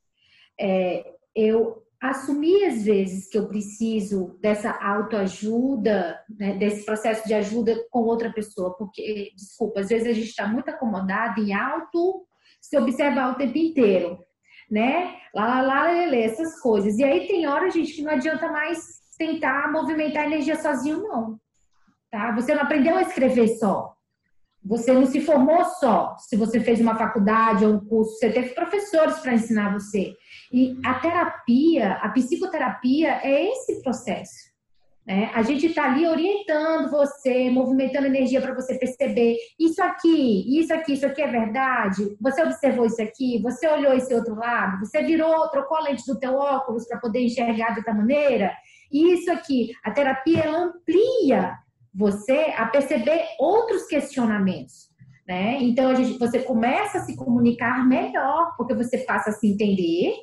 é, 0.59 1.13
eu 1.35 1.82
assumir 2.03 2.65
às 2.65 2.83
vezes 2.83 3.29
que 3.29 3.37
eu 3.37 3.47
preciso 3.47 4.37
dessa 4.41 4.71
autoajuda, 4.71 6.19
né, 6.37 6.53
desse 6.57 6.85
processo 6.85 7.25
de 7.25 7.33
ajuda 7.33 7.81
com 7.89 7.99
outra 7.99 8.29
pessoa, 8.29 8.75
porque, 8.77 9.31
desculpa, 9.37 9.79
às 9.79 9.87
vezes 9.87 10.07
a 10.09 10.11
gente 10.11 10.27
está 10.27 10.45
muito 10.45 10.67
acomodado 10.69 11.39
em 11.39 11.53
auto, 11.53 12.25
se 12.59 12.77
observar 12.77 13.31
o 13.31 13.35
tempo 13.35 13.57
inteiro, 13.57 14.19
né? 14.69 15.15
Lá, 15.33 15.61
lá, 15.61 15.61
lá, 15.61 15.91
lê, 15.91 16.23
essas 16.23 16.59
coisas. 16.59 16.97
E 16.97 17.05
aí 17.05 17.25
tem 17.25 17.47
hora, 17.47 17.71
gente, 17.71 17.93
que 17.93 18.01
não 18.01 18.11
adianta 18.11 18.51
mais 18.51 18.99
tentar 19.17 19.71
movimentar 19.71 20.23
a 20.23 20.27
energia 20.27 20.57
sozinho, 20.57 21.03
não. 21.03 21.39
Tá? 22.11 22.33
Você 22.33 22.53
não 22.53 22.63
aprendeu 22.63 22.97
a 22.97 23.01
escrever 23.01 23.47
só. 23.47 23.92
Você 24.65 24.93
não 24.93 25.05
se 25.05 25.19
formou 25.21 25.63
só. 25.65 26.15
Se 26.17 26.35
você 26.35 26.59
fez 26.59 26.79
uma 26.79 26.95
faculdade 26.95 27.65
ou 27.65 27.73
um 27.73 27.85
curso, 27.85 28.17
você 28.17 28.29
teve 28.29 28.49
professores 28.49 29.19
para 29.19 29.33
ensinar 29.33 29.73
você. 29.73 30.13
E 30.51 30.77
a 30.85 30.95
terapia, 30.95 31.93
a 31.93 32.09
psicoterapia 32.09 33.19
é 33.23 33.51
esse 33.51 33.81
processo. 33.81 34.53
Né? 35.05 35.29
A 35.33 35.41
gente 35.41 35.65
está 35.65 35.83
ali 35.85 36.07
orientando 36.07 36.89
você, 36.89 37.49
movimentando 37.49 38.07
energia 38.07 38.39
para 38.39 38.53
você 38.53 38.75
perceber 38.75 39.35
isso 39.59 39.83
aqui, 39.83 40.57
isso 40.57 40.73
aqui, 40.73 40.93
isso 40.93 41.05
aqui 41.05 41.21
é 41.21 41.27
verdade. 41.27 42.15
Você 42.21 42.41
observou 42.41 42.85
isso 42.85 43.01
aqui, 43.01 43.41
você 43.41 43.67
olhou 43.67 43.93
esse 43.93 44.13
outro 44.13 44.35
lado, 44.35 44.79
você 44.79 45.03
virou, 45.03 45.49
trocou 45.49 45.77
a 45.77 45.81
lente 45.81 46.05
do 46.07 46.17
teu 46.17 46.35
óculos 46.35 46.87
para 46.87 46.99
poder 46.99 47.19
enxergar 47.19 47.71
de 47.71 47.79
outra 47.79 47.93
maneira. 47.93 48.53
Isso 48.91 49.29
aqui, 49.29 49.71
a 49.83 49.91
terapia 49.91 50.49
amplia 50.49 51.57
você 51.93 52.53
a 52.57 52.65
perceber 52.67 53.23
outros 53.39 53.85
questionamentos. 53.85 54.91
Né? 55.27 55.57
Então 55.61 55.89
a 55.89 55.95
gente, 55.95 56.19
você 56.19 56.39
começa 56.39 56.97
a 56.97 57.01
se 57.01 57.15
comunicar 57.15 57.87
melhor, 57.87 58.53
porque 58.57 58.73
você 58.73 58.97
passa 58.99 59.29
a 59.29 59.33
se 59.33 59.47
entender 59.47 60.15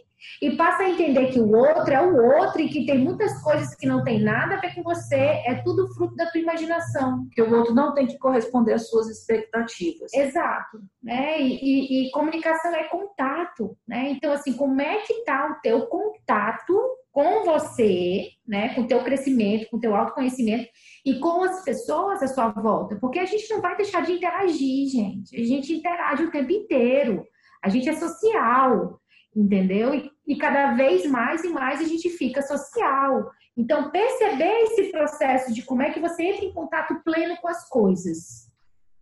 e 0.43 0.57
passa 0.57 0.83
a 0.83 0.91
entender 0.91 1.29
que 1.29 1.41
o 1.41 1.51
outro 1.51 1.93
é 1.93 2.03
o 2.03 2.15
outro 2.37 2.61
e 2.61 2.69
que 2.69 2.85
tem 2.85 2.99
muitas 2.99 3.43
coisas 3.43 3.75
que 3.75 3.87
não 3.87 4.05
tem 4.05 4.21
nada 4.21 4.57
a 4.57 4.61
ver 4.61 4.75
com 4.75 4.83
você, 4.83 5.17
é 5.17 5.63
tudo 5.65 5.93
fruto 5.95 6.15
da 6.15 6.31
tua 6.31 6.41
imaginação. 6.41 7.27
Que 7.33 7.41
o 7.41 7.55
outro 7.55 7.75
não 7.75 7.95
tem 7.95 8.07
que 8.07 8.19
corresponder 8.19 8.75
às 8.75 8.89
suas 8.89 9.09
expectativas. 9.09 10.13
Exato, 10.13 10.81
né? 11.03 11.41
E, 11.41 11.55
e, 11.63 12.09
e 12.09 12.11
comunicação 12.11 12.75
é 12.75 12.85
contato, 12.85 13.77
né? 13.89 14.11
Então, 14.11 14.33
assim, 14.33 14.53
como 14.53 14.81
é 14.81 14.99
que 14.99 15.25
tá 15.25 15.57
o 15.57 15.61
teu 15.63 15.87
contato 15.87 16.79
com 17.13 17.45
você, 17.45 18.29
né? 18.47 18.75
Com 18.75 18.83
o 18.83 18.87
teu 18.87 19.03
crescimento, 19.03 19.69
com 19.71 19.77
o 19.77 19.81
teu 19.81 19.95
autoconhecimento 19.95 20.69
e 21.05 21.19
com 21.19 21.43
as 21.43 21.65
pessoas 21.65 22.23
à 22.23 22.29
sua 22.29 22.49
volta? 22.49 22.97
Porque 22.97 23.19
a 23.19 23.25
gente 23.25 23.49
não 23.51 23.61
vai 23.61 23.77
deixar 23.77 24.03
de 24.03 24.13
interagir, 24.13 24.89
gente. 24.89 25.37
A 25.37 25.45
gente 25.45 25.73
interage 25.73 26.25
o 26.25 26.31
tempo 26.31 26.53
inteiro. 26.53 27.25
A 27.63 27.69
gente 27.69 27.89
é 27.89 27.93
social 27.93 29.01
entendeu? 29.35 29.95
E, 29.95 30.11
e, 30.27 30.37
cada 30.37 30.75
vez 30.75 31.07
mais 31.07 31.45
e 31.45 31.49
mais 31.49 31.81
a 31.81 31.85
gente 31.85 32.09
fica 32.11 32.43
social. 32.43 33.31
Então, 33.57 33.91
perceber 33.91 34.63
esse 34.63 34.91
processo 34.91 35.53
de 35.53 35.63
como 35.63 35.83
é 35.83 35.91
que 35.91 36.01
você 36.01 36.25
entra 36.25 36.45
em 36.45 36.53
contato 36.53 37.01
pleno 37.05 37.37
com 37.37 37.49
as 37.49 37.69
coisas. 37.69 38.51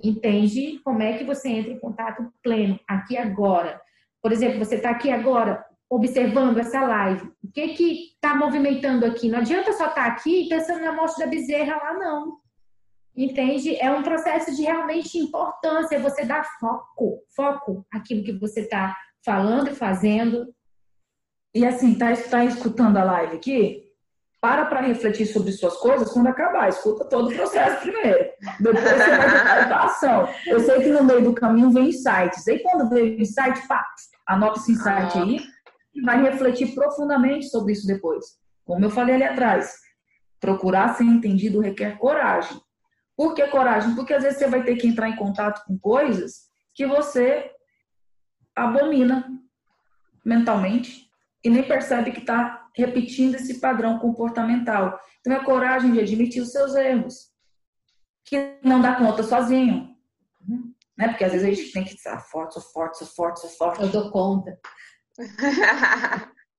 Entende? 0.02 0.80
Como 0.84 1.02
é 1.02 1.18
que 1.18 1.24
você 1.24 1.48
entra 1.48 1.72
em 1.72 1.80
contato 1.80 2.30
pleno 2.42 2.78
aqui 2.86 3.16
agora. 3.16 3.80
Por 4.22 4.32
exemplo, 4.32 4.58
você 4.58 4.76
está 4.76 4.90
aqui 4.90 5.10
agora 5.10 5.64
observando 5.90 6.58
essa 6.58 6.80
live. 6.80 7.32
O 7.42 7.50
que 7.52 7.68
que 7.68 7.92
está 8.14 8.34
movimentando 8.34 9.06
aqui? 9.06 9.28
Não 9.28 9.38
adianta 9.38 9.72
só 9.72 9.86
estar 9.86 10.04
tá 10.04 10.06
aqui 10.06 10.48
pensando 10.48 10.84
na 10.84 10.92
morte 10.92 11.18
da 11.18 11.26
bezerra 11.26 11.76
lá, 11.76 11.94
não. 11.94 12.38
Entende? 13.16 13.74
É 13.76 13.90
um 13.90 14.02
processo 14.02 14.54
de 14.54 14.62
realmente 14.62 15.18
importância. 15.18 15.98
Você 15.98 16.24
dá 16.24 16.44
foco, 16.60 17.22
foco 17.34 17.86
aquilo 17.92 18.22
que 18.22 18.32
você 18.32 18.60
está 18.60 18.94
falando 19.24 19.70
e 19.70 19.74
fazendo. 19.74 20.46
E 21.54 21.66
assim, 21.66 21.96
tá, 21.96 22.14
tá 22.14 22.44
escutando 22.44 22.98
a 22.98 23.04
live 23.04 23.36
aqui? 23.36 23.84
Para 24.40 24.66
para 24.66 24.82
refletir 24.82 25.26
sobre 25.26 25.50
suas 25.50 25.76
coisas 25.78 26.12
quando 26.12 26.28
acabar. 26.28 26.68
Escuta 26.68 27.06
todo 27.06 27.28
o 27.28 27.34
processo 27.34 27.80
primeiro. 27.80 28.30
Depois 28.60 28.84
você 28.84 29.16
vai 29.16 29.66
para 29.66 29.76
a 29.76 29.84
ação. 29.86 30.28
Eu 30.46 30.60
sei 30.60 30.80
que 30.82 30.90
no 30.90 31.02
meio 31.02 31.24
do 31.24 31.34
caminho 31.34 31.72
vem 31.72 31.88
insights. 31.88 32.46
E 32.46 32.60
quando 32.60 32.88
vem 32.88 33.20
insight, 33.20 33.66
pá, 33.66 33.84
anota 34.28 34.60
esse 34.60 34.70
insight 34.70 35.18
aí 35.18 35.40
vai 36.02 36.22
refletir 36.22 36.74
profundamente 36.74 37.48
sobre 37.48 37.72
isso 37.72 37.86
depois. 37.86 38.24
Como 38.64 38.84
eu 38.84 38.90
falei 38.90 39.14
ali 39.14 39.24
atrás, 39.24 39.74
procurar 40.40 40.94
ser 40.94 41.04
entendido 41.04 41.60
requer 41.60 41.98
coragem. 41.98 42.60
Por 43.16 43.34
que 43.34 43.46
coragem? 43.48 43.94
Porque 43.94 44.14
às 44.14 44.22
vezes 44.22 44.38
você 44.38 44.48
vai 44.48 44.62
ter 44.62 44.76
que 44.76 44.86
entrar 44.86 45.08
em 45.08 45.16
contato 45.16 45.64
com 45.66 45.78
coisas 45.78 46.48
que 46.74 46.86
você 46.86 47.50
abomina 48.54 49.28
mentalmente 50.24 51.08
e 51.42 51.50
nem 51.50 51.62
percebe 51.62 52.12
que 52.12 52.20
está 52.20 52.68
repetindo 52.76 53.34
esse 53.34 53.60
padrão 53.60 53.98
comportamental. 53.98 55.00
Então 55.20 55.32
é 55.32 55.44
coragem 55.44 55.92
de 55.92 56.00
admitir 56.00 56.42
os 56.42 56.52
seus 56.52 56.74
erros, 56.74 57.32
que 58.24 58.58
não 58.62 58.80
dá 58.80 58.96
conta 58.96 59.22
sozinho. 59.22 59.96
Né? 60.96 61.08
Porque 61.08 61.24
às 61.24 61.32
vezes 61.32 61.46
a 61.46 61.50
gente 61.50 61.72
tem 61.72 61.84
que 61.84 61.96
ser 61.96 62.10
ah, 62.10 62.18
forte, 62.18 62.54
sou 62.54 62.62
forte, 62.62 62.98
sou 62.98 63.06
forte, 63.06 63.40
sou 63.40 63.50
forte. 63.50 63.82
Eu 63.82 63.88
dou 63.88 64.10
conta. 64.10 64.58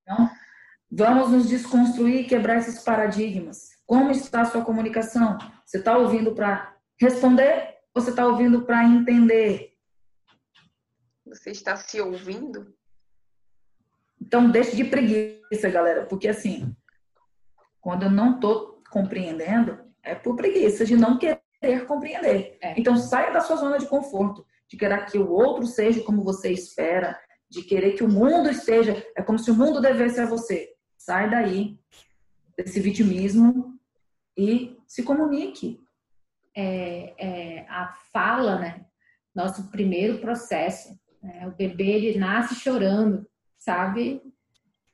Então, 0.01 0.29
vamos 0.91 1.29
nos 1.29 1.47
desconstruir 1.47 2.21
e 2.21 2.27
quebrar 2.27 2.57
esses 2.57 2.83
paradigmas. 2.83 3.69
Como 3.85 4.11
está 4.11 4.41
a 4.41 4.45
sua 4.45 4.65
comunicação? 4.65 5.37
Você 5.65 5.77
está 5.77 5.97
ouvindo 5.97 6.33
para 6.33 6.75
responder 6.99 7.77
ou 7.93 8.01
você 8.01 8.09
está 8.09 8.25
ouvindo 8.25 8.63
para 8.63 8.83
entender? 8.83 9.75
Você 11.25 11.51
está 11.51 11.75
se 11.75 12.01
ouvindo? 12.01 12.75
Então, 14.19 14.49
deixe 14.49 14.75
de 14.75 14.83
preguiça, 14.83 15.69
galera, 15.69 16.05
porque 16.05 16.27
assim, 16.27 16.75
quando 17.79 18.03
eu 18.03 18.11
não 18.11 18.35
estou 18.35 18.81
compreendendo, 18.89 19.79
é 20.03 20.15
por 20.15 20.35
preguiça 20.35 20.85
de 20.85 20.97
não 20.97 21.17
querer 21.17 21.85
compreender. 21.87 22.57
É. 22.61 22.79
Então, 22.79 22.97
saia 22.97 23.31
da 23.31 23.41
sua 23.41 23.55
zona 23.57 23.77
de 23.77 23.87
conforto, 23.87 24.45
de 24.67 24.77
querer 24.77 25.05
que 25.05 25.17
o 25.17 25.29
outro 25.31 25.65
seja 25.65 26.03
como 26.03 26.23
você 26.23 26.51
espera, 26.51 27.19
de 27.49 27.63
querer 27.63 27.93
que 27.93 28.03
o 28.03 28.09
mundo 28.09 28.49
esteja, 28.49 29.03
é 29.15 29.21
como 29.21 29.39
se 29.39 29.49
o 29.49 29.55
mundo 29.55 29.81
devesse 29.81 30.19
a 30.19 30.25
você. 30.25 30.69
Sai 30.97 31.29
daí 31.29 31.79
desse 32.55 32.79
vitimismo 32.79 33.73
e 34.37 34.77
se 34.87 35.03
comunique. 35.03 35.79
É, 36.55 37.13
é, 37.17 37.65
a 37.69 37.93
fala, 38.11 38.59
né? 38.59 38.85
Nosso 39.33 39.71
primeiro 39.71 40.19
processo. 40.19 40.99
Né? 41.21 41.47
O 41.47 41.51
bebê 41.51 41.91
ele 41.91 42.19
nasce 42.19 42.55
chorando, 42.55 43.25
sabe? 43.57 44.21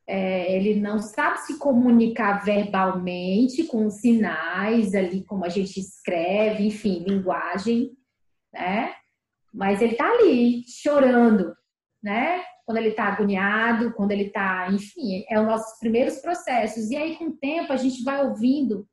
É, 0.08 0.56
ele 0.56 0.80
não 0.80 1.00
sabe 1.00 1.40
se 1.40 1.58
comunicar 1.58 2.44
verbalmente, 2.46 3.64
com 3.64 3.90
sinais 3.90 4.94
ali, 4.94 5.24
como 5.24 5.44
a 5.44 5.50
gente 5.50 5.80
escreve, 5.80 6.68
enfim, 6.68 7.04
linguagem, 7.08 7.92
né? 8.54 8.94
Mas 9.52 9.82
ele 9.82 9.96
tá 9.96 10.08
ali 10.08 10.64
chorando, 10.68 11.55
né? 12.06 12.44
Quando 12.64 12.78
ele 12.78 12.92
tá 12.92 13.06
agoniado, 13.06 13.92
quando 13.94 14.12
ele 14.12 14.30
tá, 14.30 14.72
enfim, 14.72 15.26
é 15.28 15.40
os 15.40 15.48
nossos 15.48 15.80
primeiros 15.80 16.18
processos. 16.18 16.92
E 16.92 16.96
aí, 16.96 17.16
com 17.16 17.26
o 17.26 17.38
tempo, 17.38 17.74
a 17.74 17.78
gente 17.78 18.04
vai 18.04 18.24
ouvindo 18.24 18.88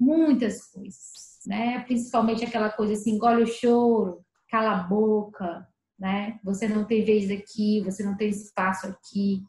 muitas 0.00 0.64
coisas, 0.72 1.40
né? 1.46 1.80
Principalmente 1.80 2.42
aquela 2.42 2.70
coisa 2.70 2.94
assim, 2.94 3.12
engole 3.12 3.42
o 3.42 3.46
choro, 3.46 4.24
cala 4.48 4.78
a 4.78 4.82
boca, 4.82 5.68
né? 5.98 6.40
Você 6.42 6.66
não 6.66 6.86
tem 6.86 7.04
vez 7.04 7.30
aqui, 7.30 7.82
você 7.82 8.02
não 8.02 8.16
tem 8.16 8.30
espaço 8.30 8.86
aqui. 8.86 9.42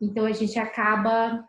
Então 0.00 0.24
a 0.24 0.32
gente 0.32 0.58
acaba 0.58 1.44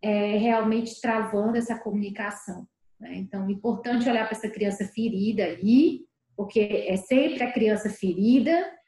é, 0.00 0.38
realmente 0.38 0.98
travando 1.02 1.58
essa 1.58 1.78
comunicação. 1.78 2.66
Né? 2.98 3.16
Então, 3.16 3.46
é 3.46 3.52
importante 3.52 4.08
olhar 4.08 4.26
para 4.26 4.38
essa 4.38 4.48
criança 4.48 4.86
ferida 4.86 5.44
aí, 5.44 6.06
porque 6.34 6.60
é 6.60 6.96
sempre 6.96 7.42
a 7.42 7.52
criança 7.52 7.90
ferida, 7.90 8.79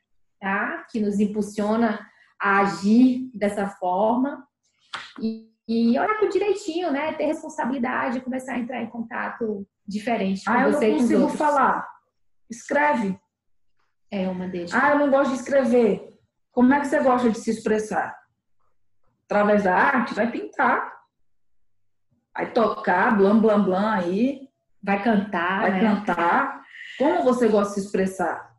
tá? 0.42 0.84
Que 0.90 0.98
nos 0.98 1.20
impulsiona 1.20 2.04
a 2.38 2.58
agir 2.58 3.30
dessa 3.32 3.68
forma. 3.68 4.44
E, 5.20 5.48
e 5.68 5.96
olhar 5.96 6.18
com 6.18 6.28
direitinho, 6.28 6.90
né? 6.90 7.12
Ter 7.12 7.26
responsabilidade, 7.26 8.20
começar 8.20 8.54
a 8.54 8.58
entrar 8.58 8.82
em 8.82 8.90
contato 8.90 9.64
diferente 9.86 10.44
com 10.44 10.50
ah, 10.50 10.68
você 10.68 10.86
eu 10.86 10.90
não 10.90 10.98
consigo 10.98 11.28
falar. 11.28 11.88
Escreve. 12.50 13.16
É 14.10 14.28
uma 14.28 14.48
deixa. 14.48 14.76
Ah, 14.76 14.90
eu 14.90 14.98
não 14.98 15.10
gosto 15.10 15.30
de 15.30 15.38
escrever. 15.38 16.08
Como 16.50 16.74
é 16.74 16.80
que 16.80 16.88
você 16.88 17.00
gosta 17.00 17.30
de 17.30 17.38
se 17.38 17.50
expressar? 17.50 18.14
Através 19.24 19.62
da 19.62 19.74
arte? 19.74 20.12
Vai 20.12 20.30
pintar. 20.30 20.92
Vai 22.34 22.52
tocar, 22.52 23.16
blam, 23.16 23.40
blam, 23.40 23.62
blam 23.62 23.92
aí. 23.92 24.48
Vai 24.82 25.02
cantar. 25.02 25.60
Vai 25.60 25.70
né? 25.70 25.80
cantar. 25.80 26.62
Como 26.98 27.22
você 27.22 27.48
gosta 27.48 27.74
de 27.74 27.80
se 27.80 27.86
expressar? 27.86 28.51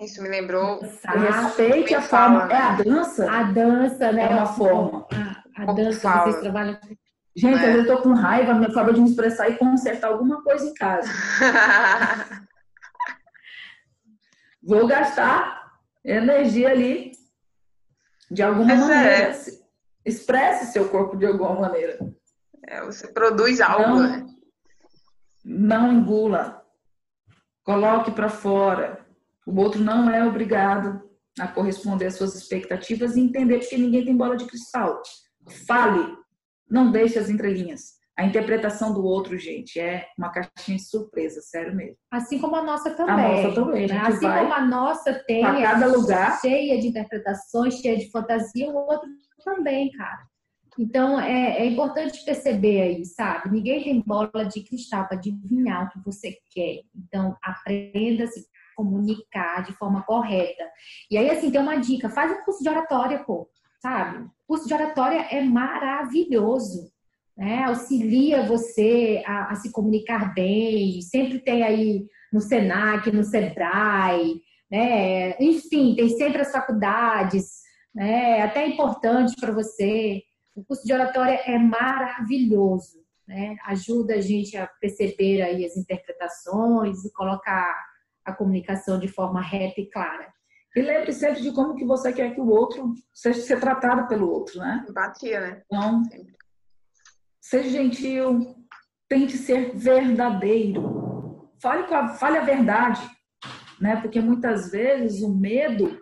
Isso 0.00 0.22
me 0.22 0.28
lembrou. 0.28 0.80
Respeite 0.80 1.94
a 1.94 2.00
forma. 2.00 2.50
É 2.50 2.56
a 2.56 2.72
dança? 2.76 3.30
A 3.30 3.42
dança, 3.44 4.10
né? 4.12 4.22
É 4.22 4.28
uma 4.28 4.46
forma. 4.46 5.06
A, 5.12 5.62
a 5.62 5.72
dança, 5.72 6.00
fala. 6.00 6.24
vocês 6.24 6.40
trabalham. 6.40 6.78
Gente, 7.36 7.58
é. 7.58 7.72
vezes 7.72 7.86
eu 7.86 7.96
tô 7.96 8.02
com 8.02 8.14
raiva, 8.14 8.54
minha 8.54 8.70
forma 8.70 8.92
de 8.92 9.00
me 9.00 9.10
expressar 9.10 9.48
e 9.50 9.58
consertar 9.58 10.08
alguma 10.08 10.42
coisa 10.42 10.66
em 10.66 10.74
casa. 10.74 11.08
vou 14.62 14.86
gastar 14.86 15.70
energia 16.04 16.70
ali 16.70 17.12
de 18.30 18.42
alguma 18.42 18.64
Mas 18.64 18.80
maneira. 18.80 19.32
É. 19.32 19.34
Expresse 20.04 20.72
seu 20.72 20.88
corpo 20.88 21.16
de 21.16 21.26
alguma 21.26 21.60
maneira. 21.60 21.98
É, 22.66 22.82
você 22.82 23.06
produz 23.08 23.60
algo, 23.60 23.96
não, 23.96 24.02
né? 24.02 24.26
Não 25.44 25.92
engula. 25.92 26.64
Coloque 27.64 28.10
para 28.10 28.28
fora. 28.28 28.99
O 29.50 29.60
outro 29.60 29.82
não 29.82 30.08
é 30.08 30.24
obrigado 30.24 31.02
a 31.38 31.48
corresponder 31.48 32.06
às 32.06 32.14
suas 32.14 32.36
expectativas 32.36 33.16
e 33.16 33.20
entender 33.20 33.58
porque 33.58 33.76
ninguém 33.76 34.04
tem 34.04 34.16
bola 34.16 34.36
de 34.36 34.46
cristal. 34.46 35.02
Fale. 35.66 36.16
Não 36.70 36.92
deixe 36.92 37.18
as 37.18 37.28
entrelinhas. 37.28 37.98
A 38.16 38.24
interpretação 38.24 38.92
do 38.92 39.02
outro, 39.02 39.36
gente, 39.38 39.80
é 39.80 40.06
uma 40.16 40.30
caixinha 40.30 40.76
de 40.76 40.84
surpresa, 40.84 41.40
sério 41.40 41.74
mesmo. 41.74 41.96
Assim 42.12 42.38
como 42.38 42.54
a 42.54 42.62
nossa 42.62 42.90
também. 42.90 43.14
A 43.14 43.42
nossa 43.42 43.54
também. 43.54 43.86
Né? 43.88 43.98
Assim 43.98 44.20
como 44.20 44.52
a 44.52 44.66
nossa 44.66 45.14
tem 45.26 45.44
a 45.44 45.60
cada 45.60 45.86
lugar 45.86 46.40
cheia 46.40 46.80
de 46.80 46.86
interpretações, 46.86 47.74
cheia 47.74 47.96
de 47.96 48.10
fantasia, 48.10 48.70
o 48.70 48.76
outro 48.76 49.08
também, 49.44 49.90
cara. 49.92 50.30
Então 50.78 51.20
é, 51.20 51.58
é 51.58 51.66
importante 51.66 52.24
perceber 52.24 52.82
aí, 52.82 53.04
sabe? 53.04 53.50
Ninguém 53.50 53.82
tem 53.82 54.00
bola 54.00 54.44
de 54.44 54.62
cristal 54.62 55.06
para 55.06 55.16
adivinhar 55.16 55.86
o 55.86 55.90
que 55.90 56.04
você 56.04 56.36
quer. 56.50 56.82
Então 56.94 57.36
aprenda 57.42 58.24
a 58.24 58.28
se 58.28 58.46
comunicar 58.80 59.62
de 59.64 59.72
forma 59.72 60.02
correta. 60.02 60.64
E 61.10 61.18
aí, 61.18 61.30
assim, 61.30 61.50
tem 61.50 61.60
uma 61.60 61.76
dica: 61.76 62.08
faz 62.08 62.32
um 62.32 62.44
curso 62.44 62.62
de 62.62 62.68
oratória, 62.68 63.22
pô, 63.24 63.48
sabe? 63.80 64.24
O 64.24 64.30
curso 64.46 64.66
de 64.66 64.74
oratória 64.74 65.26
é 65.30 65.42
maravilhoso 65.42 66.90
né? 67.40 67.64
auxilia 67.64 68.46
você 68.46 69.22
a, 69.26 69.52
a, 69.52 69.54
se 69.54 69.72
comunicar 69.72 70.34
bem, 70.34 71.00
sempre 71.00 71.38
tem 71.38 71.62
aí 71.62 72.06
no 72.30 72.38
Senac, 72.38 73.10
no 73.10 73.24
Sebrae, 73.24 74.42
né? 74.70 75.36
enfim, 75.40 75.94
tem 75.96 76.10
sempre 76.10 76.42
as 76.42 76.52
faculdades, 76.52 77.62
né? 77.94 78.42
até 78.42 78.66
importante 78.66 79.34
para 79.40 79.52
você. 79.52 80.22
O 80.54 80.62
curso 80.62 80.84
de 80.84 80.92
oratória 80.92 81.40
é 81.46 81.58
maravilhoso, 81.58 82.98
né? 83.26 83.56
ajuda 83.64 84.16
a 84.16 84.20
gente 84.20 84.58
a 84.58 84.66
perceber 84.78 85.40
aí 85.40 85.64
as 85.64 85.78
interpretações 85.78 87.02
e 87.06 87.12
colocar 87.14 87.74
a 88.24 88.32
comunicação 88.32 88.98
de 88.98 89.08
forma 89.08 89.40
reta 89.40 89.80
e 89.80 89.90
clara. 89.90 90.32
E 90.76 90.82
lembre 90.82 91.12
sempre 91.12 91.42
de 91.42 91.52
como 91.52 91.74
que 91.74 91.84
você 91.84 92.12
quer 92.12 92.34
que 92.34 92.40
o 92.40 92.48
outro 92.48 92.94
seja 93.12 93.40
ser 93.40 93.58
tratado 93.58 94.06
pelo 94.06 94.30
outro, 94.30 94.58
né? 94.60 94.84
Empatia, 94.88 95.40
né? 95.40 95.62
Então. 95.66 96.02
Seja 97.40 97.70
gentil, 97.70 98.54
tente 99.08 99.36
ser 99.36 99.76
verdadeiro. 99.76 101.50
Fale, 101.60 101.88
com 101.88 101.94
a, 101.94 102.08
fale 102.10 102.38
a 102.38 102.44
verdade, 102.44 103.00
né? 103.80 104.00
Porque 104.00 104.20
muitas 104.20 104.70
vezes 104.70 105.22
o 105.22 105.34
medo 105.34 106.00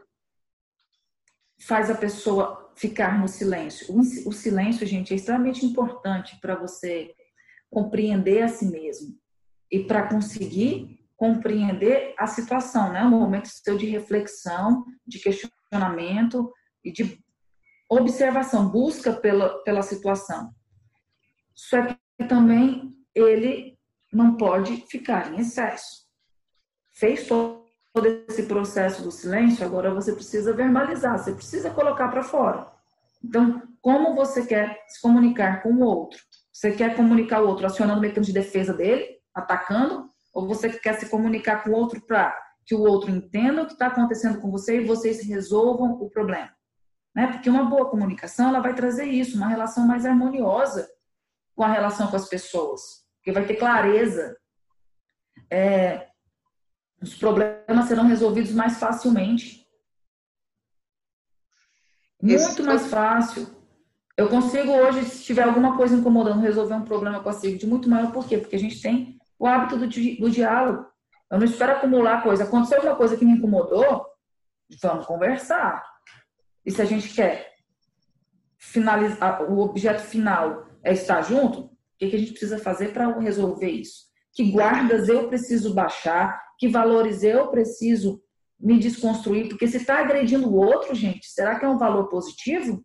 faz 1.61 1.91
a 1.91 1.95
pessoa 1.95 2.73
ficar 2.77 3.19
no 3.19 3.27
silêncio. 3.27 3.87
O, 3.99 4.33
silêncio, 4.33 4.87
gente, 4.87 5.13
é 5.13 5.17
extremamente 5.17 5.65
importante 5.65 6.39
para 6.41 6.55
você 6.55 7.15
compreender 7.71 8.43
a 8.43 8.49
si 8.49 8.67
mesmo 8.67 9.19
e 9.71 9.85
para 9.85 10.07
conseguir 10.09 10.98
compreender 11.19 12.15
a 12.17 12.29
situação, 12.29 12.93
né? 12.93 13.03
Um 13.03 13.11
momento 13.11 13.49
seu 13.49 13.77
de 13.77 13.87
reflexão, 13.87 14.87
de 15.05 15.19
questionamento 15.19 16.51
e 16.83 16.93
de 16.93 17.21
observação, 17.91 18.69
busca 18.69 19.13
pela, 19.13 19.59
pela 19.65 19.83
situação. 19.83 20.55
Só 21.55 21.83
que 21.85 22.25
também 22.29 22.97
ele 23.15 23.77
não 24.13 24.37
pode 24.37 24.77
ficar 24.89 25.35
em 25.35 25.41
excesso. 25.41 26.07
Fez 26.93 27.27
todo 27.27 27.67
esse 28.29 28.45
processo 28.45 29.03
do 29.03 29.11
silêncio, 29.11 29.67
agora 29.67 29.93
você 29.93 30.13
precisa 30.13 30.53
verbalizar, 30.53 31.19
você 31.19 31.35
precisa 31.35 31.71
colocar 31.71 32.09
para 32.09 32.23
fora. 32.23 32.71
Então, 33.25 33.61
como 33.81 34.15
você 34.15 34.47
quer 34.47 34.85
se 34.87 35.01
comunicar 35.01 35.63
com 35.63 35.71
o 35.71 35.81
outro? 35.81 36.21
Você 36.53 36.71
quer 36.71 36.95
comunicar 36.95 37.43
o 37.43 37.49
outro 37.49 37.67
acionando 37.67 37.99
o 37.99 38.03
mecanismo 38.03 38.33
de 38.33 38.41
defesa 38.41 38.73
dele, 38.73 39.19
atacando? 39.35 40.09
Ou 40.39 40.47
você 40.47 40.71
quer 40.71 40.95
se 41.01 41.09
comunicar 41.09 41.65
com 41.65 41.71
o 41.71 41.75
outro 41.75 42.01
para 42.01 42.33
que 42.65 42.73
o 42.73 42.83
outro 42.83 43.11
entenda 43.11 43.63
o 43.63 43.67
que 43.67 43.73
está 43.73 43.89
acontecendo 43.89 44.41
com 44.41 44.53
você 44.53 44.81
e 44.81 44.87
vocês 44.87 45.27
resolvam 45.27 45.95
o 45.95 46.09
problema? 46.09 46.49
Né? 47.13 47.27
Porque 47.27 47.51
uma 47.51 47.65
boa 47.65 47.91
comunicação 47.91 48.51
ela 48.51 48.61
vai 48.61 48.73
trazer 48.73 49.07
isso, 49.07 49.37
uma 49.37 49.49
relação 49.49 49.85
mais 49.85 50.07
harmoniosa 50.07 50.89
com 51.57 51.65
a 51.65 51.73
relação 51.73 52.07
com 52.07 52.15
as 52.15 52.29
pessoas, 52.29 53.05
porque 53.17 53.33
vai 53.33 53.45
ter 53.47 53.57
clareza, 53.57 54.37
é, 55.51 56.07
os 57.03 57.17
problemas 57.17 57.89
serão 57.89 58.07
resolvidos 58.07 58.53
mais 58.53 58.79
facilmente. 58.79 59.67
Muito 62.23 62.63
mais 62.63 62.87
fácil. 62.87 63.49
Eu 64.17 64.29
consigo 64.29 64.71
hoje, 64.71 65.05
se 65.05 65.25
tiver 65.25 65.43
alguma 65.43 65.77
coisa 65.77 65.97
incomodando, 65.97 66.43
resolver 66.43 66.75
um 66.75 66.85
problema 66.85 67.21
com 67.21 67.29
a 67.29 67.33
de 67.33 67.67
muito 67.67 67.91
maior. 67.91 68.13
Por 68.13 68.25
quê? 68.29 68.39
Porque 68.39 68.55
a 68.55 68.61
gente 68.61 68.81
tem 68.81 69.19
o 69.39 69.47
hábito 69.47 69.77
do, 69.77 69.87
di 69.87 70.19
do 70.19 70.31
diálogo. 70.31 70.87
Eu 71.31 71.39
não 71.39 71.45
espero 71.45 71.73
acumular 71.73 72.23
coisa. 72.23 72.45
Aconteceu 72.45 72.79
alguma 72.79 72.97
coisa 72.97 73.17
que 73.17 73.25
me 73.25 73.33
incomodou, 73.33 74.07
vamos 74.83 75.07
conversar. 75.07 75.85
E 76.65 76.71
se 76.71 76.83
a 76.83 76.85
gente 76.85 77.15
quer 77.15 77.55
finalizar, 78.59 79.43
o 79.51 79.61
objeto 79.61 80.03
final 80.03 80.67
é 80.83 80.93
estar 80.93 81.23
junto, 81.23 81.61
o 81.61 81.71
que, 81.99 82.09
que 82.11 82.17
a 82.17 82.19
gente 82.19 82.33
precisa 82.33 82.59
fazer 82.59 82.93
para 82.93 83.19
resolver 83.19 83.71
isso? 83.71 84.07
Que 84.33 84.51
guardas 84.51 85.09
eu 85.09 85.29
preciso 85.29 85.75
baixar, 85.75 86.41
que 86.59 86.69
valores 86.69 87.23
eu 87.23 87.49
preciso 87.49 88.23
me 88.59 88.79
desconstruir, 88.79 89.49
porque 89.49 89.69
se 89.69 89.77
está 89.77 90.01
agredindo 90.01 90.49
o 90.49 90.57
outro, 90.57 90.95
gente, 90.95 91.27
será 91.29 91.59
que 91.59 91.65
é 91.65 91.69
um 91.69 91.79
valor 91.79 92.09
positivo? 92.09 92.85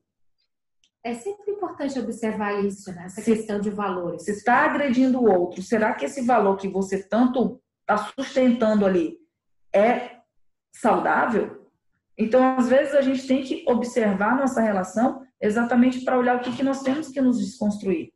É 1.04 1.14
sempre 1.16 1.52
importante 1.52 2.00
observar 2.00 2.64
isso, 2.64 2.94
né? 2.94 3.06
essa 3.06 3.22
se, 3.22 3.36
questão 3.36 3.60
de 3.60 3.70
valores. 3.70 4.24
Se 4.24 4.32
está 4.32 4.66
agredindo 4.66 5.20
o 5.20 5.30
outro, 5.30 5.62
será 5.62 5.94
que 5.94 6.06
esse 6.06 6.22
valor 6.22 6.56
que 6.56 6.68
você 6.68 7.04
tanto 7.04 7.62
está 7.82 7.98
sustentando 7.98 8.86
ali 8.86 9.18
é 9.74 10.22
saudável? 10.74 11.70
Então, 12.18 12.58
às 12.58 12.70
vezes, 12.70 12.94
a 12.94 13.02
gente 13.02 13.28
tem 13.28 13.44
que 13.44 13.66
observar 13.68 14.38
nossa 14.38 14.62
relação 14.62 15.26
exatamente 15.42 16.06
para 16.06 16.18
olhar 16.18 16.38
o 16.38 16.42
que, 16.42 16.56
que 16.56 16.64
nós 16.64 16.82
temos 16.82 17.10
que 17.10 17.20
nos 17.20 17.40
desconstruir. 17.40 18.14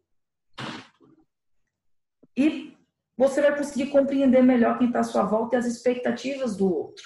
E 2.37 2.77
você 3.17 3.41
vai 3.41 3.57
conseguir 3.57 3.87
compreender 3.87 4.43
melhor 4.43 4.77
quem 4.77 4.87
está 4.87 4.99
à 4.99 5.03
sua 5.03 5.23
volta 5.23 5.55
e 5.55 5.59
as 5.59 5.65
expectativas 5.65 6.55
do 6.55 6.71
outro. 6.71 7.03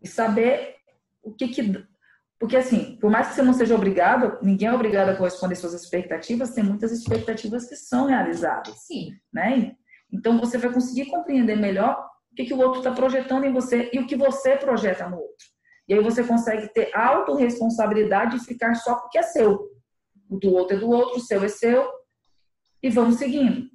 E 0.00 0.06
saber 0.06 0.76
o 1.22 1.32
que 1.32 1.48
que. 1.48 1.86
Porque, 2.38 2.56
assim, 2.56 2.96
por 3.00 3.10
mais 3.10 3.28
que 3.28 3.34
você 3.34 3.42
não 3.42 3.54
seja 3.54 3.74
obrigado, 3.74 4.38
ninguém 4.42 4.68
é 4.68 4.72
obrigado 4.72 5.08
a 5.08 5.16
corresponder 5.16 5.54
às 5.54 5.60
suas 5.60 5.72
expectativas, 5.72 6.52
tem 6.52 6.62
muitas 6.62 6.92
expectativas 6.92 7.66
que 7.66 7.76
são 7.76 8.06
realizadas. 8.06 8.74
Sim. 8.80 9.12
Né? 9.32 9.74
Então, 10.12 10.38
você 10.38 10.58
vai 10.58 10.70
conseguir 10.70 11.06
compreender 11.06 11.56
melhor 11.56 12.06
o 12.30 12.34
que, 12.36 12.44
que 12.44 12.54
o 12.54 12.58
outro 12.58 12.78
está 12.80 12.92
projetando 12.92 13.44
em 13.44 13.52
você 13.52 13.90
e 13.92 13.98
o 13.98 14.06
que 14.06 14.16
você 14.16 14.56
projeta 14.56 15.08
no 15.08 15.16
outro. 15.16 15.46
E 15.88 15.94
aí 15.94 16.00
você 16.00 16.22
consegue 16.24 16.68
ter 16.74 16.94
autorresponsabilidade 16.94 18.36
e 18.36 18.40
ficar 18.40 18.74
só 18.74 18.96
porque 18.96 19.18
é 19.18 19.22
seu. 19.22 19.70
O 20.28 20.36
do 20.36 20.52
outro 20.52 20.76
é 20.76 20.80
do 20.80 20.90
outro, 20.90 21.16
o 21.16 21.20
seu 21.20 21.42
é 21.42 21.48
seu. 21.48 21.88
E 22.82 22.90
vamos 22.90 23.16
seguindo. 23.16 23.70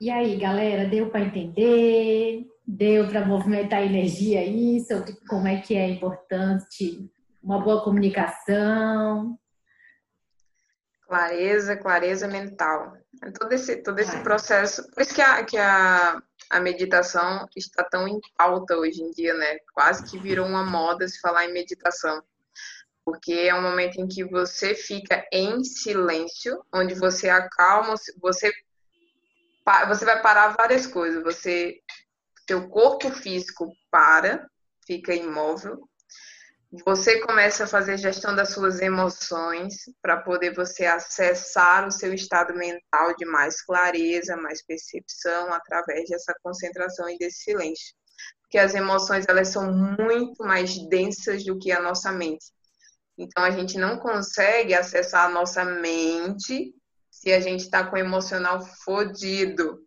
E 0.00 0.10
aí, 0.10 0.36
galera, 0.36 0.88
deu 0.88 1.10
para 1.10 1.22
entender? 1.22 2.46
Deu 2.70 3.08
para 3.08 3.24
movimentar 3.24 3.78
a 3.78 3.86
energia 3.86 4.40
aí 4.40 4.78
sobre 4.86 5.14
como 5.26 5.48
é 5.48 5.58
que 5.58 5.74
é 5.74 5.88
importante 5.88 7.10
uma 7.42 7.58
boa 7.58 7.82
comunicação? 7.82 9.38
Clareza, 11.06 11.78
clareza 11.78 12.28
mental. 12.28 12.92
Todo 13.40 13.54
esse, 13.54 13.76
todo 13.76 13.98
esse 13.98 14.18
processo. 14.22 14.86
Por 14.90 15.00
isso 15.00 15.14
que 15.14 15.22
a, 15.22 15.42
que 15.42 15.56
a, 15.56 16.20
a 16.50 16.60
meditação 16.60 17.48
está 17.56 17.82
tão 17.82 18.06
em 18.06 18.20
pauta 18.36 18.76
hoje 18.76 19.00
em 19.00 19.12
dia, 19.12 19.32
né? 19.32 19.56
Quase 19.72 20.04
que 20.04 20.18
virou 20.18 20.46
uma 20.46 20.62
moda 20.62 21.08
se 21.08 21.18
falar 21.20 21.46
em 21.46 21.54
meditação. 21.54 22.22
Porque 23.02 23.32
é 23.32 23.54
um 23.54 23.62
momento 23.62 23.98
em 23.98 24.06
que 24.06 24.22
você 24.24 24.74
fica 24.74 25.26
em 25.32 25.64
silêncio, 25.64 26.62
onde 26.70 26.94
você 26.94 27.30
acalma, 27.30 27.94
você 28.20 28.52
você 29.88 30.04
vai 30.04 30.20
parar 30.20 30.54
várias 30.56 30.86
coisas. 30.86 31.22
Você, 31.22 31.80
seu 32.48 32.66
corpo 32.70 33.10
físico 33.10 33.70
para, 33.90 34.48
fica 34.86 35.14
imóvel. 35.14 35.86
Você 36.84 37.20
começa 37.20 37.64
a 37.64 37.66
fazer 37.66 37.98
gestão 37.98 38.34
das 38.34 38.50
suas 38.50 38.80
emoções 38.80 39.74
para 40.00 40.22
poder 40.22 40.54
você 40.54 40.86
acessar 40.86 41.86
o 41.86 41.90
seu 41.90 42.12
estado 42.14 42.54
mental 42.54 43.14
de 43.16 43.26
mais 43.26 43.62
clareza, 43.62 44.36
mais 44.36 44.64
percepção 44.64 45.52
através 45.52 46.08
dessa 46.08 46.34
concentração 46.42 47.08
e 47.08 47.18
desse 47.18 47.44
silêncio. 47.44 47.94
Porque 48.40 48.58
as 48.58 48.74
emoções 48.74 49.26
elas 49.28 49.48
são 49.48 49.70
muito 49.70 50.42
mais 50.42 50.78
densas 50.88 51.44
do 51.44 51.58
que 51.58 51.70
a 51.70 51.82
nossa 51.82 52.10
mente. 52.12 52.46
Então 53.18 53.44
a 53.44 53.50
gente 53.50 53.76
não 53.76 53.98
consegue 53.98 54.72
acessar 54.72 55.26
a 55.26 55.30
nossa 55.30 55.64
mente 55.64 56.74
se 57.10 57.30
a 57.32 57.40
gente 57.40 57.60
está 57.60 57.84
com 57.84 57.96
o 57.96 57.98
emocional 57.98 58.64
fodido. 58.84 59.86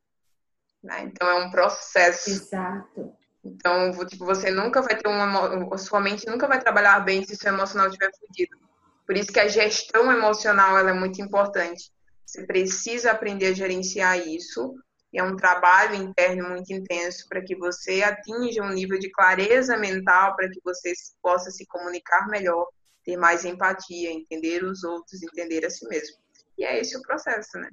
Né? 0.83 1.03
Então 1.03 1.29
é 1.29 1.45
um 1.45 1.51
processo. 1.51 2.29
Exato. 2.29 3.13
Então, 3.43 3.91
tipo, 4.05 4.25
você 4.25 4.51
nunca 4.51 4.81
vai 4.81 4.95
ter 4.95 5.07
uma. 5.07 5.77
Sua 5.77 5.99
mente 5.99 6.27
nunca 6.27 6.47
vai 6.47 6.59
trabalhar 6.59 6.99
bem 6.99 7.23
se 7.23 7.35
seu 7.35 7.53
emocional 7.53 7.87
estiver 7.87 8.11
fodido. 8.17 8.57
Por 9.05 9.17
isso 9.17 9.31
que 9.31 9.39
a 9.39 9.47
gestão 9.47 10.11
emocional 10.11 10.77
ela 10.77 10.91
é 10.91 10.93
muito 10.93 11.21
importante. 11.21 11.91
Você 12.25 12.45
precisa 12.45 13.11
aprender 13.11 13.47
a 13.47 13.53
gerenciar 13.53 14.19
isso. 14.19 14.75
E 15.13 15.19
é 15.19 15.23
um 15.23 15.35
trabalho 15.35 15.95
interno 15.95 16.49
muito 16.49 16.71
intenso 16.71 17.27
para 17.27 17.43
que 17.43 17.53
você 17.55 18.01
atinja 18.01 18.63
um 18.63 18.71
nível 18.71 18.97
de 18.97 19.11
clareza 19.11 19.75
mental, 19.75 20.35
para 20.37 20.49
que 20.49 20.61
você 20.63 20.93
possa 21.21 21.51
se 21.51 21.65
comunicar 21.65 22.27
melhor, 22.29 22.65
ter 23.03 23.17
mais 23.17 23.43
empatia, 23.43 24.09
entender 24.09 24.63
os 24.63 24.85
outros, 24.85 25.21
entender 25.21 25.65
a 25.65 25.69
si 25.69 25.85
mesmo. 25.89 26.15
E 26.57 26.63
é 26.63 26.79
esse 26.79 26.95
o 26.97 27.01
processo, 27.01 27.57
né? 27.57 27.69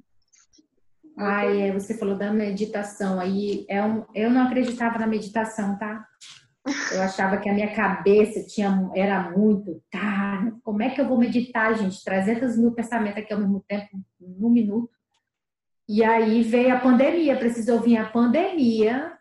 Ah, 1.21 1.43
é, 1.43 1.73
você 1.73 1.97
falou 1.97 2.17
da 2.17 2.31
meditação 2.31 3.19
aí. 3.19 3.65
É 3.67 3.83
um, 3.83 4.05
eu 4.15 4.29
não 4.29 4.43
acreditava 4.43 4.97
na 4.97 5.05
meditação, 5.05 5.77
tá? 5.77 6.05
Eu 6.93 7.01
achava 7.01 7.37
que 7.37 7.49
a 7.49 7.53
minha 7.53 7.75
cabeça 7.75 8.41
tinha, 8.47 8.89
era 8.95 9.29
muito, 9.29 9.83
tá? 9.91 10.49
Como 10.63 10.81
é 10.81 10.89
que 10.89 11.01
eu 11.01 11.07
vou 11.07 11.17
meditar, 11.17 11.75
gente? 11.75 12.03
300 12.05 12.57
mil 12.57 12.71
pensamentos 12.71 13.21
aqui 13.21 13.33
ao 13.33 13.39
mesmo 13.39 13.61
tempo, 13.67 13.99
num 14.17 14.49
minuto. 14.49 14.89
E 15.89 16.03
aí 16.05 16.41
veio 16.41 16.73
a 16.73 16.79
pandemia, 16.79 17.37
precisou 17.37 17.81
vir 17.81 17.97
a 17.97 18.09
pandemia 18.09 19.11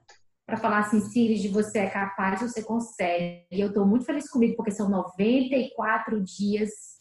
para 0.47 0.57
falar 0.57 0.79
assim, 0.79 1.01
Siri, 1.01 1.35
de 1.35 1.49
você 1.49 1.81
é 1.81 1.91
capaz, 1.91 2.41
você 2.41 2.63
consegue. 2.63 3.45
E 3.51 3.61
eu 3.61 3.69
estou 3.69 3.85
muito 3.85 4.05
feliz 4.05 4.31
comigo, 4.31 4.55
porque 4.55 4.71
são 4.71 4.89
94 4.89 6.23
dias 6.23 6.98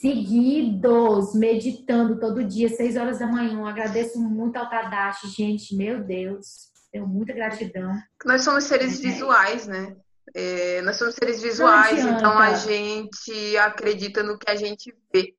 seguidos, 0.00 1.34
meditando 1.34 2.18
todo 2.18 2.42
dia, 2.42 2.70
seis 2.70 2.96
horas 2.96 3.18
da 3.18 3.26
manhã. 3.26 3.58
Eu 3.58 3.66
agradeço 3.66 4.18
muito 4.18 4.56
ao 4.56 4.68
Tadashi, 4.68 5.28
gente, 5.28 5.76
meu 5.76 6.02
Deus, 6.02 6.70
tenho 6.90 7.06
muita 7.06 7.34
gratidão. 7.34 7.92
Nós 8.24 8.42
somos 8.42 8.64
seres 8.64 8.98
é. 8.98 9.02
visuais, 9.02 9.66
né? 9.66 9.94
É, 10.34 10.80
nós 10.82 10.96
somos 10.96 11.14
seres 11.14 11.42
visuais, 11.42 12.02
então 12.04 12.38
a 12.38 12.54
gente 12.54 13.56
acredita 13.58 14.22
no 14.22 14.38
que 14.38 14.50
a 14.50 14.56
gente 14.56 14.94
vê. 15.12 15.34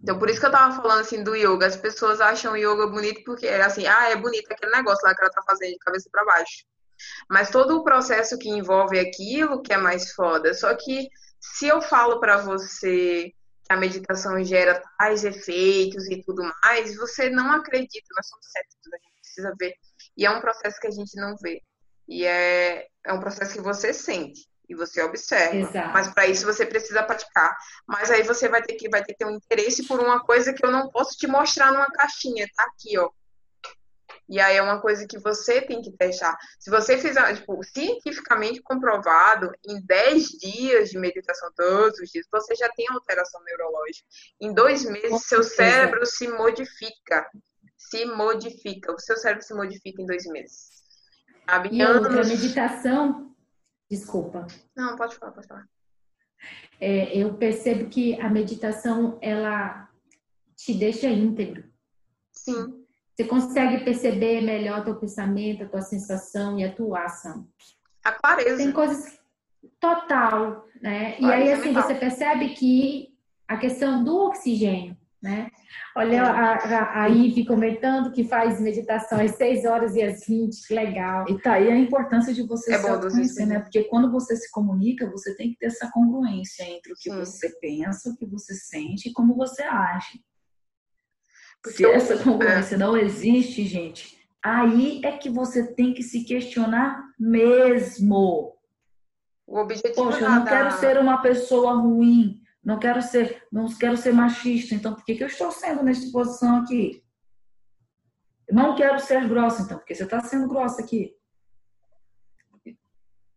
Então, 0.00 0.18
por 0.18 0.30
isso 0.30 0.40
que 0.40 0.46
eu 0.46 0.52
tava 0.52 0.80
falando 0.80 1.00
assim 1.00 1.22
do 1.22 1.34
yoga. 1.34 1.66
As 1.66 1.76
pessoas 1.76 2.20
acham 2.20 2.52
o 2.52 2.56
yoga 2.56 2.86
bonito 2.86 3.22
porque 3.24 3.46
é 3.46 3.60
assim, 3.60 3.86
ah, 3.86 4.08
é 4.08 4.16
bonito 4.16 4.50
aquele 4.50 4.72
negócio 4.72 5.04
lá 5.04 5.14
que 5.14 5.20
ela 5.20 5.30
tá 5.30 5.42
fazendo 5.44 5.72
de 5.72 5.78
cabeça 5.80 6.08
para 6.10 6.24
baixo. 6.24 6.64
Mas 7.28 7.50
todo 7.50 7.76
o 7.76 7.84
processo 7.84 8.38
que 8.38 8.48
envolve 8.48 8.98
aquilo 8.98 9.60
que 9.60 9.72
é 9.72 9.76
mais 9.76 10.12
foda. 10.12 10.54
Só 10.54 10.72
que 10.74 11.08
se 11.40 11.66
eu 11.66 11.82
falo 11.82 12.20
para 12.20 12.38
você 12.38 13.32
a 13.68 13.76
meditação 13.76 14.42
gera 14.42 14.82
tais 14.98 15.24
efeitos 15.24 16.08
e 16.08 16.22
tudo 16.22 16.42
mais, 16.62 16.96
você 16.96 17.28
não 17.28 17.52
acredita, 17.52 18.06
nós 18.16 18.28
somos 18.28 18.46
céticos, 18.50 18.92
a 18.92 18.96
gente 18.96 19.20
precisa 19.20 19.54
ver. 19.58 19.74
E 20.16 20.26
é 20.26 20.30
um 20.30 20.40
processo 20.40 20.80
que 20.80 20.86
a 20.86 20.90
gente 20.90 21.14
não 21.16 21.36
vê. 21.36 21.62
E 22.08 22.24
é, 22.24 22.86
é 23.04 23.12
um 23.12 23.20
processo 23.20 23.52
que 23.52 23.60
você 23.60 23.92
sente 23.92 24.48
e 24.68 24.74
você 24.74 25.02
observa. 25.02 25.56
Exato. 25.56 25.92
Mas 25.92 26.08
para 26.08 26.26
isso 26.26 26.44
você 26.44 26.64
precisa 26.64 27.02
praticar. 27.02 27.56
Mas 27.86 28.10
aí 28.10 28.22
você 28.22 28.48
vai 28.48 28.62
ter 28.62 28.74
que 28.74 28.88
vai 28.88 29.02
ter 29.02 29.12
que 29.12 29.18
ter 29.18 29.26
um 29.26 29.36
interesse 29.36 29.86
por 29.86 30.00
uma 30.00 30.24
coisa 30.24 30.52
que 30.52 30.64
eu 30.64 30.70
não 30.70 30.90
posso 30.90 31.16
te 31.16 31.26
mostrar 31.26 31.72
numa 31.72 31.86
caixinha, 31.86 32.46
tá 32.54 32.64
aqui, 32.64 32.98
ó. 32.98 33.10
E 34.28 34.38
aí 34.38 34.56
é 34.56 34.62
uma 34.62 34.80
coisa 34.80 35.06
que 35.06 35.18
você 35.18 35.62
tem 35.62 35.80
que 35.80 35.90
testar. 35.92 36.36
Se 36.58 36.68
você 36.70 36.98
fizer, 36.98 37.34
tipo, 37.34 37.62
cientificamente 37.64 38.60
comprovado, 38.60 39.50
em 39.66 39.80
10 39.80 40.24
dias 40.38 40.90
de 40.90 40.98
meditação 40.98 41.50
todos 41.56 41.98
os 41.98 42.10
dias, 42.10 42.26
você 42.30 42.54
já 42.54 42.68
tem 42.70 42.86
alteração 42.90 43.42
neurológica. 43.44 44.06
Em 44.40 44.52
dois 44.52 44.84
meses, 44.84 45.24
seu 45.24 45.42
cérebro 45.42 46.04
se 46.04 46.28
modifica. 46.28 47.26
Se 47.76 48.04
modifica. 48.04 48.92
O 48.92 48.98
seu 48.98 49.16
cérebro 49.16 49.42
se 49.42 49.54
modifica 49.54 50.02
em 50.02 50.06
dois 50.06 50.26
meses. 50.26 50.82
Sabe? 51.48 51.70
E 51.72 51.80
anos... 51.80 52.04
outra 52.04 52.24
meditação, 52.24 53.34
desculpa. 53.90 54.46
Não, 54.76 54.94
pode 54.96 55.16
falar, 55.16 55.32
pode 55.32 55.46
falar. 55.46 55.66
É, 56.78 57.16
eu 57.16 57.34
percebo 57.34 57.88
que 57.88 58.20
a 58.20 58.28
meditação, 58.28 59.18
ela 59.22 59.88
te 60.54 60.74
deixa 60.74 61.08
íntegro. 61.08 61.64
Sim. 62.32 62.77
Você 63.18 63.24
consegue 63.24 63.84
perceber 63.84 64.42
melhor 64.42 64.84
teu 64.84 64.94
pensamento, 64.94 65.64
a 65.64 65.68
tua 65.68 65.82
sensação 65.82 66.56
e 66.56 66.62
a 66.62 66.72
tua 66.72 67.02
ação. 67.02 67.48
A 68.04 68.12
clareza. 68.12 68.58
Tem 68.58 68.70
coisas 68.70 69.18
total, 69.80 70.64
né? 70.80 71.16
Clareza 71.16 71.20
e 71.20 71.32
aí 71.32 71.52
assim 71.52 71.72
mental. 71.72 71.82
você 71.82 71.94
percebe 71.96 72.50
que 72.50 73.08
a 73.48 73.56
questão 73.56 74.04
do 74.04 74.16
oxigênio, 74.26 74.96
Né? 75.20 75.50
Olha 75.96 76.22
a, 76.22 76.54
a, 76.54 77.02
a 77.02 77.06
Ivy 77.08 77.44
comentando 77.44 78.12
que 78.12 78.22
faz 78.22 78.60
meditação 78.60 79.20
às 79.20 79.32
6 79.32 79.64
horas 79.64 79.96
e 79.96 80.02
às 80.02 80.24
20, 80.24 80.72
legal. 80.72 81.24
E 81.28 81.36
tá 81.40 81.54
aí 81.54 81.72
a 81.72 81.76
importância 81.76 82.32
de 82.32 82.44
você 82.44 82.72
É 82.72 82.78
se 82.78 82.88
bom, 82.88 83.00
conhecer, 83.00 83.46
né? 83.46 83.58
Porque 83.58 83.82
quando 83.82 84.12
você 84.12 84.36
se 84.36 84.48
comunica, 84.52 85.10
você 85.10 85.34
tem 85.34 85.50
que 85.50 85.58
ter 85.58 85.66
essa 85.66 85.90
congruência 85.90 86.62
entre 86.62 86.92
o 86.92 86.94
que 86.94 87.10
Sim. 87.10 87.18
você 87.18 87.50
pensa, 87.58 88.10
o 88.10 88.16
que 88.16 88.26
você 88.26 88.54
sente 88.54 89.08
e 89.08 89.12
como 89.12 89.34
você 89.34 89.64
age. 89.64 90.22
Porque 91.62 91.76
Se 91.78 91.82
eu- 91.82 91.92
essa 91.92 92.16
congruência 92.18 92.78
não 92.78 92.96
existe, 92.96 93.64
gente, 93.66 94.18
aí 94.42 95.00
é 95.04 95.12
que 95.12 95.28
você 95.28 95.66
tem 95.74 95.92
que 95.92 96.02
se 96.02 96.24
questionar 96.24 97.02
mesmo. 97.18 98.54
O 99.46 99.58
objetivo 99.58 99.94
Poxa, 99.94 100.20
eu 100.20 100.30
não 100.30 100.44
da- 100.44 100.50
quero 100.50 100.70
ser 100.72 100.98
uma 100.98 101.18
pessoa 101.22 101.74
ruim, 101.74 102.40
não 102.62 102.78
quero 102.78 103.00
ser, 103.02 103.42
não 103.50 103.66
quero 103.76 103.96
ser 103.96 104.12
machista, 104.12 104.74
então 104.74 104.94
por 104.94 105.04
que, 105.04 105.14
que 105.14 105.22
eu 105.24 105.26
estou 105.28 105.50
sendo 105.50 105.82
nessa 105.82 106.10
posição 106.12 106.58
aqui? 106.58 107.02
Eu 108.46 108.54
não 108.54 108.74
quero 108.76 108.98
ser 109.00 109.26
grossa, 109.28 109.62
então, 109.62 109.78
porque 109.78 109.94
você 109.94 110.04
está 110.04 110.20
sendo 110.20 110.48
grossa 110.48 110.82
aqui. 110.82 111.14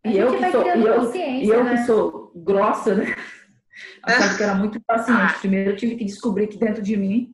E 0.03 0.17
eu 0.17 0.35
que 0.35 0.51
sou, 0.51 0.65
e 0.65 0.69
eu, 0.69 1.15
e 1.15 1.49
eu 1.49 1.63
né? 1.63 1.77
que 1.77 1.85
sou 1.85 2.31
grossa, 2.35 2.95
né? 2.95 3.05
Achava 4.03 4.35
que 4.37 4.43
era 4.43 4.55
muito 4.55 4.81
paciente. 4.81 5.39
Primeiro 5.39 5.71
eu 5.71 5.75
tive 5.75 5.95
que 5.95 6.05
descobrir 6.05 6.47
que 6.47 6.57
dentro 6.57 6.81
de 6.81 6.97
mim, 6.97 7.33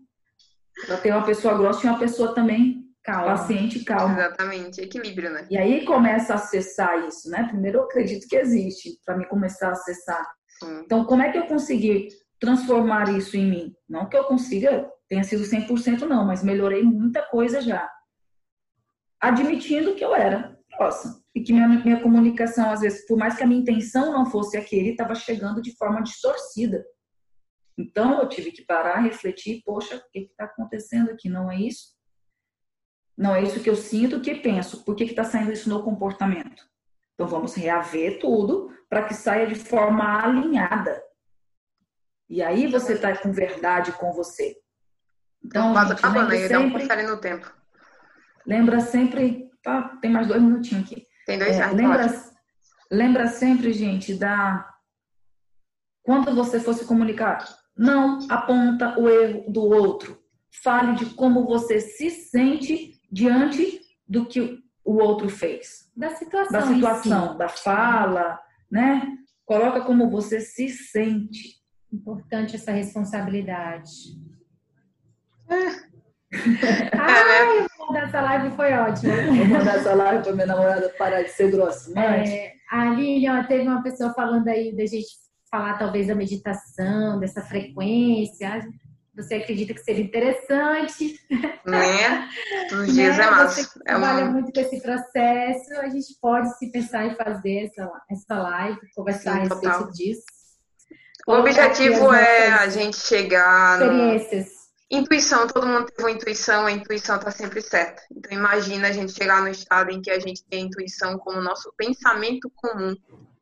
para 0.86 0.98
ter 0.98 1.12
uma 1.12 1.26
pessoa 1.26 1.58
grossa, 1.58 1.80
tinha 1.82 1.94
uma 1.94 2.00
pessoa 2.00 2.34
também 2.34 2.84
Calma. 3.04 3.28
paciente 3.28 3.80
e 3.80 3.86
calma. 3.86 4.14
Exatamente, 4.14 4.82
equilíbrio, 4.82 5.32
né? 5.32 5.48
E 5.50 5.58
aí 5.58 5.86
começa 5.86 6.34
a 6.34 6.36
acessar 6.36 7.08
isso, 7.08 7.30
né? 7.30 7.46
Primeiro 7.46 7.80
eu 7.80 7.84
acredito 7.84 8.28
que 8.28 8.36
existe, 8.36 9.00
para 9.06 9.18
mim 9.18 9.26
começar 9.26 9.70
a 9.70 9.72
acessar. 9.72 10.26
Sim. 10.60 10.82
Então, 10.84 11.06
como 11.06 11.22
é 11.22 11.32
que 11.32 11.38
eu 11.38 11.48
consegui 11.48 12.10
transformar 12.40 13.10
isso 13.16 13.38
em 13.38 13.50
mim? 13.50 13.74
Não 13.88 14.10
que 14.10 14.18
eu 14.18 14.26
consiga, 14.26 14.90
tenha 15.08 15.24
sido 15.24 15.44
100% 15.44 16.02
não, 16.02 16.26
mas 16.26 16.44
melhorei 16.44 16.84
muita 16.84 17.22
coisa 17.22 17.62
já. 17.62 17.90
Admitindo 19.22 19.96
que 19.96 20.04
eu 20.04 20.14
era 20.14 20.58
grossa. 20.78 21.22
E 21.34 21.42
que 21.42 21.54
minha, 21.54 21.68
minha 21.68 22.02
comunicação, 22.02 22.70
às 22.70 22.82
vezes, 22.82 23.06
por 23.08 23.18
mais 23.18 23.36
que 23.36 23.44
a 23.44 23.48
minha 23.48 23.62
intenção 23.62 24.12
não 24.12 24.26
fosse 24.26 24.58
aquele, 24.58 24.92
estava 24.92 25.16
chegando 25.16 25.62
de 25.62 25.76
forma 25.78 26.02
distorcida. 26.02 26.84
Então, 27.78 28.20
eu 28.20 28.28
tive 28.28 28.52
que 28.52 28.64
parar, 28.66 29.02
refletir, 29.02 29.62
poxa, 29.64 29.98
o 29.98 30.12
que 30.12 30.20
está 30.20 30.46
acontecendo 30.46 31.12
aqui? 31.12 31.30
Não 31.30 31.52
é 31.52 31.58
isso? 31.58 31.96
Não 33.16 33.36
é 33.36 33.44
isso 33.44 33.62
que 33.62 33.70
eu 33.70 33.76
sinto, 33.76 34.22
que 34.22 34.36
penso? 34.36 34.84
Por 34.84 34.96
que 34.96 35.04
está 35.04 35.24
saindo 35.24 35.52
isso 35.52 35.70
no 35.70 35.84
comportamento? 35.84 36.64
Então, 37.14 37.28
vamos 37.28 37.54
reaver 37.56 38.20
tudo 38.20 38.72
para 38.90 39.04
que 39.04 39.14
saia 39.14 39.46
de 39.48 39.56
forma 39.56 40.24
alinhada. 40.24 41.02
E 42.30 42.42
aí 42.44 42.68
você 42.68 42.94
está 42.94 43.16
com 43.16 43.32
verdade 43.32 43.92
com 43.94 44.12
você. 44.12 44.56
Então, 45.44 45.72
Quase 45.74 45.90
gente, 45.90 46.00
acabando 46.00 46.32
aí, 46.32 46.50
dá 46.50 46.60
um 46.60 46.64
sempre, 46.64 46.82
confere 46.82 47.04
no 47.08 47.18
tempo. 47.22 47.54
lembra 48.46 48.80
sempre, 48.82 49.50
tá, 49.64 49.98
tem 50.02 50.12
mais 50.12 50.28
dois 50.28 50.42
minutinhos 50.42 50.84
aqui. 50.84 51.08
Tem 51.26 51.40
dois 51.40 51.58
É, 51.58 51.68
lembra, 51.68 52.08
lembra 52.92 53.28
sempre, 53.28 53.72
gente, 53.72 54.14
da 54.14 54.74
quando 56.04 56.34
você 56.34 56.60
for 56.60 56.74
se 56.74 56.86
comunicar, 56.86 57.46
não 57.78 58.20
aponta 58.30 59.00
o 59.00 59.08
erro 59.10 59.46
do 59.52 59.64
outro. 59.64 60.18
Fale 60.64 60.96
de 60.96 61.06
como 61.14 61.46
você 61.46 61.80
se 61.80 62.10
sente 62.10 63.00
diante 63.12 63.80
do 64.08 64.26
que 64.26 64.60
o 64.84 64.94
outro 65.02 65.30
fez, 65.30 65.92
Da 65.96 66.10
situação. 66.12 66.52
da 66.60 66.66
em 66.66 66.68
si. 66.70 66.74
situação, 66.76 67.38
da 67.38 67.50
fala, 67.50 68.40
né? 68.72 69.06
Coloca 69.46 69.82
como 69.82 70.10
você 70.10 70.40
se 70.40 70.70
sente. 70.70 71.58
Importante 71.92 72.56
essa 72.56 72.72
responsabilidade. 72.72 73.92
É, 75.50 75.88
Ai, 77.00 77.66
o 77.66 77.68
bom 77.78 77.94
dessa 77.94 78.20
live 78.22 78.56
foi 78.56 78.74
ótimo. 78.74 79.14
Vou 79.36 79.46
mandar 79.46 79.76
essa 79.78 79.94
live 79.94 80.24
para 80.24 80.34
minha 80.34 80.46
namorada 80.48 80.90
parar 80.98 81.22
de 81.24 81.30
ser 81.30 81.52
grossa. 81.52 81.92
Mas, 81.94 82.30
É, 82.30 82.54
a 82.70 82.90
Lilian, 82.90 83.44
teve 83.46 83.68
uma 83.68 83.82
pessoa 83.82 84.14
falando 84.14 84.48
aí 84.50 84.76
da 84.76 84.86
gente 84.86 85.08
falar 85.50 85.78
talvez 85.78 86.08
da 86.08 86.16
meditação, 86.16 87.20
dessa 87.20 87.42
frequência. 87.42 88.68
Você 89.16 89.36
acredita 89.36 89.74
que 89.74 89.82
seria 89.82 90.04
interessante? 90.04 91.20
né? 91.66 92.30
Os 92.72 92.94
dias 92.94 93.18
né? 93.18 93.24
é 93.24 93.28
Você 93.28 93.32
massa. 93.32 93.80
É 93.80 93.90
trabalha 93.90 94.26
uma... 94.26 94.32
muito 94.34 94.54
com 94.54 94.60
esse 94.60 94.80
processo, 94.82 95.74
a 95.82 95.90
gente 95.90 96.16
pode 96.22 96.56
se 96.58 96.72
pensar 96.72 97.06
em 97.06 97.16
fazer 97.16 97.66
essa, 97.66 97.92
essa 98.12 98.38
live, 98.38 98.80
conversar 98.96 99.32
Sim, 99.34 99.38
a 99.38 99.42
respeito 99.42 99.62
total. 99.62 99.92
disso. 99.92 100.24
O 101.28 101.34
objetivo 101.34 102.14
é 102.14 102.50
a 102.50 102.70
gente 102.70 102.98
chegar 102.98 103.80
no... 103.80 103.86
experiências. 103.86 104.58
Intuição, 104.90 105.48
todo 105.48 105.68
mundo 105.68 105.88
teve 105.88 106.02
uma 106.02 106.12
intuição, 106.12 106.66
a 106.66 106.72
intuição 106.72 107.20
tá 107.20 107.30
sempre 107.30 107.60
certa. 107.60 108.02
Então 108.10 108.32
imagina 108.32 108.88
a 108.88 108.92
gente 108.92 109.12
chegar 109.12 109.42
no 109.42 109.50
estado 109.50 109.92
em 109.92 110.02
que 110.02 110.10
a 110.10 110.20
gente 110.20 110.46
tem 110.46 110.64
a 110.64 110.66
intuição 110.68 111.18
como 111.18 111.42
nosso 111.42 111.74
pensamento 111.76 112.50
comum, 112.56 112.96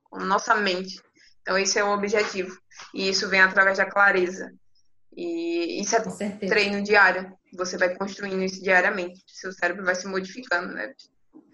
como 0.10 0.26
nossa 0.26 0.56
mente. 0.56 0.99
Então 1.46 1.58
esse 1.60 1.78
é 1.78 1.84
o 1.84 1.93
objetivo. 1.93 2.58
E 2.91 3.08
isso 3.08 3.30
vem 3.30 3.39
através 3.39 3.78
da 3.78 3.86
clareza. 3.86 4.52
E 5.16 5.80
isso 5.80 5.96
é 5.96 6.30
treino 6.30 6.82
diário. 6.82 7.32
Você 7.54 7.78
vai 7.78 7.96
construindo 7.96 8.43
isso 8.43 8.64
diariamente. 8.64 9.22
Seu 9.28 9.52
cérebro 9.52 9.86
vai 9.86 9.93
se 9.93 10.08
modificando, 10.08 10.74
né? 10.74 10.91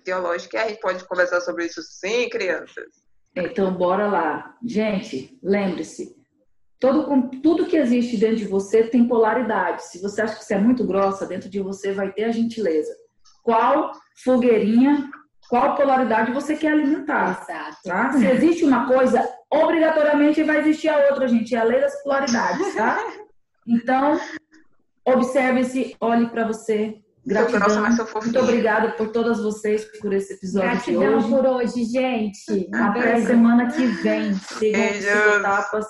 Biológico. 0.05 0.55
E 0.55 0.59
a 0.59 0.69
gente 0.69 0.79
pode 0.79 1.03
conversar 1.05 1.41
sobre 1.41 1.65
isso 1.65 1.81
sim, 1.83 2.29
crianças. 2.29 2.85
Então, 3.35 3.73
bora 3.75 4.07
lá. 4.07 4.55
Gente, 4.65 5.37
lembre-se, 5.43 6.15
todo, 6.79 7.29
tudo 7.41 7.67
que 7.67 7.75
existe 7.75 8.17
dentro 8.17 8.37
de 8.37 8.47
você 8.47 8.83
tem 8.83 9.07
polaridade. 9.07 9.83
Se 9.83 10.01
você 10.01 10.21
acha 10.21 10.37
que 10.37 10.45
você 10.45 10.53
é 10.53 10.59
muito 10.59 10.85
grossa, 10.85 11.27
dentro 11.27 11.49
de 11.49 11.59
você 11.59 11.91
vai 11.91 12.13
ter 12.13 12.23
a 12.23 12.31
gentileza. 12.31 12.93
Qual 13.43 13.91
fogueirinha, 14.23 15.09
qual 15.49 15.75
polaridade 15.75 16.31
você 16.31 16.55
quer 16.55 16.71
alimentar? 16.71 17.41
Exato. 17.43 17.77
Tá? 17.83 18.11
Se 18.13 18.25
existe 18.25 18.63
uma 18.63 18.87
coisa, 18.87 19.27
obrigatoriamente 19.51 20.43
vai 20.43 20.59
existir 20.59 20.89
a 20.89 20.97
outra, 21.09 21.27
gente. 21.27 21.55
É 21.55 21.59
a 21.59 21.63
lei 21.63 21.81
das 21.81 22.01
polaridades, 22.03 22.75
tá? 22.75 22.97
Então, 23.67 24.19
observe-se, 25.05 25.95
olhe 26.01 26.27
para 26.29 26.47
você. 26.47 26.99
Gratidão. 27.25 27.81
mas 27.81 27.95
sou 27.95 28.07
Muito 28.21 28.39
obrigada 28.39 28.91
por 28.93 29.09
todas 29.09 29.39
vocês 29.39 29.85
por 29.99 30.11
esse 30.11 30.33
episódio 30.33 30.69
de 30.69 30.75
Gratidão 30.75 31.17
hoje. 31.17 31.29
por 31.29 31.45
hoje, 31.45 31.83
gente. 31.85 32.69
Até 32.73 33.21
semana 33.21 33.67
que 33.71 33.85
vem. 33.85 34.33
Sigam 34.33 34.81
Beijos. 34.81 35.05
Psicotapas 35.05 35.79